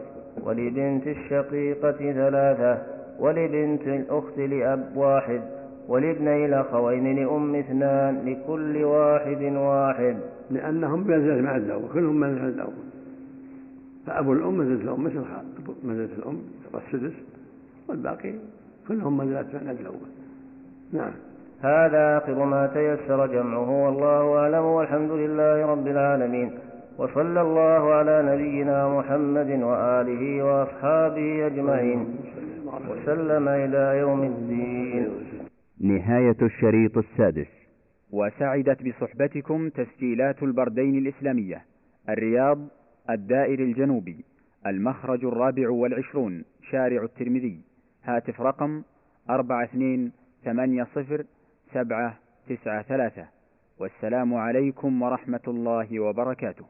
ولبنت 0.44 1.06
الشقيقة 1.06 2.12
ثلاثة 2.12 2.78
ولبنت 3.18 3.86
الأخت 3.86 4.38
لأب 4.38 4.96
واحد. 4.96 5.40
ولابني 5.90 6.46
الأخوين 6.46 7.16
لأم 7.16 7.54
اثنان 7.54 8.14
لكل 8.26 8.84
واحد 8.84 9.42
واحد. 9.42 10.16
لأنهم 10.50 11.04
بمنزلة 11.04 11.42
مع 11.42 11.56
الزوج 11.56 11.82
كلهم 11.92 12.20
منزلة 12.20 12.46
الزوج 12.46 12.74
فأبو 14.06 14.32
الأم 14.32 14.58
منزلة 14.58 14.82
الأم 14.82 15.04
مثل 15.04 15.20
منزلة 15.84 16.18
الأم 16.18 16.38
السدس 16.74 17.12
والباقي 17.88 18.32
كلهم 18.88 19.16
منزلة 19.16 19.46
مع 19.64 19.70
الزوج 19.70 19.94
نعم. 20.92 21.12
هذا 21.62 22.18
آخر 22.18 22.44
ما 22.44 22.66
تيسر 22.66 23.26
جمعه 23.26 23.84
والله 23.84 24.38
أعلم 24.38 24.64
والحمد 24.64 25.10
لله 25.10 25.66
رب 25.66 25.86
العالمين. 25.86 26.50
وصلى 26.98 27.40
الله 27.40 27.92
على 27.92 28.22
نبينا 28.32 28.98
محمد 28.98 29.50
وآله 29.62 30.42
وأصحابه 30.42 31.46
أجمعين. 31.46 32.16
وسلم 32.90 33.48
إلى 33.48 33.98
يوم 33.98 34.22
الدين. 34.22 35.08
نهاية 35.80 36.36
الشريط 36.42 36.98
السادس. 36.98 37.46
وسعدت 38.10 38.82
بصحبتكم 38.82 39.68
تسجيلات 39.68 40.42
البردين 40.42 40.98
الإسلامية 40.98 41.64
الرياض 42.08 42.58
الدائر 43.10 43.58
الجنوبي 43.58 44.24
المخرج 44.66 45.24
الرابع 45.24 45.70
والعشرون 45.70 46.44
شارع 46.70 47.02
الترمذي. 47.02 47.60
هاتف 48.04 48.40
رقم 48.40 48.82
أربعة 49.30 49.64
اثنين 49.64 50.12
ثمانية 50.44 50.84
صفر 50.84 51.24
سبعة 51.72 52.18
تسعة 52.48 52.82
ثلاثة. 52.82 53.26
والسلام 53.78 54.34
عليكم 54.34 55.02
ورحمة 55.02 55.40
الله 55.48 56.00
وبركاته. 56.00 56.64